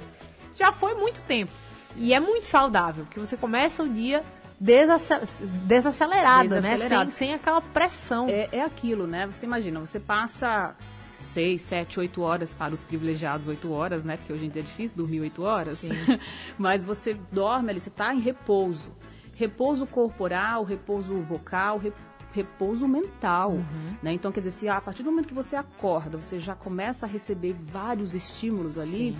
já 0.55 0.72
foi 0.72 0.94
muito 0.94 1.20
tempo. 1.22 1.52
E 1.96 2.14
é 2.14 2.18
muito 2.18 2.46
saudável, 2.46 3.07
que 3.07 3.20
você 3.20 3.36
começa 3.36 3.82
o 3.82 3.88
dia 3.88 4.24
desacelerado, 4.59 6.61
né? 6.61 6.88
Sem, 6.88 7.11
sem 7.11 7.34
aquela 7.34 7.61
pressão. 7.61 8.26
É, 8.28 8.48
é 8.50 8.62
aquilo, 8.62 9.07
né? 9.07 9.26
Você 9.26 9.46
imagina, 9.46 9.78
você 9.78 10.00
passa 10.00 10.74
seis, 11.18 11.62
sete, 11.62 12.00
oito 12.00 12.22
horas 12.22 12.55
para 12.55 12.72
os 12.72 12.82
privilegiados, 12.82 13.46
oito 13.46 13.70
horas, 13.70 14.05
né? 14.05 14.16
Porque 14.16 14.32
hoje 14.32 14.46
em 14.46 14.48
dia 14.48 14.62
é 14.62 14.64
difícil 14.64 14.96
dormir 14.96 15.20
oito 15.20 15.44
horas. 15.44 15.84
Mas 16.59 16.84
você 16.84 17.14
dorme 17.30 17.70
ali, 17.70 17.80
você 17.80 17.90
está 17.90 18.14
em 18.14 18.20
repouso. 18.20 18.90
Repouso 19.34 19.86
corporal, 19.86 20.64
repouso 20.64 21.20
vocal, 21.20 21.78
repouso 21.78 22.14
repouso 22.35 22.89
mental, 22.89 23.53
uhum. 23.53 23.97
né? 24.03 24.12
Então, 24.12 24.32
quer 24.32 24.41
dizer, 24.41 24.51
se 24.51 24.68
a 24.68 24.80
partir 24.80 25.05
do 25.05 25.11
momento 25.11 25.28
que 25.28 25.35
você 25.35 25.55
acorda, 25.55 26.18
você 26.18 26.41
já 26.41 26.55
começa 26.55 27.07
a 27.07 27.09
receber 27.09 27.55
vários 27.55 28.12
estímulos 28.12 28.76
ali, 28.76 29.16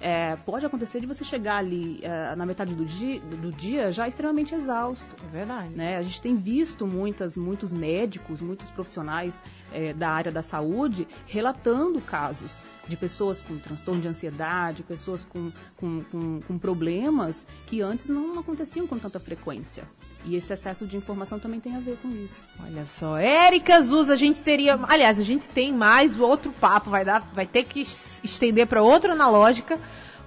é, 0.00 0.36
pode 0.36 0.64
acontecer 0.64 1.00
de 1.00 1.06
você 1.06 1.24
chegar 1.24 1.56
ali 1.56 1.98
é, 2.02 2.36
na 2.36 2.46
metade 2.46 2.74
do 2.74 2.84
dia, 2.84 3.20
do 3.20 3.50
dia 3.50 3.90
já 3.90 4.06
extremamente 4.06 4.54
exausto. 4.54 5.16
É 5.26 5.30
verdade. 5.30 5.74
Né? 5.74 5.96
A 5.96 6.02
gente 6.02 6.20
tem 6.22 6.36
visto 6.36 6.86
muitas, 6.86 7.36
muitos 7.36 7.72
médicos, 7.72 8.40
muitos 8.40 8.70
profissionais 8.70 9.42
é, 9.72 9.92
da 9.92 10.10
área 10.10 10.30
da 10.30 10.42
saúde 10.42 11.08
relatando 11.26 12.00
casos 12.00 12.62
de 12.86 12.96
pessoas 12.96 13.42
com 13.42 13.58
transtorno 13.58 14.00
de 14.00 14.08
ansiedade, 14.08 14.82
pessoas 14.82 15.24
com, 15.24 15.50
com, 15.76 16.04
com, 16.04 16.40
com 16.40 16.58
problemas 16.58 17.46
que 17.66 17.80
antes 17.80 18.08
não 18.08 18.38
aconteciam 18.38 18.86
com 18.86 18.98
tanta 18.98 19.18
frequência. 19.18 19.84
E 20.28 20.36
esse 20.36 20.52
excesso 20.52 20.86
de 20.86 20.94
informação 20.94 21.38
também 21.38 21.58
tem 21.58 21.74
a 21.74 21.80
ver 21.80 21.96
com 22.02 22.10
isso. 22.10 22.44
Olha 22.62 22.84
só, 22.84 23.16
Érica 23.16 23.80
Zuz, 23.80 24.10
a 24.10 24.16
gente 24.16 24.42
teria, 24.42 24.78
aliás, 24.86 25.18
a 25.18 25.22
gente 25.22 25.48
tem 25.48 25.72
mais 25.72 26.20
outro 26.20 26.52
papo, 26.52 26.90
vai 26.90 27.02
dar, 27.02 27.26
vai 27.32 27.46
ter 27.46 27.64
que 27.64 27.80
estender 27.80 28.66
para 28.66 28.82
outra 28.82 29.14
analógica, 29.14 29.80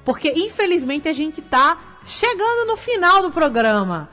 porque 0.04 0.34
infelizmente 0.36 1.08
a 1.08 1.14
gente 1.14 1.40
tá 1.40 1.78
chegando 2.04 2.66
no 2.66 2.78
final 2.78 3.22
do 3.22 3.30
programa. 3.30 4.10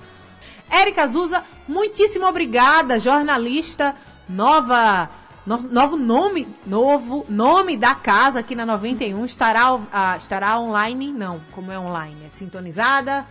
Érica 0.68 1.06
Zuza, 1.06 1.42
muitíssimo 1.66 2.26
obrigada, 2.26 3.00
jornalista, 3.00 3.96
nova, 4.28 5.08
no, 5.46 5.56
novo 5.56 5.96
nome, 5.96 6.46
novo 6.66 7.24
nome 7.30 7.78
da 7.78 7.94
casa 7.94 8.40
aqui 8.40 8.54
na 8.54 8.66
91, 8.66 9.24
estará, 9.24 9.74
uh, 9.74 9.80
estará 10.18 10.60
online, 10.60 11.10
não, 11.14 11.40
como 11.52 11.72
é 11.72 11.78
online, 11.78 12.26
é 12.26 12.28
sintonizada, 12.28 13.26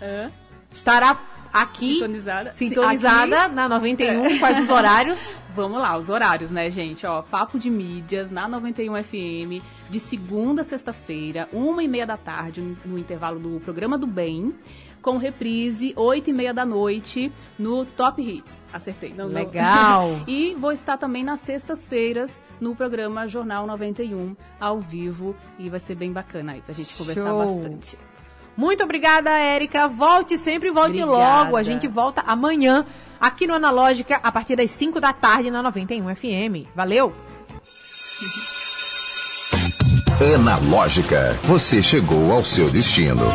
é. 0.00 0.28
estará 0.72 1.16
aqui 1.54 1.94
sintonizada, 1.94 2.52
sintonizada 2.52 3.44
aqui, 3.44 3.54
na 3.54 3.68
91, 3.68 4.26
é. 4.26 4.38
quais 4.38 4.64
os 4.64 4.68
horários? 4.68 5.40
Vamos 5.54 5.80
lá, 5.80 5.96
os 5.96 6.08
horários, 6.08 6.50
né, 6.50 6.68
gente? 6.68 7.06
Ó, 7.06 7.22
Papo 7.22 7.60
de 7.60 7.70
Mídias 7.70 8.28
na 8.28 8.48
91 8.48 9.04
FM, 9.04 9.62
de 9.88 10.00
segunda 10.00 10.62
a 10.62 10.64
sexta-feira, 10.64 11.48
uma 11.52 11.80
e 11.80 11.86
meia 11.86 12.04
da 12.04 12.16
tarde, 12.16 12.60
no 12.84 12.98
intervalo 12.98 13.38
do 13.38 13.60
programa 13.60 13.96
do 13.96 14.06
Bem 14.06 14.52
com 15.00 15.18
reprise, 15.18 15.92
8 15.94 16.30
e 16.30 16.32
meia 16.32 16.54
da 16.54 16.64
noite, 16.64 17.30
no 17.58 17.84
Top 17.84 18.20
Hits. 18.20 18.66
Acertei. 18.72 19.12
Não, 19.12 19.26
Legal! 19.26 20.08
Não. 20.08 20.24
e 20.26 20.54
vou 20.54 20.72
estar 20.72 20.96
também 20.96 21.22
nas 21.22 21.40
sextas-feiras 21.40 22.42
no 22.58 22.74
programa 22.74 23.28
Jornal 23.28 23.66
91, 23.66 24.34
ao 24.58 24.80
vivo, 24.80 25.36
e 25.58 25.68
vai 25.68 25.78
ser 25.78 25.94
bem 25.94 26.10
bacana 26.10 26.52
aí 26.52 26.62
pra 26.62 26.72
gente 26.72 26.96
conversar 26.96 27.28
Show. 27.28 27.60
bastante. 27.60 27.98
Muito 28.56 28.84
obrigada, 28.84 29.30
Érica. 29.30 29.88
Volte 29.88 30.38
sempre, 30.38 30.70
volte 30.70 31.02
obrigada. 31.02 31.42
logo. 31.44 31.56
A 31.56 31.62
gente 31.62 31.88
volta 31.88 32.22
amanhã 32.26 32.84
aqui 33.20 33.46
no 33.46 33.54
Analógica 33.54 34.20
a 34.22 34.30
partir 34.30 34.56
das 34.56 34.70
5 34.70 35.00
da 35.00 35.12
tarde 35.12 35.50
na 35.50 35.62
91 35.62 36.14
FM. 36.14 36.68
Valeu! 36.74 37.12
Analógica, 40.36 41.38
você 41.44 41.82
chegou 41.82 42.32
ao 42.32 42.44
seu 42.44 42.70
destino. 42.70 43.26